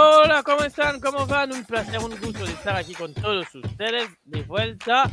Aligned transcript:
Hola, 0.00 0.44
¿cómo 0.44 0.62
están? 0.62 1.00
¿Cómo 1.00 1.26
van? 1.26 1.52
Un 1.52 1.64
placer, 1.64 1.98
un 1.98 2.10
gusto 2.20 2.44
de 2.46 2.52
estar 2.52 2.76
aquí 2.76 2.94
con 2.94 3.12
todos 3.14 3.52
ustedes 3.52 4.08
de 4.26 4.42
vuelta. 4.42 5.10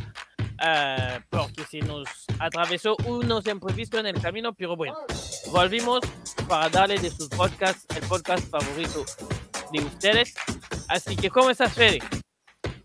eh, 0.64 1.18
porque 1.28 1.64
se 1.68 1.80
nos 1.80 2.08
atravesó 2.38 2.96
unos 3.04 3.44
imprevistos 3.48 3.98
en 3.98 4.06
el 4.06 4.20
camino, 4.22 4.54
pero 4.54 4.76
bueno, 4.76 4.94
volvimos 5.50 6.00
para 6.48 6.68
darle 6.68 7.00
de 7.00 7.10
sus 7.10 7.28
podcasts, 7.30 7.84
el 7.96 8.02
podcast 8.06 8.48
favorito 8.48 9.04
de 9.72 9.80
ustedes. 9.80 10.34
Así 10.88 11.16
que, 11.16 11.30
¿cómo 11.30 11.50
estás, 11.50 11.72
Fede? 11.72 11.98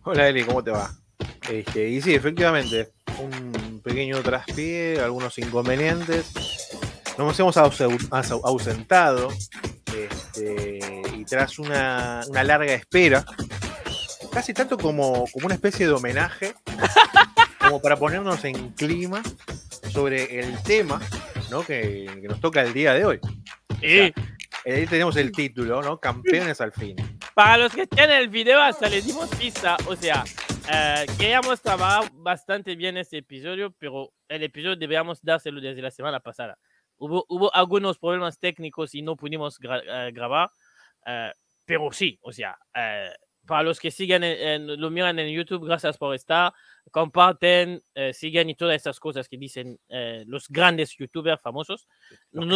Hola 0.03 0.27
Eli, 0.27 0.43
¿cómo 0.43 0.63
te 0.63 0.71
va? 0.71 0.89
Este, 1.47 1.87
y 1.87 2.01
sí, 2.01 2.15
efectivamente, 2.15 2.89
un 3.19 3.79
pequeño 3.83 4.21
traspié, 4.23 4.99
algunos 4.99 5.37
inconvenientes. 5.37 6.31
Nos 7.17 7.39
hemos 7.39 7.57
ausen- 7.57 8.09
aus- 8.09 8.41
ausentado 8.43 9.29
tras 11.31 11.57
una, 11.59 12.21
una 12.27 12.43
larga 12.43 12.73
espera, 12.73 13.23
casi 14.33 14.53
tanto 14.53 14.77
como, 14.77 15.25
como 15.31 15.45
una 15.45 15.55
especie 15.55 15.87
de 15.87 15.93
homenaje, 15.93 16.53
como 17.59 17.81
para 17.81 17.95
ponernos 17.95 18.43
en 18.43 18.71
clima 18.73 19.23
sobre 19.91 20.39
el 20.41 20.61
tema 20.63 20.99
¿no? 21.49 21.63
que, 21.63 22.19
que 22.21 22.27
nos 22.27 22.41
toca 22.41 22.61
el 22.61 22.73
día 22.73 22.93
de 22.93 23.05
hoy. 23.05 23.19
Y 23.81 24.13
Ahí 24.69 24.85
tenemos 24.85 25.15
el 25.15 25.31
título, 25.31 25.81
¿no? 25.81 25.97
Campeones 25.99 26.59
al 26.61 26.71
fin. 26.71 26.95
para 27.33 27.57
los 27.57 27.73
que 27.73 27.87
tienen 27.87 28.17
el 28.17 28.27
video, 28.27 28.59
hasta 28.61 28.89
les 28.89 29.05
dimos 29.07 29.27
pista. 29.35 29.75
O 29.87 29.95
sea, 29.95 30.23
eh, 30.71 31.05
queríamos 31.17 31.61
trabajar 31.61 32.11
bastante 32.13 32.75
bien 32.75 32.95
este 32.97 33.19
episodio, 33.19 33.73
pero 33.79 34.11
el 34.27 34.43
episodio 34.43 34.75
deberíamos 34.75 35.19
dárselo 35.23 35.59
desde 35.61 35.81
la 35.81 35.89
semana 35.89 36.19
pasada. 36.19 36.59
Hubo, 36.97 37.25
hubo 37.29 37.55
algunos 37.55 37.97
problemas 37.97 38.37
técnicos 38.37 38.93
y 38.93 39.01
no 39.01 39.15
pudimos 39.15 39.59
gra- 39.59 39.81
eh, 39.83 40.11
grabar, 40.11 40.51
eh, 41.05 41.31
pero 41.65 41.91
sí, 41.91 42.17
o 42.21 42.31
sea, 42.31 42.57
eh, 42.75 43.11
para 43.45 43.63
los 43.63 43.79
que 43.79 43.91
siguen, 43.91 44.23
en- 44.23 44.69
en- 44.69 44.79
lo 44.81 44.89
miran 44.91 45.17
en 45.19 45.29
YouTube, 45.33 45.65
gracias 45.65 45.97
por 45.97 46.13
estar, 46.15 46.53
comparten, 46.91 47.81
eh, 47.95 48.13
siguen 48.13 48.49
y 48.49 48.55
todas 48.55 48.75
estas 48.75 48.99
cosas 48.99 49.27
que 49.27 49.37
dicen 49.37 49.79
los 50.27 50.47
grandes 50.49 50.95
youtubers 50.97 51.41
famosos. 51.41 51.87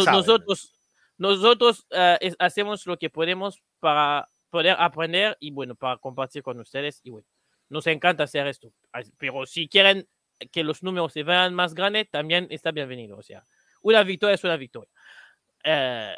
Saben. 0.04 0.18
nosotros 0.20 0.72
nosotros 1.18 1.86
es- 2.20 2.36
hacemos 2.38 2.86
lo 2.86 2.98
que 2.98 3.08
podemos 3.10 3.62
para 3.80 4.28
poder 4.50 4.76
aprender 4.78 5.36
y 5.40 5.50
bueno, 5.50 5.74
para 5.74 5.96
compartir 5.98 6.42
con 6.42 6.60
ustedes 6.60 7.00
y 7.02 7.10
bueno, 7.10 7.26
nos 7.68 7.86
encanta 7.86 8.24
hacer 8.24 8.46
esto. 8.46 8.72
Pero 9.18 9.46
si 9.46 9.66
quieren 9.68 10.06
que 10.52 10.62
los 10.62 10.82
números 10.82 11.12
se 11.14 11.22
vean 11.22 11.54
más 11.54 11.74
grandes, 11.74 12.08
también 12.10 12.46
está 12.50 12.70
bienvenido. 12.70 13.16
O 13.16 13.22
sea, 13.22 13.44
una 13.82 14.02
victoria 14.02 14.34
es 14.34 14.44
una 14.44 14.56
victoria. 14.56 14.90
Eh, 15.64 16.14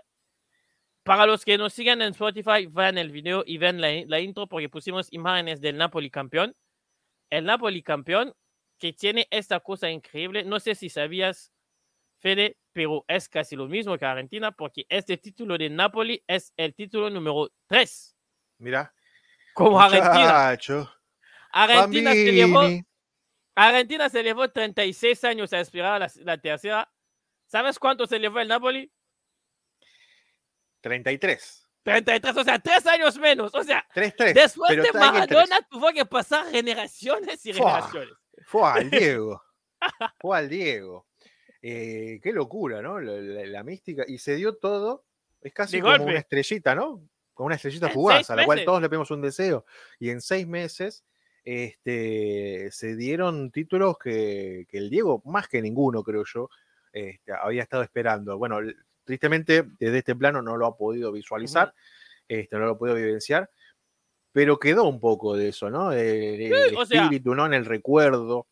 para 1.09 1.25
los 1.25 1.43
que 1.43 1.57
nos 1.57 1.73
siguen 1.73 2.03
en 2.03 2.11
Spotify, 2.11 2.67
vean 2.67 2.99
el 2.99 3.11
video 3.11 3.43
y 3.47 3.57
ven 3.57 3.81
la, 3.81 3.89
la 4.07 4.21
intro 4.21 4.47
porque 4.47 4.69
pusimos 4.69 5.11
imágenes 5.11 5.59
del 5.59 5.79
Napoli 5.79 6.11
campeón. 6.11 6.55
El 7.31 7.47
Napoli 7.47 7.83
campeón 7.83 8.35
que 8.79 8.93
tiene 8.93 9.27
esta 9.31 9.59
cosa 9.61 9.89
increíble. 9.89 10.45
No 10.45 10.61
sé 10.61 10.75
si 10.75 10.91
sabías, 10.91 11.51
Fede, 12.19 12.59
pero 12.75 13.07
es 13.09 13.27
casi 13.27 13.57
lo 13.57 13.69
mismo 13.69 13.97
que 13.97 14.05
Argentina 14.05 14.53
porque 14.53 14.85
este 14.91 15.17
título 15.17 15.57
de 15.57 15.71
Napoli 15.71 16.23
es 16.27 16.53
el 16.59 16.75
título 16.75 17.09
número 17.09 17.51
3. 17.69 18.15
Mirá. 18.59 18.93
Como 19.55 19.81
Argentina. 19.81 20.59
Argentina 21.51 22.13
se, 22.13 22.33
llevó. 22.33 22.61
Argentina 23.55 24.11
se 24.11 24.23
llevó 24.23 24.51
36 24.51 25.25
años 25.25 25.55
a 25.55 25.61
esperar 25.61 26.01
la, 26.01 26.13
la 26.17 26.37
tercera. 26.37 26.93
¿Sabes 27.47 27.79
cuánto 27.79 28.07
se 28.07 28.19
llevó 28.19 28.41
el 28.41 28.49
Napoli? 28.49 28.93
33. 30.81 31.65
33, 31.85 32.37
o 32.37 32.45
sea, 32.45 32.59
3 32.59 32.87
años 32.87 33.19
menos. 33.19 33.55
O 33.55 33.65
sea, 33.65 33.87
3-3. 33.95 34.35
después 34.35 34.69
pero 34.69 34.83
de 34.83 34.91
tres. 34.91 35.01
Maradona 35.01 35.61
tuvo 35.71 35.89
que 35.93 36.05
pasar 36.05 36.47
generaciones 36.51 37.45
y 37.47 37.53
Fua. 37.55 37.71
generaciones. 37.73 38.15
Fue 38.47 38.63
al 38.69 38.91
Diego. 38.91 39.43
Fue 40.21 40.39
al 40.39 40.49
Diego. 40.49 41.07
Eh, 41.63 42.21
qué 42.23 42.33
locura, 42.33 42.83
¿no? 42.83 43.01
La, 43.01 43.13
la- 43.13 43.47
la 43.47 43.65
mística. 43.65 44.05
Y 44.07 44.19
se 44.19 44.37
dio 44.37 44.57
todo. 44.57 45.05
Es 45.41 45.53
casi 45.55 45.81
como 45.81 46.05
una 46.05 46.19
estrellita, 46.19 46.75
¿no? 46.75 47.01
Como 47.33 47.47
una 47.47 47.55
estrellita 47.57 47.89
fugaz, 47.89 48.29
a 48.31 48.37
la 48.37 48.45
cual 48.45 48.65
todos 48.65 48.83
le 48.83 48.89
pedimos 48.89 49.11
un 49.13 49.23
deseo. 49.23 49.65
Y 50.01 50.11
en 50.11 50.21
seis 50.21 50.47
meses 50.47 51.05
este, 51.45 52.69
se 52.73 52.97
dieron 52.97 53.51
títulos 53.51 53.97
que, 53.99 54.67
que 54.69 54.79
el 54.79 54.91
Diego, 54.91 55.23
más 55.25 55.49
que 55.49 55.63
ninguno, 55.63 56.03
creo 56.03 56.25
yo, 56.25 56.51
este, 56.93 57.33
había 57.33 57.63
estado 57.63 57.83
esperando. 57.83 58.37
Bueno, 58.39 58.59
tristemente, 59.09 59.65
desde 59.81 59.99
este 59.99 60.15
plano 60.15 60.43
no 60.43 60.59
lo 60.59 60.67
ha 60.67 60.77
podido 60.77 61.11
visualizar, 61.11 61.75
este, 62.29 62.59
no 62.59 62.67
lo 62.67 62.73
ha 62.73 62.79
podido 62.79 62.95
vivenciar, 62.97 63.51
pero 64.33 64.59
quedó 64.59 64.85
un 64.85 65.01
poco 65.01 65.35
de 65.35 65.49
eso, 65.49 65.71
¿no? 65.71 65.91
El, 65.93 66.43
el 66.53 66.77
sea- 66.87 67.05
espíritu, 67.05 67.35
¿no? 67.35 67.47
En 67.47 67.55
el 67.55 67.65
recuerdo. 67.65 68.47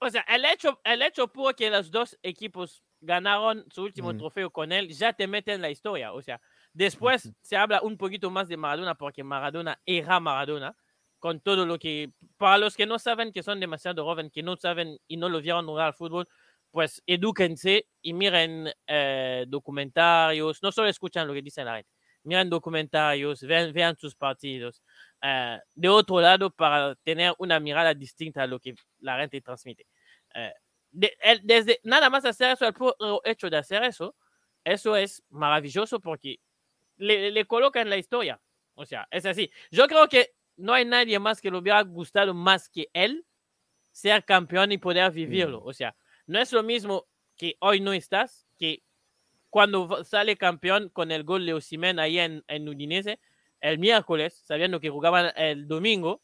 O 0.00 0.10
sea, 0.10 0.22
el 0.22 0.44
hecho, 0.44 0.80
el 0.82 1.00
hecho 1.02 1.28
puro 1.28 1.54
que 1.54 1.70
los 1.70 1.92
dos 1.92 2.18
equipos 2.24 2.82
ganaron 3.00 3.64
su 3.70 3.84
último 3.84 4.12
Mm. 4.12 4.18
trofeo 4.18 4.50
con 4.50 4.72
él 4.72 4.88
ya 4.88 5.12
te 5.12 5.28
mete 5.28 5.52
en 5.52 5.62
la 5.62 5.70
historia. 5.70 6.12
O 6.12 6.20
sea, 6.22 6.40
después 6.72 7.32
se 7.40 7.56
habla 7.56 7.80
un 7.82 7.96
poquito 7.96 8.30
más 8.30 8.48
de 8.48 8.56
Maradona 8.56 8.96
porque 8.96 9.22
Maradona 9.22 9.80
era 9.86 10.18
Maradona 10.18 10.74
con 11.20 11.38
todo 11.38 11.64
lo 11.66 11.78
que, 11.78 12.10
para 12.36 12.58
los 12.58 12.74
que 12.76 12.86
no 12.86 12.98
saben 12.98 13.30
que 13.32 13.44
son 13.44 13.60
demasiado 13.60 14.04
jóvenes, 14.04 14.32
que 14.32 14.42
no 14.42 14.56
saben 14.56 14.98
y 15.06 15.16
no 15.18 15.28
lo 15.28 15.40
vieron 15.40 15.66
jugar 15.66 15.86
al 15.88 15.94
fútbol, 15.94 16.26
pues 16.70 17.02
edúquense 17.06 17.86
y 18.02 18.12
miren 18.12 18.70
eh, 18.86 19.44
documentarios, 19.48 20.62
no 20.62 20.70
solo 20.72 20.88
escuchan 20.88 21.26
lo 21.26 21.34
que 21.34 21.42
dicen 21.42 21.64
la 21.66 21.76
gente, 21.76 21.90
miren 22.24 22.48
documentarios, 22.50 23.40
vean, 23.42 23.72
vean 23.72 23.96
sus 23.96 24.14
partidos. 24.14 24.82
eh, 25.22 25.58
de 25.74 25.88
otro 25.88 26.20
lado, 26.20 26.50
para 26.50 26.94
tener 26.96 27.34
una 27.38 27.60
mirada 27.60 27.92
distinta 27.94 28.42
a 28.44 28.46
lo 28.46 28.58
que 28.60 28.74
la 29.00 29.18
gente 29.20 29.40
transmite. 29.42 29.86
Eh, 30.34 30.52
de- 30.90 31.16
desde 31.42 31.80
nada 31.84 32.08
más 32.10 32.24
hacer 32.24 32.52
eso, 32.52 32.66
el 32.66 32.72
puro 32.74 32.94
hecho 33.24 33.50
de 33.50 33.56
hacer 33.58 33.84
eso, 33.84 34.14
eso 34.64 34.96
es 34.96 35.22
maravilloso 35.30 36.00
porque 36.00 36.38
le, 36.96 37.30
le 37.30 37.44
coloca 37.46 37.80
en 37.80 37.90
la 37.90 37.96
historia. 37.98 38.40
O 38.74 38.86
sea, 38.86 39.06
es 39.10 39.26
así. 39.26 39.50
Yo 39.70 39.86
creo 39.88 40.08
que 40.08 40.32
no 40.56 40.72
hay 40.72 40.84
nadie 40.84 41.18
más 41.18 41.40
que 41.40 41.50
le 41.50 41.58
hubiera 41.58 41.82
gustado 41.82 42.32
más 42.34 42.68
que 42.68 42.88
él 42.94 43.26
ser 43.92 44.24
campeón 44.24 44.72
y 44.72 44.78
poder 44.78 45.10
vivirlo. 45.12 45.60
Mm. 45.60 45.66
O 45.66 45.72
sea, 45.72 45.94
no 46.30 46.38
es 46.40 46.52
lo 46.52 46.62
mismo 46.62 47.06
que 47.36 47.56
hoy 47.60 47.80
no 47.80 47.92
estás, 47.92 48.46
que 48.58 48.82
cuando 49.48 50.04
sale 50.04 50.36
campeón 50.36 50.88
con 50.90 51.10
el 51.10 51.24
gol 51.24 51.44
de 51.44 51.54
Osimhen 51.54 51.98
ahí 51.98 52.18
en, 52.18 52.44
en 52.46 52.68
Udinese, 52.68 53.18
el 53.60 53.78
miércoles, 53.78 54.40
sabiendo 54.46 54.78
que 54.80 54.90
jugaban 54.90 55.32
el 55.36 55.66
domingo, 55.66 56.22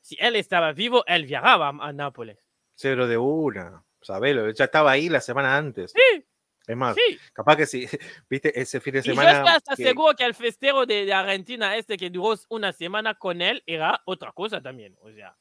si 0.00 0.16
él 0.20 0.36
estaba 0.36 0.72
vivo, 0.72 1.04
él 1.06 1.26
viajaba 1.26 1.68
a, 1.68 1.92
Nápoles. 1.92 2.38
Cero 2.74 3.08
de 3.08 3.16
una. 3.18 3.84
Sabelo, 4.00 4.48
ya 4.52 4.66
estaba 4.66 4.92
ahí 4.92 5.08
la 5.08 5.20
semana 5.20 5.56
antes. 5.56 5.90
Sí, 5.92 6.24
Es 6.68 6.76
más, 6.76 6.94
sí. 6.94 7.18
capaz 7.32 7.56
que 7.56 7.66
sí, 7.66 7.86
viste, 8.30 8.58
ese 8.58 8.78
fin 8.80 8.92
de 8.94 9.00
Y 9.00 9.02
yo 9.02 9.12
semana. 9.12 9.32
estoy 9.32 9.48
hasta 9.56 9.74
que- 9.76 9.82
seguro 9.82 10.14
que 10.14 10.24
el 10.24 10.34
festero 10.34 10.86
de, 10.86 11.04
de 11.04 11.12
Argentina, 11.12 11.76
este 11.76 11.96
que 11.96 12.10
duró 12.10 12.38
una 12.48 12.72
semana 12.72 13.14
con 13.14 13.42
él, 13.42 13.62
era 13.66 14.00
otra 14.04 14.30
cosa 14.32 14.62
también. 14.62 14.96
O 15.00 15.10
sea, 15.10 15.36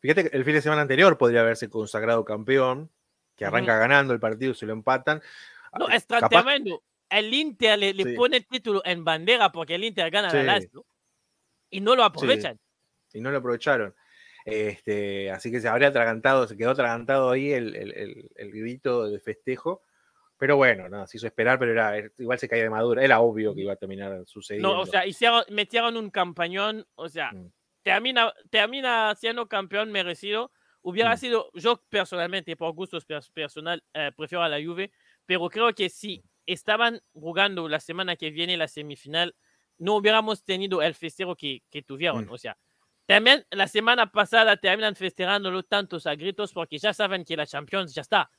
Fíjate 0.00 0.28
que 0.30 0.36
el 0.36 0.44
fin 0.44 0.54
de 0.54 0.62
semana 0.62 0.82
anterior 0.82 1.16
podría 1.18 1.42
haberse 1.42 1.68
consagrado 1.68 2.24
campeón, 2.24 2.90
que 3.40 3.46
arranca 3.46 3.78
ganando 3.78 4.12
el 4.12 4.20
partido, 4.20 4.52
se 4.52 4.66
lo 4.66 4.74
empatan. 4.74 5.22
no, 5.78 5.86
Ah, 5.88 5.96
es 5.96 6.06
tan 6.06 6.20
capaz- 6.20 6.42
tremendo. 6.44 6.82
El 7.08 7.32
Inter 7.32 7.78
le, 7.78 7.94
le 7.94 8.04
Sí. 8.04 8.12
pone 8.14 8.36
el 8.36 8.46
título 8.46 8.82
en 8.84 9.02
bandera 9.04 9.50
porque 9.50 9.76
el 9.76 9.84
Inter 9.84 10.10
gana 10.10 10.28
la 10.32 10.40
Sí. 10.40 10.46
Lazio 10.46 10.84
y 11.70 11.80
no 11.80 11.96
lo 11.96 12.04
aprovechan. 12.04 12.58
y 13.12 13.20
no 13.20 13.30
lo 13.30 13.38
aprovecharon. 13.38 13.94
Este, 14.44 15.30
así 15.30 15.50
que 15.50 15.60
se 15.60 15.68
habría 15.68 15.88
atragantado, 15.88 16.46
se 16.46 16.56
quedó 16.56 16.70
atragantado 16.70 17.30
ahí 17.30 17.50
el, 17.52 17.74
el- 17.76 17.92
el- 17.96 18.30
el 18.36 18.50
grito 18.52 19.08
de 19.08 19.18
festejo. 19.20 19.82
Pero 20.38 20.56
bueno, 20.56 20.88
nada, 20.88 21.06
se 21.06 21.16
hizo 21.18 21.26
esperar, 21.26 21.58
pero 21.58 21.72
era, 21.72 21.96
er, 21.96 22.12
igual 22.18 22.38
se 22.38 22.48
caía 22.48 22.62
de 22.64 22.70
madura. 22.70 23.02
Era 23.04 23.20
obvio 23.20 23.54
que 23.54 23.60
iba 23.62 23.72
a 23.74 23.76
terminar 23.76 24.22
sucediendo. 24.26 24.72
No, 24.74 24.80
o 24.80 24.86
sea, 24.86 25.06
hicieron, 25.06 25.44
metieron 25.50 25.96
un 25.96 26.10
campañón, 26.10 26.86
o 26.94 27.08
sea, 27.08 27.32
Mm. 27.32 27.52
termina, 27.82 28.32
termina 28.50 29.14
siendo 29.16 29.48
campeón 29.48 29.92
merecido. 29.92 30.50
Hubiera 30.82 31.14
Mm. 31.14 31.18
sido, 31.18 31.50
yo 31.54 31.76
personalmente, 31.88 32.56
por 32.56 32.72
gustos 32.74 33.06
pers- 33.06 33.30
personal, 33.32 33.82
eh, 33.92 34.12
prefiero 34.16 34.42
a 34.42 34.48
la 34.48 34.62
Juve, 34.64 34.90
pero 35.26 35.48
creo 35.48 35.74
que 35.74 35.88
si 35.90 36.22
estaban 36.46 37.00
jugando 37.12 37.68
la 37.68 37.80
semana 37.80 38.16
que 38.16 38.30
viene 38.30 38.56
la 38.56 38.66
semifinal, 38.68 39.34
no 39.78 39.96
hubiéramos 39.96 40.42
tenido 40.44 40.82
el 40.82 40.94
festejo 40.94 41.36
que, 41.36 41.62
que 41.70 41.82
tuvieron. 41.82 42.26
Mm. 42.26 42.30
O 42.32 42.38
sea, 42.38 42.56
también 43.06 43.44
la 43.50 43.66
semana 43.68 44.10
pasada 44.10 44.56
terminan 44.56 44.94
festejándolo 44.96 45.62
tantos 45.62 46.06
a 46.06 46.14
gritos 46.14 46.52
porque 46.52 46.78
ya 46.78 46.92
saben 46.94 47.24
que 47.24 47.36
la 47.36 47.46
Champions 47.46 47.94
ya 47.94 48.02
está. 48.02 48.30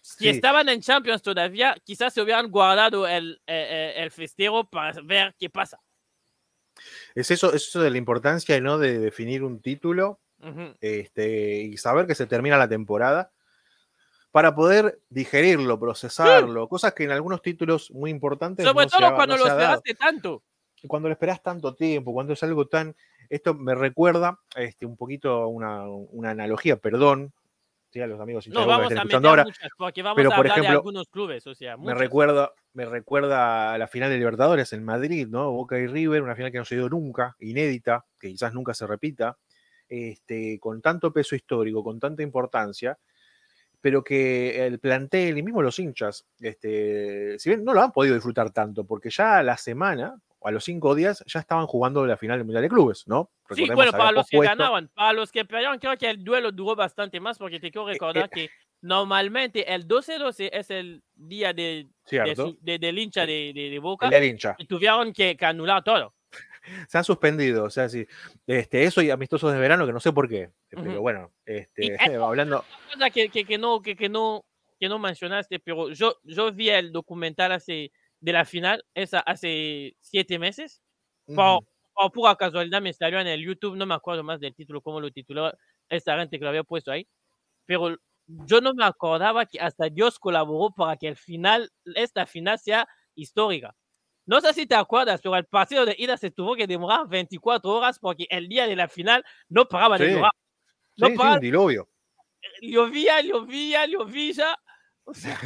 Si 0.00 0.24
Sí. 0.24 0.28
estaban 0.30 0.68
en 0.70 0.80
Champions 0.80 1.20
todavía, 1.20 1.76
quizás 1.84 2.14
se 2.14 2.22
hubieran 2.22 2.50
guardado 2.50 3.06
el, 3.06 3.42
eh, 3.46 3.92
eh, 3.96 4.02
el 4.02 4.10
festejo 4.10 4.64
para 4.70 4.98
ver 5.02 5.34
qué 5.38 5.50
pasa. 5.50 5.78
Es 7.14 7.30
eso, 7.30 7.52
es 7.52 7.66
eso 7.68 7.80
de 7.80 7.90
la 7.90 7.98
importancia 7.98 8.58
¿no? 8.60 8.78
de 8.78 8.98
definir 8.98 9.42
un 9.42 9.60
título 9.60 10.20
Este, 10.80 11.58
y 11.62 11.76
saber 11.76 12.06
que 12.06 12.14
se 12.14 12.26
termina 12.26 12.56
la 12.56 12.68
temporada 12.68 13.32
para 14.30 14.54
poder 14.54 15.00
digerirlo, 15.08 15.80
procesarlo, 15.80 16.68
cosas 16.68 16.92
que 16.92 17.04
en 17.04 17.10
algunos 17.10 17.40
títulos 17.40 17.90
muy 17.90 18.10
importantes 18.10 18.66
Sobre 18.66 18.84
no 18.84 18.90
se 18.90 18.96
todo 18.96 19.06
ha- 19.06 19.14
cuando 19.14 19.36
no 19.36 19.44
lo 19.44 19.50
esperaste 19.50 19.94
tanto. 19.94 20.42
cuando 20.86 21.08
lo 21.08 21.12
esperás 21.14 21.42
tanto 21.42 21.74
tiempo, 21.74 22.12
cuando 22.12 22.34
es 22.34 22.42
algo 22.42 22.66
tan. 22.66 22.94
Esto 23.28 23.54
me 23.54 23.74
recuerda 23.74 24.38
este, 24.54 24.86
un 24.86 24.96
poquito 24.96 25.48
una, 25.48 25.88
una 25.88 26.30
analogía, 26.30 26.76
perdón, 26.76 27.32
a 28.02 28.06
los 28.06 28.20
amigos 28.20 28.46
no, 28.48 28.66
vamos 28.66 28.92
a 28.92 29.04
meter 29.04 29.26
ahora. 29.26 29.44
Muchas, 29.44 29.70
porque 29.76 30.02
vamos 30.02 30.16
pero, 30.16 30.32
a 30.32 30.36
por 30.36 30.46
ejemplo, 30.46 30.70
de 30.70 30.76
algunos 30.76 31.08
clubes, 31.08 31.46
o 31.46 31.54
sea, 31.54 31.76
me 31.76 31.94
recuerda, 31.94 32.52
me 32.72 32.84
recuerda 32.84 33.72
a 33.72 33.78
la 33.78 33.86
final 33.86 34.10
de 34.10 34.18
Libertadores 34.18 34.72
en 34.72 34.84
Madrid, 34.84 35.28
¿no? 35.28 35.50
Boca 35.52 35.78
y 35.78 35.86
River, 35.86 36.22
una 36.22 36.36
final 36.36 36.52
que 36.52 36.58
no 36.58 36.64
se 36.64 36.76
dio 36.76 36.88
nunca, 36.88 37.36
inédita, 37.38 38.04
que 38.18 38.28
quizás 38.28 38.52
nunca 38.52 38.74
se 38.74 38.86
repita, 38.86 39.36
este, 39.88 40.58
con 40.58 40.80
tanto 40.80 41.12
peso 41.12 41.34
histórico, 41.34 41.82
con 41.82 42.00
tanta 42.00 42.22
importancia, 42.22 42.98
pero 43.80 44.02
que 44.02 44.66
el 44.66 44.78
plantel 44.80 45.38
y 45.38 45.42
mismo 45.42 45.62
los 45.62 45.78
hinchas, 45.78 46.26
este, 46.40 47.38
si 47.38 47.50
bien 47.50 47.64
no 47.64 47.72
lo 47.72 47.82
han 47.82 47.92
podido 47.92 48.14
disfrutar 48.14 48.50
tanto, 48.50 48.84
porque 48.84 49.10
ya 49.10 49.42
la 49.42 49.56
semana 49.56 50.20
o 50.38 50.48
a 50.48 50.50
los 50.50 50.64
cinco 50.64 50.94
días 50.94 51.22
ya 51.26 51.40
estaban 51.40 51.66
jugando 51.66 52.04
la 52.04 52.16
final 52.16 52.38
del 52.38 52.46
Mundial 52.46 52.62
de 52.62 52.68
Clubes, 52.68 53.06
¿no? 53.06 53.30
sí, 53.50 53.68
bueno, 53.74 53.92
para 53.92 54.12
los 54.12 54.26
que 54.28 54.40
ganaban, 54.40 54.90
para 54.94 55.12
los 55.12 55.30
que 55.30 55.44
perdieron, 55.44 55.78
creo 55.78 55.96
que 55.96 56.10
el 56.10 56.24
duelo 56.24 56.50
duró 56.50 56.74
bastante 56.74 57.20
más, 57.20 57.38
porque 57.38 57.60
te 57.60 57.70
quiero 57.70 57.88
eh, 57.88 57.92
recordar 57.92 58.24
eh, 58.24 58.30
que 58.32 58.50
normalmente 58.80 59.72
el 59.72 59.86
12-12 59.86 60.50
es 60.52 60.70
el 60.70 61.02
día 61.14 61.52
de, 61.52 61.88
de, 62.10 62.78
del 62.78 62.98
hincha 62.98 63.24
de, 63.26 63.52
de, 63.54 63.78
Boca. 63.78 64.08
El 64.08 64.24
hincha. 64.24 64.56
Y 64.58 64.66
tuvieron 64.66 65.12
que, 65.12 65.36
anular 65.40 65.82
todo. 65.84 66.14
Se 66.88 66.98
han 66.98 67.04
suspendido, 67.04 67.64
o 67.64 67.70
sea, 67.70 67.88
sí. 67.88 68.06
Este, 68.46 68.84
eso 68.84 69.02
y 69.02 69.10
amistosos 69.10 69.52
de 69.52 69.58
verano, 69.58 69.86
que 69.86 69.92
no 69.92 70.00
sé 70.00 70.12
por 70.12 70.28
qué, 70.28 70.50
pero 70.68 71.00
bueno, 71.00 71.32
este, 71.44 71.96
hablando. 72.22 72.64
Cosa 72.92 73.10
que, 73.10 73.28
que, 73.28 73.58
no, 73.58 73.80
que, 73.82 73.96
que, 73.96 74.08
no, 74.08 74.44
que 74.78 74.88
no 74.88 74.98
mencionaste, 74.98 75.58
pero 75.60 75.90
yo, 75.90 76.16
yo 76.24 76.52
vi 76.52 76.70
el 76.70 76.92
documental 76.92 77.52
hace, 77.52 77.92
de 78.20 78.32
la 78.32 78.44
final, 78.44 78.84
esa 78.94 79.20
hace 79.20 79.96
siete 80.00 80.38
meses. 80.38 80.82
Por, 81.26 81.64
por, 81.92 82.12
pura 82.12 82.36
casualidad 82.36 82.80
me 82.80 82.92
salió 82.92 83.18
en 83.18 83.26
el 83.26 83.44
YouTube, 83.44 83.76
no 83.76 83.84
me 83.84 83.94
acuerdo 83.94 84.22
más 84.22 84.38
del 84.38 84.54
título, 84.54 84.80
cómo 84.80 85.00
lo 85.00 85.10
tituló 85.10 85.52
esta 85.88 86.16
gente 86.18 86.38
que 86.38 86.44
lo 86.44 86.50
había 86.50 86.62
puesto 86.62 86.92
ahí, 86.92 87.06
pero 87.64 87.96
yo 88.26 88.60
no 88.60 88.74
me 88.74 88.84
acordaba 88.84 89.46
que 89.46 89.60
hasta 89.60 89.88
Dios 89.88 90.18
colaboró 90.18 90.72
para 90.74 90.96
que 90.96 91.08
el 91.08 91.16
final, 91.16 91.70
esta 91.94 92.26
final 92.26 92.58
sea 92.58 92.88
histórica. 93.14 93.74
No 94.26 94.40
sé 94.40 94.52
si 94.52 94.66
te 94.66 94.74
acuerdas, 94.74 95.20
pero 95.22 95.36
el 95.36 95.46
partido 95.46 95.86
de 95.86 95.94
ida 95.96 96.16
se 96.16 96.32
tuvo 96.32 96.56
que 96.56 96.66
demorar 96.66 97.06
24 97.08 97.70
horas 97.70 97.98
porque 97.98 98.26
el 98.28 98.48
día 98.48 98.66
de 98.66 98.74
la 98.74 98.88
final 98.88 99.24
no 99.48 99.66
paraba 99.68 99.96
de 99.96 100.12
llorar. 100.12 100.32
No 100.96 101.06
sí, 101.06 101.16
paraba. 101.16 101.36
sí, 101.36 101.42
diluvio. 101.42 101.88
Llovía, 102.60 103.20
llovía, 103.20 103.86
llovía. 103.86 104.58
O 105.04 105.14
sea. 105.14 105.38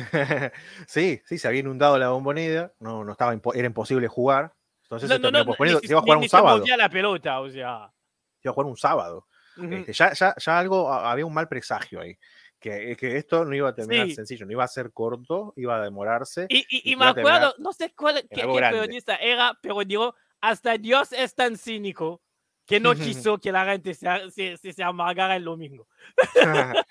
sí, 0.87 1.21
sí, 1.27 1.39
se 1.39 1.47
había 1.47 1.61
inundado 1.61 1.99
la 1.99 2.09
bombonera, 2.09 2.73
no, 2.79 3.05
no 3.05 3.13
estaba, 3.13 3.39
era 3.55 3.67
imposible 3.67 4.09
jugar. 4.09 4.55
Entonces 4.85 5.09
no, 5.09 5.17
se, 5.17 5.21
no, 5.21 5.31
no, 5.31 5.55
se 5.55 5.87
iba 5.87 5.99
a 5.99 6.03
jugar 6.03 6.19
un 6.19 6.29
sábado. 6.29 6.65
Se 6.65 6.77
la 6.77 6.89
pelota, 6.89 7.41
o 7.41 7.51
sea. 7.51 7.93
Se 8.39 8.49
iba 8.49 8.51
a 8.51 8.55
jugar 8.55 8.67
un 8.67 8.77
sábado. 8.77 9.27
Uh 9.57 9.63
-huh. 9.63 9.79
este, 9.81 9.93
ya, 9.93 10.13
ya, 10.15 10.35
ya 10.37 10.59
algo, 10.59 10.91
había 10.91 11.27
un 11.27 11.35
mal 11.35 11.49
presagio 11.49 12.01
ahí 12.01 12.17
que, 12.61 12.97
que, 12.97 13.17
esto 13.17 13.45
no 13.45 13.55
iba 13.55 13.71
a 13.71 13.75
terminar 13.75 14.07
sí. 14.07 14.15
sencillo, 14.15 14.47
no 14.47 14.53
iba 14.53 14.65
a 14.65 14.69
ser 14.69 14.93
corto, 14.93 15.55
iba 15.57 15.77
a 15.77 15.83
demorarse. 15.83 16.47
Y, 16.49 16.67
y, 16.69 16.93
y 16.93 16.97
me 16.97 17.07
acuerdo, 17.07 17.55
no 17.59 17.73
sé 17.73 17.93
cuál, 17.95 18.27
qué, 18.31 18.43
periodista 18.47 19.17
era, 19.17 19.59
pero 19.63 19.83
digo, 19.85 20.15
hasta 20.41 20.77
Dios 20.77 21.13
es 21.13 21.35
tan 21.35 21.57
cínico 21.57 22.23
que 22.67 22.79
no 22.79 22.95
quiso 22.95 23.39
que 23.39 23.51
la 23.51 23.65
gente 23.65 23.95
se, 23.95 24.07
se, 24.31 24.57
se, 24.57 24.73
se 24.73 24.83
amargara 24.83 25.37
el 25.37 25.45
domingo. 25.45 25.89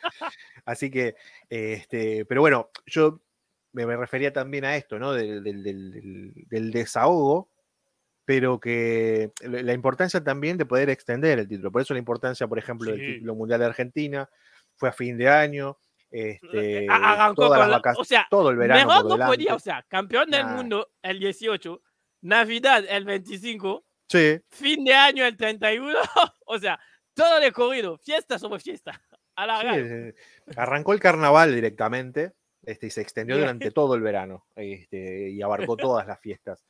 Así 0.65 0.91
que, 0.91 1.15
este, 1.49 2.25
pero 2.25 2.41
bueno, 2.41 2.69
yo 2.85 3.21
me, 3.71 3.85
me 3.85 3.95
refería 3.95 4.33
también 4.33 4.65
a 4.65 4.75
esto, 4.75 4.99
¿no? 4.99 5.13
Del, 5.13 5.43
del, 5.43 5.63
del, 5.63 6.33
del, 6.47 6.71
desahogo, 6.71 7.49
pero 8.25 8.59
que 8.59 9.31
la 9.41 9.73
importancia 9.73 10.23
también 10.23 10.57
de 10.57 10.65
poder 10.65 10.89
extender 10.89 11.39
el 11.39 11.47
título. 11.47 11.71
Por 11.71 11.81
eso 11.81 11.93
la 11.93 11.99
importancia, 11.99 12.47
por 12.47 12.59
ejemplo, 12.59 12.91
sí. 12.91 12.99
del 12.99 13.13
título 13.15 13.35
mundial 13.35 13.59
de 13.59 13.65
Argentina, 13.65 14.29
fue 14.79 14.89
a 14.89 14.93
fin 14.93 15.17
de 15.17 15.29
año. 15.29 15.77
Este, 16.09 16.87
Arrancó 16.89 17.49
con 17.49 17.69
la, 17.69 17.81
o 17.97 18.03
sea, 18.03 18.25
todo 18.29 18.49
el 18.49 18.57
verano. 18.57 18.87
Mejor 18.87 19.05
no 19.05 19.27
podía, 19.27 19.53
o 19.53 19.59
sea, 19.59 19.85
campeón 19.87 20.31
del 20.31 20.45
nah. 20.45 20.55
mundo 20.55 20.91
el 21.03 21.19
18, 21.19 21.81
Navidad 22.21 22.83
el 22.89 23.05
25, 23.05 23.85
sí. 24.07 24.41
fin 24.49 24.83
de 24.85 24.93
año 24.95 25.25
el 25.25 25.37
31, 25.37 25.99
o 26.45 26.57
sea, 26.57 26.79
todo 27.13 27.39
de 27.39 27.51
corrido, 27.51 27.97
fiesta 27.99 28.39
sobre 28.39 28.59
fiesta. 28.59 28.99
Sí, 29.39 30.13
arrancó 30.57 30.91
el 30.91 30.99
carnaval 30.99 31.55
directamente 31.55 32.33
este, 32.65 32.87
y 32.87 32.89
se 32.89 33.01
extendió 33.01 33.37
durante 33.37 33.71
todo 33.71 33.95
el 33.95 34.01
verano 34.01 34.45
este, 34.55 35.29
y 35.29 35.41
abarcó 35.41 35.77
todas 35.77 36.07
las 36.07 36.19
fiestas. 36.19 36.65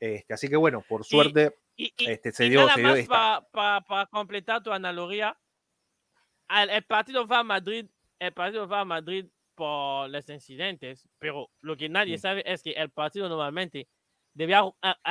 Este, 0.00 0.32
así 0.32 0.48
que 0.48 0.56
bueno, 0.56 0.82
por 0.88 1.04
suerte 1.04 1.58
y, 1.76 1.92
y, 1.98 2.10
este, 2.10 2.32
se 2.32 2.48
dio. 2.48 2.62
Y 2.62 2.66
nada 2.66 2.76
más 2.78 3.06
para 3.06 3.40
pa, 3.50 3.80
pa 3.82 4.06
completar 4.06 4.62
tu 4.62 4.72
analogía, 4.72 5.36
el 6.48 6.82
partido 6.84 7.26
va 7.26 7.40
a 7.40 7.44
Madrid, 7.44 7.86
el 8.18 8.32
partido 8.32 8.66
va 8.66 8.80
a 8.80 8.84
Madrid 8.84 9.26
por 9.54 10.08
los 10.08 10.28
incidentes, 10.28 11.08
pero 11.18 11.50
lo 11.60 11.76
que 11.76 11.88
nadie 11.88 12.16
sí. 12.16 12.22
sabe 12.22 12.42
es 12.46 12.62
que 12.62 12.70
el 12.70 12.90
partido 12.90 13.28
normalmente 13.28 13.88
debía, 14.34 14.62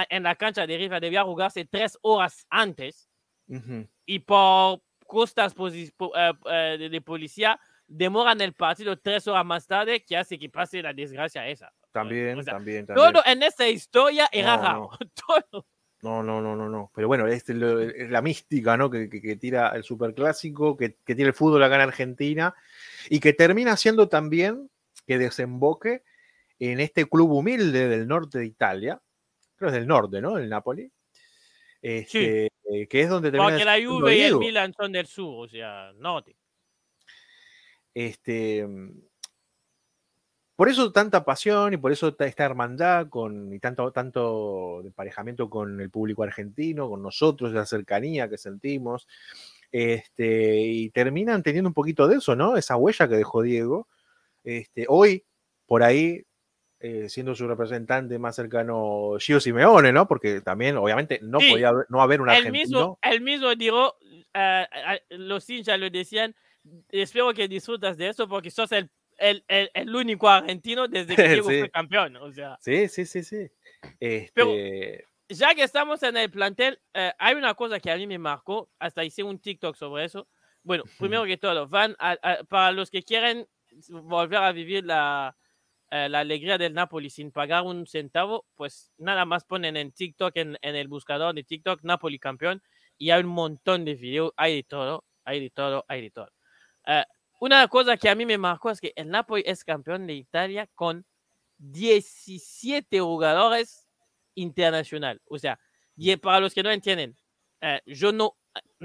en 0.09 0.23
la 0.23 0.35
cancha 0.35 0.65
de 0.65 0.77
River 0.77 1.01
debía 1.01 1.23
jugarse 1.23 1.65
tres 1.65 1.97
horas 2.01 2.45
antes 2.49 3.09
uh 3.47 3.55
-huh. 3.55 3.89
y 4.05 4.19
por 4.19 4.81
costas 5.05 5.53
uh, 5.57 5.69
de, 5.69 6.89
de, 6.89 7.01
policía 7.01 7.59
demoran 7.87 8.39
el 8.41 8.53
partido 8.53 8.97
tres 8.97 9.27
horas 9.27 9.45
más 9.45 9.67
tarde 9.67 10.03
que 10.03 10.15
hace 10.15 10.39
que 10.39 10.49
pase 10.49 10.81
la 10.81 10.93
desgracia 10.93 11.47
esa. 11.47 11.73
También, 11.91 12.37
o 12.37 12.43
sea, 12.43 12.53
también, 12.53 12.85
también, 12.85 13.13
Todo 13.13 13.23
en 13.25 13.43
esta 13.43 13.67
historia 13.67 14.29
era 14.31 14.55
no, 14.57 14.63
raro. 14.63 14.89
No. 14.91 14.97
todo. 15.51 15.65
No, 16.01 16.21
no, 16.21 16.41
no, 16.41 16.55
no, 16.55 16.69
no. 16.69 16.91
Pero 16.93 17.07
bueno, 17.07 17.27
es, 17.27 17.47
lo, 17.49 17.79
es 17.79 18.09
la 18.09 18.21
mística, 18.21 18.77
¿no? 18.77 18.89
Que, 18.89 19.09
que, 19.09 19.21
que, 19.21 19.35
tira 19.35 19.69
el 19.69 19.83
superclásico, 19.83 20.77
que, 20.77 20.95
que 21.03 21.15
tiene 21.15 21.29
el 21.29 21.33
fútbol 21.33 21.63
acá 21.63 21.75
en 21.75 21.81
Argentina 21.81 22.53
y 23.09 23.19
que 23.19 23.33
termina 23.33 23.75
siendo 23.77 24.07
también 24.07 24.69
que 25.07 25.17
desemboque 25.17 26.03
en 26.59 26.79
este 26.79 27.05
club 27.05 27.31
humilde 27.31 27.87
del 27.87 28.07
norte 28.07 28.39
de 28.39 28.45
Italia, 28.45 29.01
creo 29.55 29.71
que 29.71 29.75
es 29.75 29.81
del 29.81 29.87
norte, 29.87 30.21
¿no? 30.21 30.37
El 30.37 30.49
Napoli. 30.49 30.91
Este, 31.81 32.51
sí. 32.63 32.87
Que 32.87 33.01
es 33.01 33.09
donde 33.09 33.31
termina. 33.31 33.51
Porque 33.51 33.65
la 33.65 33.77
Juve 33.77 34.17
y 34.17 34.21
el 34.21 34.37
Milan 34.37 34.73
son 34.73 34.91
del 34.91 35.07
sur, 35.07 35.45
o 35.45 35.49
sea, 35.49 35.91
norte. 35.93 36.35
Este, 37.93 38.67
por 40.57 40.69
eso 40.69 40.91
tanta 40.91 41.23
pasión 41.23 41.71
y 41.73 41.77
por 41.77 41.91
eso 41.91 42.15
esta 42.17 42.43
hermandad 42.43 43.09
con, 43.09 43.53
y 43.53 43.59
tanto, 43.59 43.91
tanto 43.91 44.81
emparejamiento 44.83 45.51
con 45.51 45.79
el 45.79 45.91
público 45.91 46.23
argentino, 46.23 46.89
con 46.89 47.03
nosotros, 47.03 47.53
la 47.53 47.67
cercanía 47.67 48.27
que 48.27 48.39
sentimos. 48.39 49.07
Este, 49.71 50.57
y 50.61 50.89
terminan 50.89 51.43
teniendo 51.43 51.69
un 51.69 51.75
poquito 51.75 52.07
de 52.07 52.17
eso, 52.17 52.35
¿no? 52.35 52.57
Esa 52.57 52.75
huella 52.75 53.07
que 53.07 53.17
dejó 53.17 53.43
Diego. 53.43 53.87
Este, 54.43 54.87
hoy, 54.89 55.25
por 55.67 55.83
ahí, 55.83 56.25
eh, 56.79 57.07
siendo 57.07 57.35
su 57.35 57.47
representante 57.47 58.17
más 58.17 58.35
cercano, 58.35 59.17
Gio 59.19 59.39
Simeone, 59.39 59.93
¿no? 59.93 60.07
Porque 60.07 60.41
también, 60.41 60.75
obviamente, 60.77 61.19
no 61.21 61.39
sí, 61.39 61.51
podía 61.51 61.69
haber, 61.69 61.85
no 61.89 62.01
haber 62.01 62.19
un 62.19 62.29
argentino. 62.29 62.51
Mismo, 62.51 62.99
el 63.03 63.21
mismo 63.21 63.53
dijo, 63.53 63.95
uh, 64.33 65.15
los 65.17 65.47
hinchas 65.47 65.79
lo 65.79 65.87
decían, 65.91 66.33
espero 66.89 67.31
que 67.35 67.47
disfrutas 67.47 67.95
de 67.95 68.09
eso 68.09 68.27
porque 68.27 68.49
sos 68.49 68.71
el 68.71 68.89
el, 69.17 69.43
el, 69.47 69.69
el, 69.73 69.95
único 69.95 70.29
argentino 70.29 70.87
desde 70.87 71.15
que 71.15 71.27
Diego 71.29 71.49
sí. 71.49 71.59
fue 71.59 71.69
campeón. 71.69 72.15
O 72.17 72.31
sea. 72.31 72.57
Sí, 72.61 72.87
sí, 72.87 73.05
sí, 73.05 73.23
sí. 73.23 73.49
Este... 73.99 74.31
Pero 74.33 74.53
ya 75.29 75.53
que 75.55 75.63
estamos 75.63 76.01
en 76.03 76.17
el 76.17 76.31
plantel, 76.31 76.79
eh, 76.93 77.11
hay 77.19 77.35
una 77.35 77.53
cosa 77.53 77.79
que 77.79 77.91
a 77.91 77.97
mí 77.97 78.07
me 78.07 78.17
marcó, 78.17 78.69
hasta 78.79 79.03
hice 79.03 79.23
un 79.23 79.39
TikTok 79.39 79.75
sobre 79.75 80.05
eso. 80.05 80.27
Bueno, 80.63 80.83
primero 80.97 81.23
que 81.25 81.37
todo, 81.37 81.67
van 81.67 81.95
a, 81.99 82.17
a, 82.21 82.43
para 82.43 82.71
los 82.71 82.89
que 82.89 83.03
quieren 83.03 83.47
volver 83.89 84.39
a 84.39 84.51
vivir 84.51 84.85
la, 84.85 85.37
eh, 85.91 86.09
la 86.09 86.19
alegría 86.19 86.57
del 86.57 86.73
Napoli 86.73 87.09
sin 87.09 87.31
pagar 87.31 87.63
un 87.63 87.85
centavo, 87.87 88.45
pues 88.55 88.91
nada 88.97 89.25
más 89.25 89.43
ponen 89.43 89.77
en 89.77 89.91
TikTok, 89.91 90.35
en, 90.35 90.57
en 90.61 90.75
el 90.75 90.87
buscador 90.87 91.35
de 91.35 91.43
TikTok, 91.43 91.81
Napoli 91.83 92.19
campeón, 92.19 92.61
y 92.97 93.11
hay 93.11 93.21
un 93.21 93.29
montón 93.29 93.85
de 93.85 93.95
videos, 93.95 94.33
hay 94.37 94.55
de 94.55 94.63
todo, 94.63 95.05
hay 95.23 95.41
de 95.41 95.49
todo, 95.49 95.85
hay 95.87 96.01
de 96.01 96.11
todo. 96.11 96.31
Uh, 96.87 97.03
una 97.39 97.67
cosa 97.67 97.97
que 97.97 98.09
a 98.09 98.15
mí 98.15 98.25
me 98.25 98.37
marcó 98.37 98.71
es 98.71 98.81
que 98.81 98.93
el 98.95 99.09
Napoli 99.09 99.43
es 99.45 99.63
campeón 99.63 100.07
de 100.07 100.13
Italia 100.13 100.67
con 100.73 101.05
17 101.59 102.99
jugadores 102.99 103.87
internacionales. 104.35 105.21
O 105.27 105.37
sea, 105.37 105.59
y 105.95 106.15
para 106.17 106.39
los 106.39 106.53
que 106.53 106.63
no 106.63 106.71
entienden, 106.71 107.15
eh, 107.61 107.81
yo 107.85 108.11
no, 108.11 108.37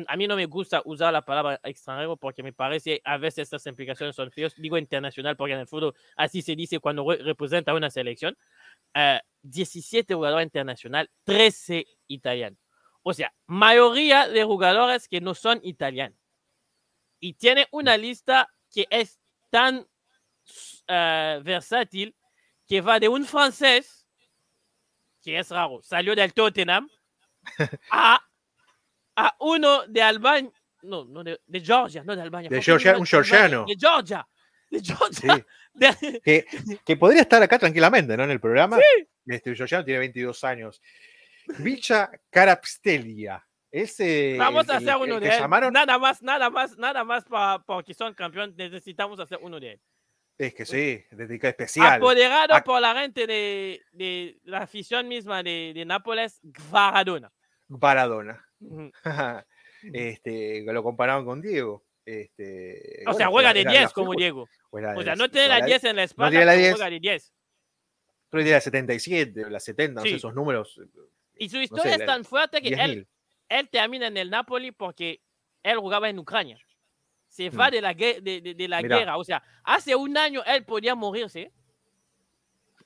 a 0.06 0.16
mí 0.16 0.26
no 0.26 0.36
me 0.36 0.46
gusta 0.46 0.82
usar 0.84 1.12
la 1.12 1.22
palabra 1.22 1.60
extranjero 1.62 2.16
porque 2.16 2.42
me 2.42 2.52
parece 2.52 3.00
a 3.04 3.16
veces 3.18 3.44
estas 3.44 3.66
implicaciones 3.66 4.16
son 4.16 4.30
feos. 4.30 4.54
Digo 4.56 4.78
internacional 4.78 5.36
porque 5.36 5.54
en 5.54 5.60
el 5.60 5.66
fútbol 5.66 5.94
así 6.16 6.42
se 6.42 6.56
dice 6.56 6.78
cuando 6.78 7.08
re 7.10 7.18
representa 7.18 7.74
una 7.74 7.90
selección. 7.90 8.36
Eh, 8.94 9.20
17 9.42 10.14
jugadores 10.14 10.46
internacionales, 10.46 11.10
13 11.24 11.86
italianos. 12.06 12.58
O 13.02 13.12
sea, 13.12 13.34
mayoría 13.46 14.28
de 14.28 14.44
jugadores 14.44 15.08
que 15.08 15.20
no 15.20 15.34
son 15.34 15.58
italianos 15.62 16.21
y 17.22 17.34
tiene 17.34 17.68
una 17.70 17.96
lista 17.96 18.52
que 18.74 18.84
es 18.90 19.20
tan 19.48 19.76
uh, 19.78 21.42
versátil 21.42 22.16
que 22.66 22.80
va 22.80 22.98
de 22.98 23.08
un 23.08 23.24
francés, 23.24 24.08
que 25.22 25.38
es 25.38 25.48
raro, 25.50 25.80
salió 25.82 26.16
del 26.16 26.34
Tottenham, 26.34 26.88
a, 27.92 28.20
a 29.16 29.36
uno 29.38 29.86
de 29.86 30.02
Albania, 30.02 30.50
no, 30.82 31.04
no 31.04 31.22
de, 31.22 31.40
de 31.46 31.60
Georgia, 31.60 32.02
no 32.02 32.16
de 32.16 32.22
Albania. 32.22 32.50
De 32.50 32.56
¿por 32.56 32.60
qué 32.60 32.64
Georgia, 32.64 32.98
un 32.98 33.06
georgiano. 33.06 33.64
De 33.68 33.76
Georgia, 33.78 34.28
de 34.68 34.80
Georgia. 34.80 35.36
Sí. 35.36 35.44
de- 35.74 36.20
que, 36.24 36.44
que 36.84 36.96
podría 36.96 37.22
estar 37.22 37.40
acá 37.40 37.56
tranquilamente, 37.56 38.16
¿no? 38.16 38.24
En 38.24 38.32
el 38.32 38.40
programa. 38.40 38.78
Este 39.26 39.54
Georgiano 39.54 39.84
tiene 39.84 40.00
22 40.00 40.42
años. 40.42 40.82
Vicha 41.58 42.10
Carapstelia. 42.30 43.46
Ese. 43.72 44.36
Vamos 44.38 44.68
a 44.68 44.76
el- 44.76 44.88
hacer 44.88 45.02
el 45.02 45.10
uno 45.10 45.18
de 45.20 45.28
él. 45.28 45.40
llamaron. 45.40 45.72
Nada 45.72 45.98
más, 45.98 46.22
nada 46.22 46.50
más, 46.50 46.76
nada 46.78 47.02
más 47.04 47.24
para 47.24 47.58
porque 47.64 47.94
son 47.94 48.12
campeón. 48.14 48.54
Necesitamos 48.56 49.18
hacer 49.18 49.38
uno 49.42 49.58
de 49.58 49.72
él. 49.72 49.80
Es 50.38 50.54
que 50.54 50.64
sí, 50.66 51.02
dedicado 51.10 51.50
especial. 51.50 51.94
Apoderado 51.94 52.54
Ah. 52.54 52.62
por 52.64 52.80
la 52.80 52.94
gente 53.00 53.26
de, 53.26 53.80
de 53.92 54.38
la 54.44 54.58
afición 54.58 55.08
misma 55.08 55.42
de, 55.42 55.72
de 55.74 55.84
Nápoles, 55.84 56.38
Gvaradona. 56.42 57.32
Maradona. 57.68 58.44
Ujú. 58.60 58.92
este, 59.92 60.62
lo 60.64 60.82
compararon 60.82 61.24
con 61.24 61.40
Diego. 61.40 61.84
Este, 62.04 63.04
O 63.06 63.12
sea, 63.14 63.28
bueno, 63.28 63.30
juega 63.30 63.50
era- 63.50 63.54
de 63.54 63.60
era 63.62 63.70
10 63.70 63.82
la 63.84 63.88
como 63.90 64.14
Diego. 64.14 64.48
juega 64.70 64.96
O 64.98 65.02
sea, 65.02 65.14
no 65.14 65.30
tiene 65.30 65.48
la 65.48 65.54
juega 65.54 65.66
de- 65.66 65.70
10 65.72 65.84
en 65.84 65.96
la 65.96 66.02
espalda, 66.02 66.30
tiene 66.30 66.44
la 66.46 66.52
pero 66.52 66.60
10. 66.62 66.72
juega 66.74 66.90
de 66.90 67.00
10. 67.00 67.32
Creo 68.30 68.40
que 68.40 68.44
tiene 68.44 68.56
la 68.56 68.60
77 68.60 69.44
o 69.44 69.50
la 69.50 69.60
70, 69.60 70.00
no 70.00 70.02
Sí. 70.04 70.10
sé, 70.10 70.16
esos 70.16 70.34
números. 70.34 70.80
Y 71.36 71.48
su 71.48 71.56
no 71.58 71.62
historia 71.62 71.94
sé, 71.94 72.00
es 72.00 72.06
tan 72.06 72.24
fuerte 72.24 72.60
que 72.60 72.68
él, 72.68 72.74
10.000. 72.74 73.06
él 73.58 73.68
termina 73.68 74.06
en 74.06 74.16
el 74.16 74.30
Napoli 74.30 74.72
porque 74.72 75.20
él 75.62 75.76
jugaba 75.78 76.08
en 76.08 76.18
Ucrania. 76.18 76.58
Se 77.28 77.48
va 77.50 77.68
Mm. 77.68 77.70
de 77.70 77.80
la, 77.80 77.94
de, 77.94 78.20
de- 78.42 78.54
de 78.54 78.68
la 78.68 78.82
guerra. 78.82 79.16
O 79.16 79.24
sea, 79.24 79.42
hace 79.64 79.94
un 79.96 80.16
año 80.18 80.42
él 80.44 80.64
podía 80.64 80.94
morirse 80.94 81.50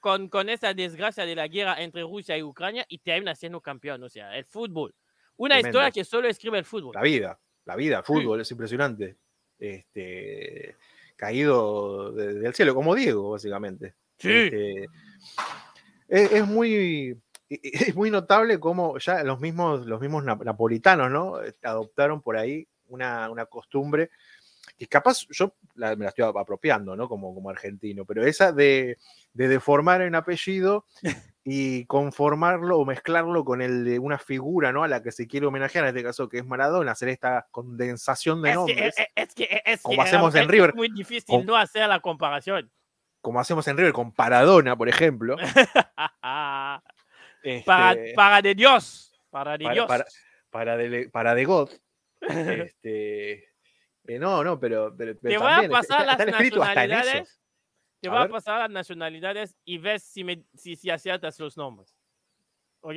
con, 0.01 0.29
con 0.29 0.49
esa 0.49 0.73
desgracia 0.75 1.25
de 1.27 1.35
la 1.35 1.49
guerra 1.49 1.83
entre 1.83 2.03
Rusia 2.03 2.37
y 2.39 2.43
Ucrania 2.43 2.85
y 2.89 2.99
termina 2.99 3.35
siendo 3.35 3.61
campeón. 3.61 4.03
O 4.05 4.09
sea, 4.09 4.37
el 4.37 4.45
fútbol. 4.45 4.95
Una 5.37 5.55
Tremendo. 5.57 5.79
historia 5.79 5.91
que 5.91 6.05
solo 6.05 6.29
escribe 6.29 6.59
el 6.59 6.65
fútbol. 6.65 6.95
La 6.95 7.03
vida, 7.03 7.39
la 7.65 7.77
vida, 7.77 8.03
fútbol, 8.03 8.41
es 8.41 8.51
impresionante. 8.51 9.17
Este, 9.59 10.77
caído 11.17 12.13
de- 12.13 12.35
del 12.35 12.55
cielo, 12.55 12.75
como 12.75 12.95
Diego, 12.95 13.31
básicamente. 13.33 13.95
Sí. 14.19 14.31
Este, 14.31 14.85
es, 16.09 16.33
es 16.33 16.47
muy 16.47 17.19
es 17.89 17.95
muy 17.95 18.11
notable 18.11 18.59
cómo 18.61 18.99
ya 18.99 19.23
los 19.25 19.41
mismos, 19.41 19.87
los 19.87 20.01
mismos 20.01 20.25
nap- 20.25 20.45
napolitanos, 20.45 21.11
¿no? 21.11 21.41
Este, 21.41 21.67
Adoptaron 21.69 22.21
por 22.23 22.37
ahí 22.37 22.67
una, 22.89 23.29
una 23.31 23.47
costumbre 23.47 24.11
que 24.77 24.87
capaz 24.89 25.27
yo 25.31 25.55
la- 25.75 25.95
me 25.97 26.05
la 26.05 26.11
estoy 26.11 26.25
apropiando, 26.25 26.97
¿no? 26.97 27.09
Como, 27.09 27.35
como 27.35 27.49
argentino, 27.51 28.05
pero 28.05 28.27
esa 28.27 28.53
de, 28.53 28.99
de 29.33 29.49
deformar 29.49 30.03
un 30.03 30.15
apellido 30.17 30.85
y 31.45 31.85
conformarlo 31.87 32.79
o 32.79 32.85
mezclarlo 32.85 33.45
con 33.45 33.63
el 33.63 33.85
de 33.85 33.99
una 34.01 34.19
figura, 34.19 34.73
¿no? 34.73 34.83
A 34.83 34.89
la 34.89 35.03
que 35.03 35.13
se 35.13 35.29
quiere 35.29 35.47
homenajear, 35.47 35.85
en 35.85 35.89
este 35.97 36.03
caso 36.03 36.29
que 36.29 36.39
es 36.39 36.45
Maradona, 36.45 36.93
hacer 36.93 37.09
esta 37.09 37.47
condensación 37.53 38.43
de 38.43 38.51
Es 38.51 38.55
que, 38.55 38.59
nombres, 38.59 38.95
es, 38.99 39.07
es 39.15 39.35
que, 39.35 39.63
es 39.65 39.83
como 39.83 40.03
que 40.03 40.09
hacemos 40.09 40.35
en 40.35 40.43
es 40.43 40.49
River. 40.49 40.75
muy 40.75 40.91
difícil 40.91 41.47
no 41.47 41.57
hacer 41.57 41.89
la 41.89 42.01
comparación. 42.01 42.71
como 43.21 43.39
hacemos 43.41 43.67
en 43.69 43.77
River 43.77 43.93
con 43.93 44.13
Paradona, 44.13 44.77
por 44.77 44.89
ejemplo. 44.89 45.37
para, 47.65 47.93
este, 47.93 48.15
para 48.15 48.43
de 48.43 48.55
Dios. 48.55 49.13
Para 49.31 49.59
de 49.59 49.65
para, 49.65 49.75
Dios. 49.75 49.87
para, 49.87 50.05
para 50.51 50.77
de, 50.77 51.09
para 51.09 51.35
de 51.35 51.45
God. 51.45 51.71
este, 52.21 53.33
eh, 54.07 54.19
no, 54.19 54.43
no, 54.45 54.59
pero, 54.59 54.95
pero, 54.97 55.15
Te 55.15 55.21
pero 55.23 55.41
voy 55.41 55.51
a 55.51 55.69
pasar 55.69 56.01
está, 56.01 56.13
está 56.13 56.25
las 56.27 56.41
eso. 56.41 56.57
nacionalidades. 56.57 57.41
Te 58.01 58.09
A 58.09 58.11
voy 58.11 58.19
a 58.19 58.23
ver. 58.23 58.31
pasar 58.31 58.59
las 58.61 58.71
nacionalidades 58.71 59.57
y 59.65 59.79
ves 59.79 60.03
si, 60.03 60.25
me, 60.25 60.45
si, 60.55 60.77
si 60.77 60.91
aciertas 60.91 61.39
los 61.41 61.57
nombres. 61.57 61.97
¿Ok? 62.81 62.97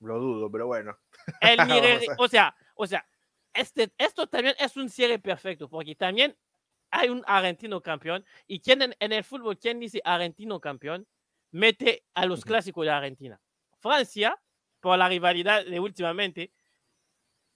Lo 0.00 0.18
dudo, 0.18 0.50
pero 0.50 0.66
bueno. 0.66 0.98
El 1.40 1.58
a- 1.60 2.16
o 2.18 2.28
sea, 2.28 2.54
o 2.74 2.86
sea 2.86 3.06
este, 3.56 3.90
esto 3.96 4.26
también 4.26 4.54
es 4.58 4.76
un 4.76 4.90
cierre 4.90 5.18
perfecto, 5.18 5.68
porque 5.68 5.94
también 5.94 6.36
hay 6.90 7.08
un 7.08 7.22
argentino 7.26 7.80
campeón. 7.80 8.24
Y 8.46 8.60
quien 8.60 8.82
en, 8.82 8.94
en 9.00 9.12
el 9.12 9.24
fútbol, 9.24 9.58
quien 9.58 9.80
dice 9.80 10.00
argentino 10.04 10.60
campeón, 10.60 11.06
mete 11.56 12.04
a 12.14 12.26
los 12.26 12.44
clásicos 12.44 12.84
de 12.84 12.90
Argentina. 12.90 13.40
Francia, 13.78 14.38
por 14.80 14.98
la 14.98 15.08
rivalidad 15.08 15.64
de 15.64 15.80
últimamente. 15.80 16.52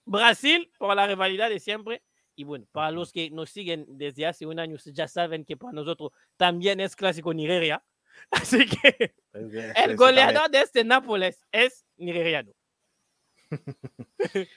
Brasil, 0.04 0.72
por 0.78 0.96
la 0.96 1.06
rivalidad 1.06 1.50
de 1.50 1.60
siempre. 1.60 2.02
Y 2.34 2.44
bueno, 2.44 2.66
para 2.72 2.90
los 2.90 3.12
que 3.12 3.30
nos 3.30 3.50
siguen 3.50 3.84
desde 3.88 4.26
hace 4.26 4.46
un 4.46 4.58
año, 4.58 4.76
ya 4.86 5.06
saben 5.06 5.44
que 5.44 5.56
para 5.56 5.74
nosotros 5.74 6.12
también 6.36 6.80
es 6.80 6.96
clásico 6.96 7.34
Nigeria. 7.34 7.84
Así 8.30 8.66
que 8.66 9.14
el 9.76 9.96
goleador 9.96 10.50
de 10.50 10.62
este 10.62 10.82
Nápoles 10.84 11.44
es 11.52 11.86
nigeriano. 11.96 12.52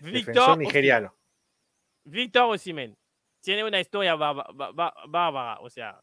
Víctor 0.00 0.58
nigeriano. 0.58 1.14
Víctor 2.04 2.54
Osimhen 2.54 2.96
tiene 3.40 3.64
una 3.64 3.80
historia 3.80 4.14
bárbara, 4.14 5.60
o 5.60 5.70
sea, 5.70 6.02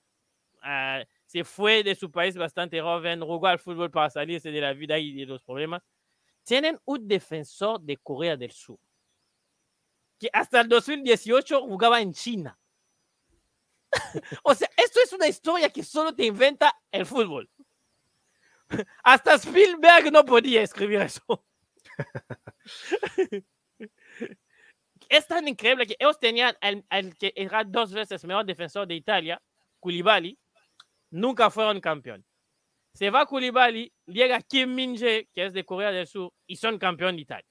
se 1.26 1.44
fue 1.44 1.84
de 1.84 1.96
su 1.96 2.12
país 2.12 2.36
bastante 2.38 2.82
joven, 2.82 3.22
jugó 3.22 3.48
al 3.48 3.60
fútbol 3.60 3.92
para 3.92 4.10
salirse 4.10 4.52
de 4.52 4.62
la 4.62 4.74
vida 4.74 4.98
y 4.98 5.14
de 5.14 5.26
los 5.26 5.44
problemas. 5.44 5.84
Tienen 6.44 6.80
un 6.86 7.08
defensor 7.08 7.82
de 7.82 7.98
Corea 7.98 8.38
del 8.38 8.52
Sur 8.52 8.80
que 10.18 10.30
hasta 10.34 10.62
el 10.62 10.68
2018 10.68 11.62
jugaba 11.62 12.02
en 12.02 12.14
China. 12.14 12.58
o 14.44 14.54
sea, 14.54 14.70
esto 14.76 15.00
es 15.04 15.14
una 15.14 15.28
historia 15.28 15.70
que 15.70 15.84
solo 15.84 16.14
te 16.14 16.26
inventa 16.26 16.76
el 16.92 17.06
fútbol. 17.06 17.50
Hasta 19.04 19.36
Spielberg 19.36 20.12
no 20.12 20.26
podía 20.26 20.62
escribir 20.62 21.02
eso. 21.02 21.46
es 25.10 25.28
tan 25.28 25.48
increíble 25.48 25.88
que 25.88 25.96
ellos 25.98 26.20
tenían 26.20 26.56
al 26.62 27.16
que 27.18 27.32
era 27.36 27.64
dos 27.64 27.94
veces 27.94 28.26
mejor 28.26 28.46
defensor 28.46 28.86
de 28.88 28.96
Italia, 28.96 29.42
Koulibaly, 29.80 30.38
nunca 31.18 31.50
fueron 31.50 31.80
campeón. 31.82 32.24
Se 32.94 33.10
va 33.10 33.26
Koulibaly, 33.26 33.92
llega 34.06 34.42
Kim 34.42 34.74
Min-jae, 34.74 35.28
que 35.34 35.46
es 35.46 35.54
de 35.54 35.64
Corea 35.66 35.92
del 35.92 36.08
Sur, 36.08 36.34
y 36.48 36.56
son 36.56 36.78
campeón 36.80 37.16
de 37.16 37.22
Italia. 37.24 37.46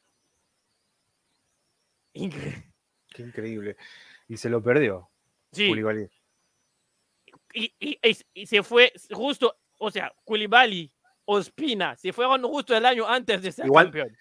Qué 2.13 3.23
increíble. 3.23 3.77
Y 4.29 4.37
se 4.37 4.49
lo 4.49 4.63
perdió. 4.63 5.11
Sí, 5.53 5.69
Koulibaly. 5.69 6.09
y, 7.55 7.73
y- 7.79 7.99
y- 8.03 8.17
y 8.35 8.47
se 8.47 8.63
fue 8.63 8.93
justo, 9.13 9.57
o 9.79 9.91
sea, 9.91 10.13
Koulibaly, 10.25 10.93
Ospina, 11.25 11.97
se 11.97 12.13
fueron 12.13 12.43
justo 12.43 12.77
el 12.77 12.85
año 12.85 13.07
antes 13.09 13.41
de 13.43 13.53
ser 13.53 13.67
Igual- 13.67 13.87
campeón. 13.87 14.17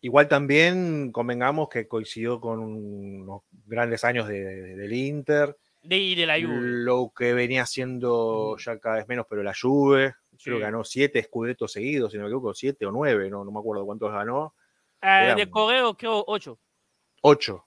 Igual 0.00 0.28
también 0.28 1.10
convengamos 1.10 1.68
que 1.68 1.88
coincidió 1.88 2.40
con 2.40 2.60
unos 2.60 3.42
grandes 3.66 4.04
años 4.04 4.28
de- 4.28 4.44
de- 4.44 4.76
del 4.76 4.92
Inter, 4.92 5.56
De, 5.88 5.96
y 5.98 6.14
de 6.14 6.26
la 6.26 6.34
Juve. 6.34 6.58
lo 6.60 7.12
que 7.16 7.32
venía 7.34 7.64
siendo 7.66 8.50
Ujú. 8.52 8.56
ya 8.58 8.78
cada 8.78 8.96
vez 8.96 9.08
menos, 9.08 9.26
pero 9.28 9.42
la 9.42 9.52
Juve, 9.60 10.14
creo 10.42 10.56
que 10.58 10.62
ganó 10.62 10.84
siete 10.84 11.18
escudetos 11.18 11.72
seguidos, 11.72 12.12
si 12.12 12.18
no 12.18 12.24
me 12.24 12.28
equivoco, 12.28 12.54
siete 12.54 12.84
o 12.86 12.90
nueve, 12.90 13.30
no, 13.30 13.44
no 13.44 13.50
me 13.52 13.58
acuerdo 13.60 13.84
cuántos 13.86 14.12
ganó, 14.12 14.54
Eh, 15.02 15.34
de 15.36 15.48
Correo, 15.50 15.94
creo, 15.96 16.24
8. 16.26 16.58
ocho. 17.22 17.64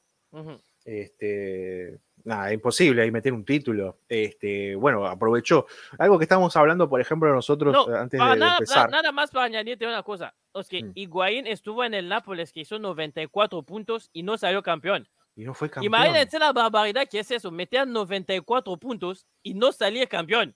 Este, 0.85 1.99
nada, 2.23 2.51
imposible 2.53 3.01
ahí 3.01 3.11
meter 3.11 3.31
un 3.33 3.45
título. 3.45 3.99
Este, 4.07 4.75
bueno, 4.75 5.05
aprovechó. 5.05 5.67
Algo 5.97 6.17
que 6.17 6.23
estábamos 6.23 6.55
hablando, 6.55 6.89
por 6.89 6.99
ejemplo, 7.01 7.31
nosotros 7.33 7.73
No, 7.73 7.93
eh, 7.93 7.99
antes 7.99 8.17
para 8.17 8.31
de, 8.31 8.35
de 8.35 8.39
nada, 8.39 8.55
empezar. 8.57 8.89
nada 8.89 9.11
más 9.11 9.29
para 9.31 9.45
añadirte 9.45 9.85
una 9.85 10.03
cosa. 10.03 10.33
Es 10.53 10.67
que 10.67 10.83
Mm. 10.83 10.91
Higuaín 10.95 11.47
estuvo 11.47 11.83
en 11.83 11.93
el 11.93 12.09
Nápoles, 12.09 12.51
que 12.51 12.61
hizo 12.61 12.79
94 12.79 13.61
puntos 13.63 14.09
y 14.13 14.23
no 14.23 14.38
salió 14.38 14.63
campeón. 14.63 15.07
Y 15.39 15.46
no 15.46 15.53
fue 15.53 15.69
campeón. 15.69 15.86
Imagínense 15.86 16.38
la 16.38 16.51
barbaridad 16.51 17.08
que 17.10 17.19
es 17.19 17.31
eso, 17.31 17.50
meter 17.50 17.88
94 17.88 18.75
puntos 18.77 19.25
y 19.41 19.53
no 19.53 19.72
salir 19.72 20.08
campeón. 20.10 20.53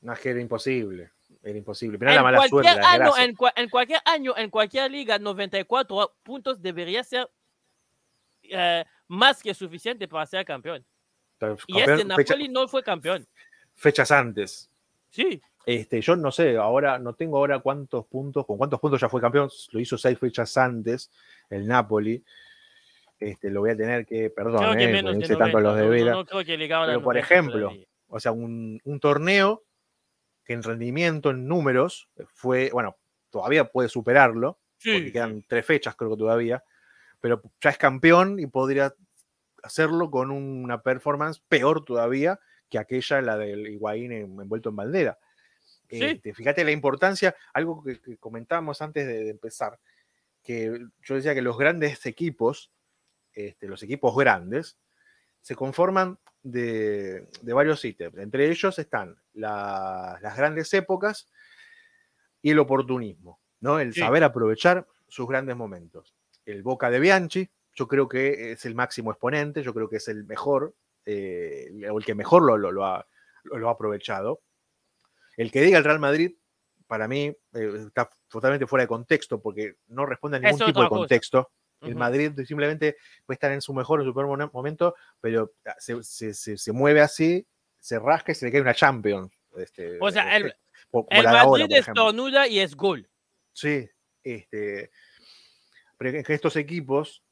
No, 0.00 0.12
es 0.12 0.20
que 0.20 0.30
era 0.30 0.40
imposible. 0.40 1.10
Era 1.42 1.58
imposible. 1.58 1.98
Pero 1.98 2.10
En 2.12 2.16
la 2.16 2.22
mala 2.22 2.38
suerte, 2.38 2.50
cualquier, 2.52 2.76
la 2.84 2.90
año, 2.90 3.16
en, 3.18 3.36
cua- 3.36 3.52
en 3.56 3.68
cualquier 3.68 4.00
año, 4.04 4.34
en 4.36 4.50
cualquier 4.50 4.90
liga, 4.90 5.18
94 5.18 6.14
puntos 6.22 6.62
debería 6.62 7.02
ser 7.02 7.28
eh, 8.44 8.84
más 9.08 9.42
que 9.42 9.52
suficiente 9.52 10.06
para 10.06 10.24
ser 10.26 10.44
campeón. 10.44 10.84
Y 11.66 11.78
este 11.80 11.96
fecha- 11.96 12.04
Napoli 12.04 12.48
no 12.48 12.68
fue 12.68 12.82
campeón. 12.84 13.26
fechas 13.74 14.10
antes. 14.12 14.70
Sí, 15.10 15.40
Este, 15.66 16.00
yo 16.00 16.16
no 16.16 16.30
sé, 16.30 16.56
ahora 16.56 16.98
no 16.98 17.14
tengo 17.14 17.36
ahora 17.38 17.58
cuántos 17.58 18.06
puntos, 18.06 18.46
con 18.46 18.56
cuántos 18.58 18.78
puntos 18.80 19.00
ya 19.00 19.08
fue 19.08 19.20
campeón, 19.20 19.50
lo 19.72 19.80
hizo 19.80 19.98
seis 19.98 20.18
fechas 20.18 20.56
antes 20.56 21.10
el 21.50 21.66
Napoli. 21.66 22.22
Este, 23.18 23.50
lo 23.50 23.60
voy 23.60 23.70
a 23.70 23.76
tener 23.76 24.06
que, 24.06 24.30
perdón, 24.30 24.58
creo 24.60 24.74
que 24.76 24.84
eh, 24.84 24.92
menos 24.92 25.12
de 25.18 25.24
hice 25.24 25.36
tanto 25.36 25.60
90, 25.60 25.60
los 25.60 25.76
de 25.76 25.82
no- 25.84 25.90
Vera. 25.90 26.12
no 26.12 26.24
creo 26.24 26.44
que 26.44 26.56
Pero, 26.56 27.02
por 27.02 27.14
90 27.14 27.18
ejemplo. 27.18 27.72
O 28.08 28.20
sea, 28.20 28.32
un, 28.32 28.80
un 28.84 29.00
torneo 29.00 29.64
que 30.44 30.52
en 30.54 30.62
rendimiento, 30.62 31.30
en 31.30 31.46
números, 31.46 32.08
fue, 32.32 32.70
bueno, 32.72 32.96
todavía 33.30 33.64
puede 33.70 33.88
superarlo, 33.88 34.58
porque 34.82 35.06
Sí, 35.06 35.12
quedan 35.12 35.42
tres 35.46 35.66
fechas 35.66 35.94
creo 35.96 36.12
que 36.12 36.16
todavía, 36.16 36.62
pero 37.20 37.42
ya 37.60 37.70
es 37.70 37.76
campeón 37.78 38.38
y 38.38 38.46
podría 38.46 38.94
hacerlo 39.62 40.10
con 40.10 40.30
una 40.30 40.80
performance 40.82 41.40
peor 41.48 41.84
todavía 41.84 42.38
que 42.70 42.78
aquella, 42.78 43.20
la 43.20 43.36
del 43.36 43.66
Higuaín 43.66 44.12
en- 44.12 44.40
envuelto 44.40 44.68
en 44.70 44.76
bandera. 44.76 45.18
Este, 45.88 46.32
fíjate 46.34 46.64
la 46.64 46.70
importancia, 46.70 47.34
algo 47.52 47.82
que, 47.82 48.00
que 48.00 48.16
comentábamos 48.18 48.80
antes 48.82 49.06
de, 49.06 49.28
empezar, 49.30 49.78
que 50.42 50.78
yo 51.02 51.14
decía 51.14 51.34
que 51.34 51.42
los 51.42 51.58
grandes 51.58 52.04
equipos, 52.06 52.70
este, 53.32 53.68
los 53.68 53.82
equipos 53.82 54.16
grandes, 54.16 54.78
se 55.40 55.54
conforman 55.54 56.18
de, 56.42 57.26
varios 57.42 57.84
ítems. 57.84 58.18
Entre 58.18 58.50
ellos 58.50 58.78
están 58.78 59.16
las 59.34 60.36
grandes 60.36 60.72
épocas 60.74 61.30
y 62.42 62.50
el 62.50 62.58
oportunismo, 62.58 63.40
¿no? 63.60 63.80
El 63.80 63.94
saber 63.94 64.24
aprovechar 64.24 64.86
sus 65.08 65.28
grandes 65.28 65.56
momentos. 65.56 66.14
El 66.44 66.62
Boca 66.62 66.90
de 66.90 67.00
Bianchi, 67.00 67.48
yo 67.74 67.88
creo 67.88 68.08
que 68.08 68.52
es 68.52 68.64
el 68.64 68.74
máximo 68.74 69.10
exponente, 69.10 69.62
yo 69.62 69.74
creo 69.74 69.88
que 69.88 69.96
es 69.96 70.08
el 70.08 70.24
mejor, 70.24 70.74
eh, 71.04 71.70
o 71.90 71.98
el 71.98 72.04
que 72.04 72.14
mejor 72.14 72.42
lo, 72.42 72.56
lo, 72.56 72.84
ha, 72.84 73.06
lo, 73.44 73.68
ha, 73.68 73.72
aprovechado. 73.72 74.40
El 75.36 75.52
que 75.52 75.62
diga 75.62 75.78
el 75.78 75.84
Real 75.84 76.00
Madrid, 76.00 76.34
para 76.86 77.06
mí, 77.06 77.26
eh, 77.52 77.84
está 77.86 78.10
totalmente 78.28 78.66
fuera 78.66 78.84
de 78.84 78.88
contexto 78.88 79.40
porque 79.40 79.76
no 79.88 80.06
responde 80.06 80.38
a 80.38 80.40
ningún 80.40 80.66
tipo 80.66 80.82
de 80.82 80.88
contexto. 80.88 81.50
El 81.80 81.94
Madrid 81.94 82.32
simplemente 82.44 82.96
puede 83.24 83.36
estar 83.36 83.52
en 83.52 83.60
su 83.60 83.72
mejor, 83.72 84.00
en 84.00 84.06
su 84.06 84.14
peor 84.14 84.52
momento, 84.52 84.94
pero 85.20 85.52
ah, 85.64 85.76
se, 85.78 86.72
mueve 86.72 87.00
así, 87.00 87.46
se 87.78 87.98
rasca 87.98 88.32
y 88.32 88.34
se 88.34 88.46
le 88.46 88.52
cae 88.52 88.60
una 88.60 88.74
Champions. 88.74 89.32
Este, 89.56 89.98
o 90.00 90.10
sea, 90.10 90.36
el, 90.36 90.54
el 91.10 91.24
Madrid 91.24 91.66
estornuda 91.70 92.48
y 92.48 92.60
es 92.60 92.74
gol. 92.74 93.08
Sí, 93.52 93.88
este, 94.22 94.90
pero 95.96 96.24
que 96.24 96.34
estos 96.34 96.56
equipos 96.56 97.22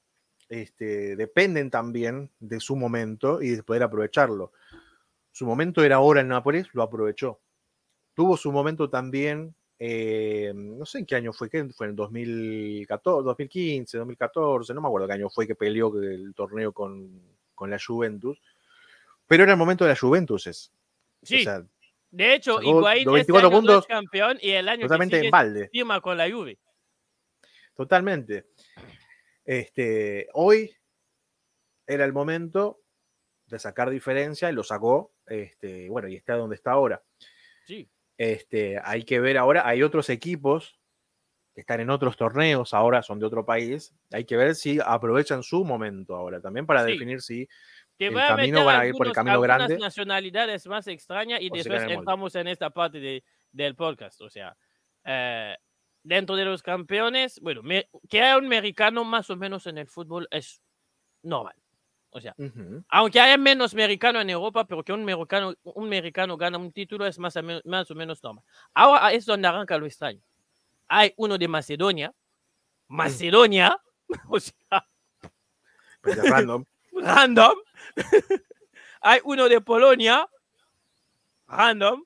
este, 0.48 1.16
dependen 1.16 1.70
también 1.70 2.30
de 2.38 2.60
su 2.60 2.76
momento 2.76 3.42
y 3.42 3.50
de 3.50 3.62
poder 3.62 3.82
aprovecharlo. 3.82 4.52
Su 5.32 5.46
momento 5.46 5.84
era 5.84 5.96
ahora 5.96 6.20
en 6.20 6.28
Nápoles, 6.28 6.68
lo 6.72 6.82
aprovechó. 6.82 7.40
Tuvo 8.14 8.36
su 8.36 8.50
momento 8.52 8.88
también, 8.88 9.54
eh, 9.78 10.52
no 10.54 10.86
sé 10.86 11.00
en 11.00 11.06
qué 11.06 11.16
año 11.16 11.32
fue, 11.32 11.50
¿qué 11.50 11.64
fue 11.68 11.88
en 11.88 11.96
2014, 11.96 13.24
2015, 13.24 13.98
2014, 13.98 14.72
no 14.72 14.80
me 14.80 14.88
acuerdo 14.88 15.06
qué 15.06 15.14
año 15.14 15.28
fue 15.28 15.46
que 15.46 15.54
peleó 15.54 15.92
el 16.00 16.34
torneo 16.34 16.72
con, 16.72 17.20
la 17.60 17.78
Juventus, 17.84 18.40
pero 19.26 19.42
era 19.42 19.52
el 19.52 19.58
momento 19.58 19.84
de 19.84 19.90
la 19.90 19.96
Juventus. 19.96 20.46
Es. 20.46 20.72
Sí. 21.22 21.44
de 22.10 22.34
hecho, 22.34 22.62
Higuaín 22.62 23.16
este 23.16 23.36
año 23.36 23.78
es 23.78 23.86
campeón 23.86 24.38
y 24.40 24.50
el 24.50 24.68
año 24.68 24.82
totalmente 24.82 25.20
que 25.20 25.30
sigue 25.30 25.68
firma 25.70 26.00
con 26.00 26.16
la 26.16 26.30
Juve. 26.30 26.58
Totalmente. 27.74 28.46
Este, 29.44 30.28
hoy 30.32 30.74
era 31.86 32.04
el 32.04 32.12
momento 32.12 32.80
de 33.46 33.58
sacar 33.58 33.90
diferencia 33.90 34.50
y 34.50 34.54
lo 34.54 34.64
sacó, 34.64 35.12
este, 35.26 35.88
bueno, 35.88 36.08
y 36.08 36.16
está 36.16 36.34
donde 36.34 36.56
está 36.56 36.72
ahora. 36.72 37.02
Sí. 37.66 37.88
Este, 38.18 38.80
hay 38.82 39.04
que 39.04 39.20
ver 39.20 39.36
ahora, 39.36 39.66
hay 39.66 39.82
otros 39.82 40.08
equipos 40.08 40.78
que 41.54 41.62
están 41.62 41.80
en 41.80 41.90
otros 41.90 42.16
torneos, 42.16 42.74
ahora 42.74 43.02
son 43.02 43.18
de 43.18 43.26
otro 43.26 43.46
país, 43.46 43.94
hay 44.12 44.24
que 44.24 44.36
ver 44.36 44.54
si 44.54 44.78
aprovechan 44.84 45.42
su 45.42 45.64
momento 45.64 46.14
ahora 46.14 46.40
también 46.40 46.66
para 46.66 46.84
definir 46.84 47.22
si 47.22 47.48
el 47.98 48.14
camino 48.14 48.64
van 48.64 48.80
a 48.80 48.86
ir 48.86 48.94
por 48.94 49.06
el 49.06 49.14
camino 49.14 49.40
grande. 49.40 49.78
nacionalidades 49.78 50.66
más 50.66 50.86
extrañas 50.86 51.40
y 51.40 51.48
después 51.48 51.82
entramos 51.84 52.34
en 52.34 52.48
esta 52.48 52.70
parte 52.70 53.00
de, 53.00 53.24
del 53.52 53.74
podcast, 53.74 54.20
o 54.20 54.28
sea, 54.28 54.56
eh, 55.04 55.56
dentro 56.02 56.36
de 56.36 56.44
los 56.44 56.62
campeones, 56.62 57.40
bueno, 57.40 57.62
que 58.08 58.20
haya 58.20 58.36
un 58.36 58.46
americano 58.46 59.04
más 59.04 59.30
o 59.30 59.36
menos 59.36 59.66
en 59.66 59.78
el 59.78 59.86
fútbol 59.86 60.28
es 60.30 60.62
normal. 61.22 61.56
O 62.16 62.20
sea, 62.20 62.34
aunque 62.88 63.20
haya 63.20 63.36
menos 63.36 63.74
americano 63.74 64.22
en 64.22 64.30
Europa, 64.30 64.66
pero 64.66 64.82
que 64.82 64.90
un 64.90 65.02
americano, 65.02 65.54
un 65.62 65.86
americano 65.86 66.38
gana 66.38 66.56
un 66.56 66.72
título 66.72 67.06
es 67.06 67.18
más 67.18 67.36
o, 67.36 67.42
menos, 67.42 67.62
más 67.66 67.90
o 67.90 67.94
menos 67.94 68.22
normal. 68.22 68.42
Ahora 68.72 69.12
es 69.12 69.26
donde 69.26 69.46
arranca 69.46 69.76
lo 69.76 69.84
extraño. 69.84 70.22
Hay 70.88 71.12
uno 71.18 71.36
de 71.36 71.46
Macedonia. 71.46 72.14
Macedonia, 72.88 73.78
o 74.30 74.40
sea, 74.40 74.88
pues 76.00 76.30
random. 76.30 76.64
random. 76.92 77.58
Hay 79.02 79.20
uno 79.24 79.46
de 79.46 79.60
Polonia, 79.60 80.26
random. 81.48 82.02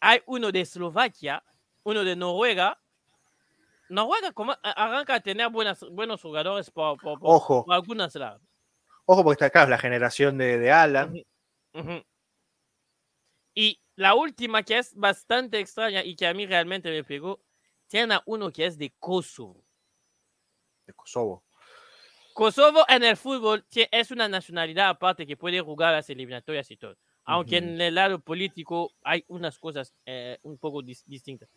Hay 0.00 0.20
uno 0.26 0.52
de 0.52 0.60
Eslovaquia, 0.60 1.42
uno 1.84 2.04
de 2.04 2.16
Noruega, 2.16 2.78
Noruega 3.88 4.32
arranca 4.62 5.16
a 5.16 5.20
tener 5.20 5.50
buenas, 5.50 5.84
buenos 5.90 6.22
jugadores 6.22 6.70
por, 6.70 6.98
por, 6.98 7.18
Ojo. 7.20 7.64
algunas 7.70 8.14
lados. 8.14 8.42
Ojo, 9.04 9.24
porque 9.24 9.44
está 9.44 9.46
acá 9.46 9.68
la 9.68 9.78
generación 9.78 10.38
de, 10.38 10.58
de 10.58 10.70
Alan. 10.70 11.14
Y 13.54 13.80
la 13.96 14.14
última 14.14 14.62
que 14.62 14.78
es 14.78 14.94
bastante 14.94 15.58
extraña 15.58 16.02
y 16.04 16.16
que 16.16 16.26
a 16.26 16.34
mí 16.34 16.46
realmente 16.46 16.90
me 16.90 17.04
pegó, 17.04 17.40
tiene 17.88 18.14
a 18.14 18.22
uno 18.26 18.50
que 18.50 18.66
es 18.66 18.78
de 18.78 18.92
Kosovo. 18.98 19.64
De 20.86 20.94
Kosovo. 20.94 21.44
Kosovo 22.32 22.84
en 22.88 23.04
el 23.04 23.16
fútbol 23.16 23.64
es 23.70 24.10
una 24.10 24.28
nacionalidad 24.28 24.88
aparte 24.88 25.26
que 25.26 25.36
puede 25.36 25.60
jugar 25.60 25.92
las 25.92 26.08
eliminatorias 26.08 26.70
y 26.70 26.76
todo. 26.76 26.96
Aunque 27.24 27.58
en 27.58 27.80
el 27.80 27.94
lado 27.94 28.18
político 28.20 28.94
hay 29.02 29.24
unas 29.28 29.58
cosas 29.58 29.94
eh, 30.06 30.38
un 30.42 30.58
poco 30.58 30.82
distintas 30.82 31.48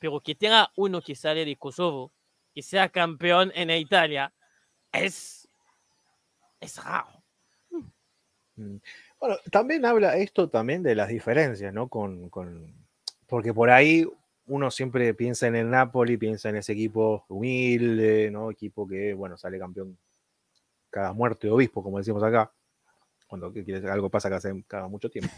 pero 0.00 0.18
que 0.20 0.34
tenga 0.34 0.72
uno 0.76 1.02
que 1.02 1.14
sale 1.14 1.44
de 1.44 1.56
Kosovo, 1.56 2.10
que 2.52 2.62
sea 2.62 2.88
campeón 2.88 3.52
en 3.54 3.70
Italia, 3.70 4.32
es, 4.90 5.39
es 6.60 6.82
raro. 6.82 7.22
Mm. 8.56 8.76
Bueno, 9.18 9.36
también 9.50 9.84
habla 9.84 10.16
esto 10.16 10.48
también 10.48 10.82
de 10.82 10.94
las 10.94 11.08
diferencias, 11.08 11.72
¿no? 11.72 11.88
Con, 11.88 12.28
con, 12.28 12.74
porque 13.26 13.54
por 13.54 13.70
ahí 13.70 14.06
uno 14.46 14.70
siempre 14.70 15.14
piensa 15.14 15.46
en 15.46 15.56
el 15.56 15.70
Napoli, 15.70 16.16
piensa 16.16 16.48
en 16.48 16.56
ese 16.56 16.72
equipo 16.72 17.24
humilde, 17.28 18.30
¿no? 18.30 18.50
Equipo 18.50 18.86
que, 18.86 19.14
bueno, 19.14 19.36
sale 19.36 19.58
campeón 19.58 19.98
cada 20.90 21.12
muerte 21.12 21.46
de 21.46 21.52
obispo, 21.52 21.82
como 21.82 21.98
decimos 21.98 22.22
acá, 22.22 22.52
cuando 23.26 23.52
algo 23.90 24.10
pasa 24.10 24.28
cada, 24.28 24.52
cada 24.66 24.88
mucho 24.88 25.08
tiempo. 25.08 25.32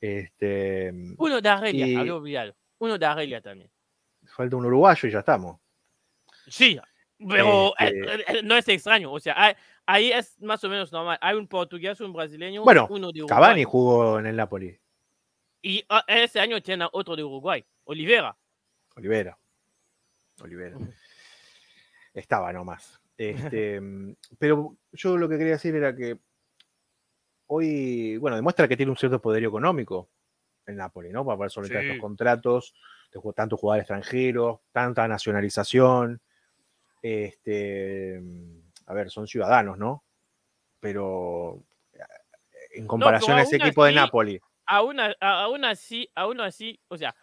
Este, 0.00 0.92
uno 1.16 1.40
de 1.40 1.48
Argelia, 1.48 2.00
había 2.00 2.14
olvidado. 2.14 2.54
Uno 2.78 2.98
de 2.98 3.06
Argelia 3.06 3.40
también. 3.40 3.70
Falta 4.26 4.56
un 4.56 4.66
uruguayo 4.66 5.08
y 5.08 5.12
ya 5.12 5.20
estamos. 5.20 5.58
Sí, 6.46 6.78
pero 7.26 7.68
eh, 7.78 7.92
este 8.26 8.38
eh, 8.38 8.42
no 8.42 8.54
es 8.54 8.68
extraño. 8.68 9.10
O 9.12 9.18
sea, 9.18 9.56
ahí 9.86 10.12
es 10.12 10.40
más 10.40 10.62
o 10.64 10.68
menos 10.68 10.92
normal. 10.92 11.18
Hay 11.20 11.36
un 11.36 11.46
portugués, 11.46 12.00
un 12.00 12.12
brasileño, 12.12 12.62
bueno, 12.64 12.86
uno 12.90 13.12
de 13.12 13.22
Uruguay. 13.22 13.36
Cavani 13.36 13.64
jugó 13.64 14.18
en 14.18 14.26
el 14.26 14.36
Napoli. 14.36 14.78
Y 15.62 15.84
ah, 15.88 16.04
ese 16.06 16.40
año 16.40 16.60
tiene 16.62 16.86
otro 16.92 17.16
de 17.16 17.24
Uruguay, 17.24 17.64
Olivera. 17.84 18.36
Olivera. 18.96 19.38
Olivera. 20.40 20.76
Estaba 22.12 22.52
nomás. 22.52 23.00
Este, 23.16 23.80
pero 24.38 24.76
yo 24.92 25.16
lo 25.16 25.28
que 25.28 25.38
quería 25.38 25.54
decir 25.54 25.74
era 25.74 25.94
que 25.94 26.18
hoy, 27.46 28.16
bueno, 28.18 28.36
demuestra 28.36 28.68
que 28.68 28.76
tiene 28.76 28.90
un 28.90 28.98
cierto 28.98 29.20
poder 29.20 29.44
económico 29.44 30.10
el 30.66 30.76
Napoli, 30.76 31.10
¿no? 31.10 31.24
Para 31.24 31.36
poder 31.36 31.50
solventar 31.50 31.84
estos 31.84 32.00
contratos 32.00 32.74
de 33.12 33.20
tantos 33.32 33.60
jugadores 33.60 33.82
extranjeros, 33.82 34.60
tanta 34.72 35.06
nacionalización. 35.06 36.20
Este, 37.02 38.20
a 38.86 38.94
ver, 38.94 39.10
son 39.10 39.26
ciudadanos, 39.26 39.78
¿no? 39.78 40.04
Pero 40.80 41.62
eh, 41.92 41.98
en 42.72 42.86
comparación 42.86 43.38
a 43.38 43.42
ese 43.42 43.56
equipo 43.56 43.84
de 43.84 43.92
Napoli. 43.92 44.40
Aún, 44.66 44.98
así, 45.64 46.10
aún 46.14 46.40
así, 46.40 46.80
o 46.88 46.96
sea, 46.96 47.14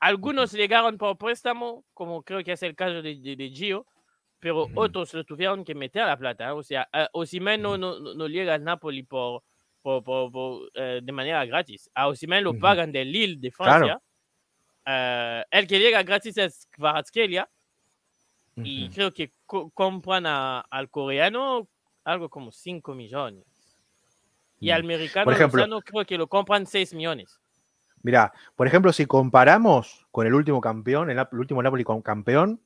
algunos 0.00 0.52
llegaron 0.52 0.96
por 0.96 1.18
préstamo, 1.18 1.84
como 1.92 2.22
creo 2.22 2.42
que 2.42 2.52
es 2.52 2.62
el 2.62 2.74
caso 2.74 3.02
de, 3.02 3.16
de, 3.16 3.50
Gio, 3.50 3.86
pero 4.38 4.68
otros 4.74 5.12
lo 5.14 5.24
tuvieron 5.24 5.64
que 5.64 5.74
meter 5.74 6.02
a 6.02 6.06
la 6.06 6.16
plata. 6.16 6.48
¿eh? 6.48 6.52
O 6.52 6.62
sea, 6.62 6.88
o 7.12 7.26
si 7.26 7.40
no, 7.40 7.76
no, 7.76 7.98
no 7.98 8.26
llega 8.28 8.54
al 8.54 8.64
Napoli 8.64 9.02
por, 9.02 9.42
eh, 10.74 11.00
de 11.02 11.12
manera 11.12 11.44
gratis. 11.44 11.90
A 11.94 12.08
Osimhen 12.08 12.44
lo 12.44 12.58
pagan 12.58 12.90
de 12.90 13.04
Lille 13.04 13.36
de 13.38 13.50
Francia. 13.50 14.00
Eh, 14.84 15.44
el 15.50 15.66
que 15.66 15.78
llega 15.78 16.02
gratis 16.02 16.36
es 16.38 16.66
Kvaratskhelia. 16.70 17.48
Y 18.56 18.88
creo 18.88 19.12
que 19.12 19.32
compran 19.46 20.24
al 20.26 20.90
coreano 20.90 21.68
algo 22.04 22.30
como 22.30 22.50
5 22.50 22.94
millones. 22.94 23.44
Y 24.58 24.70
al 24.70 24.82
americano 24.82 25.80
creo 25.82 26.06
que 26.06 26.16
lo 26.16 26.26
compran 26.28 26.66
6 26.66 26.94
millones. 26.94 27.38
Mira, 28.02 28.32
por 28.54 28.66
ejemplo, 28.66 28.92
si 28.92 29.04
comparamos 29.04 30.06
con 30.10 30.26
el 30.26 30.34
último 30.34 30.60
campeón, 30.60 31.10
el, 31.10 31.26
último 31.32 31.62
Napoli 31.62 31.84
con 31.84 32.00
campeón, 32.00 32.62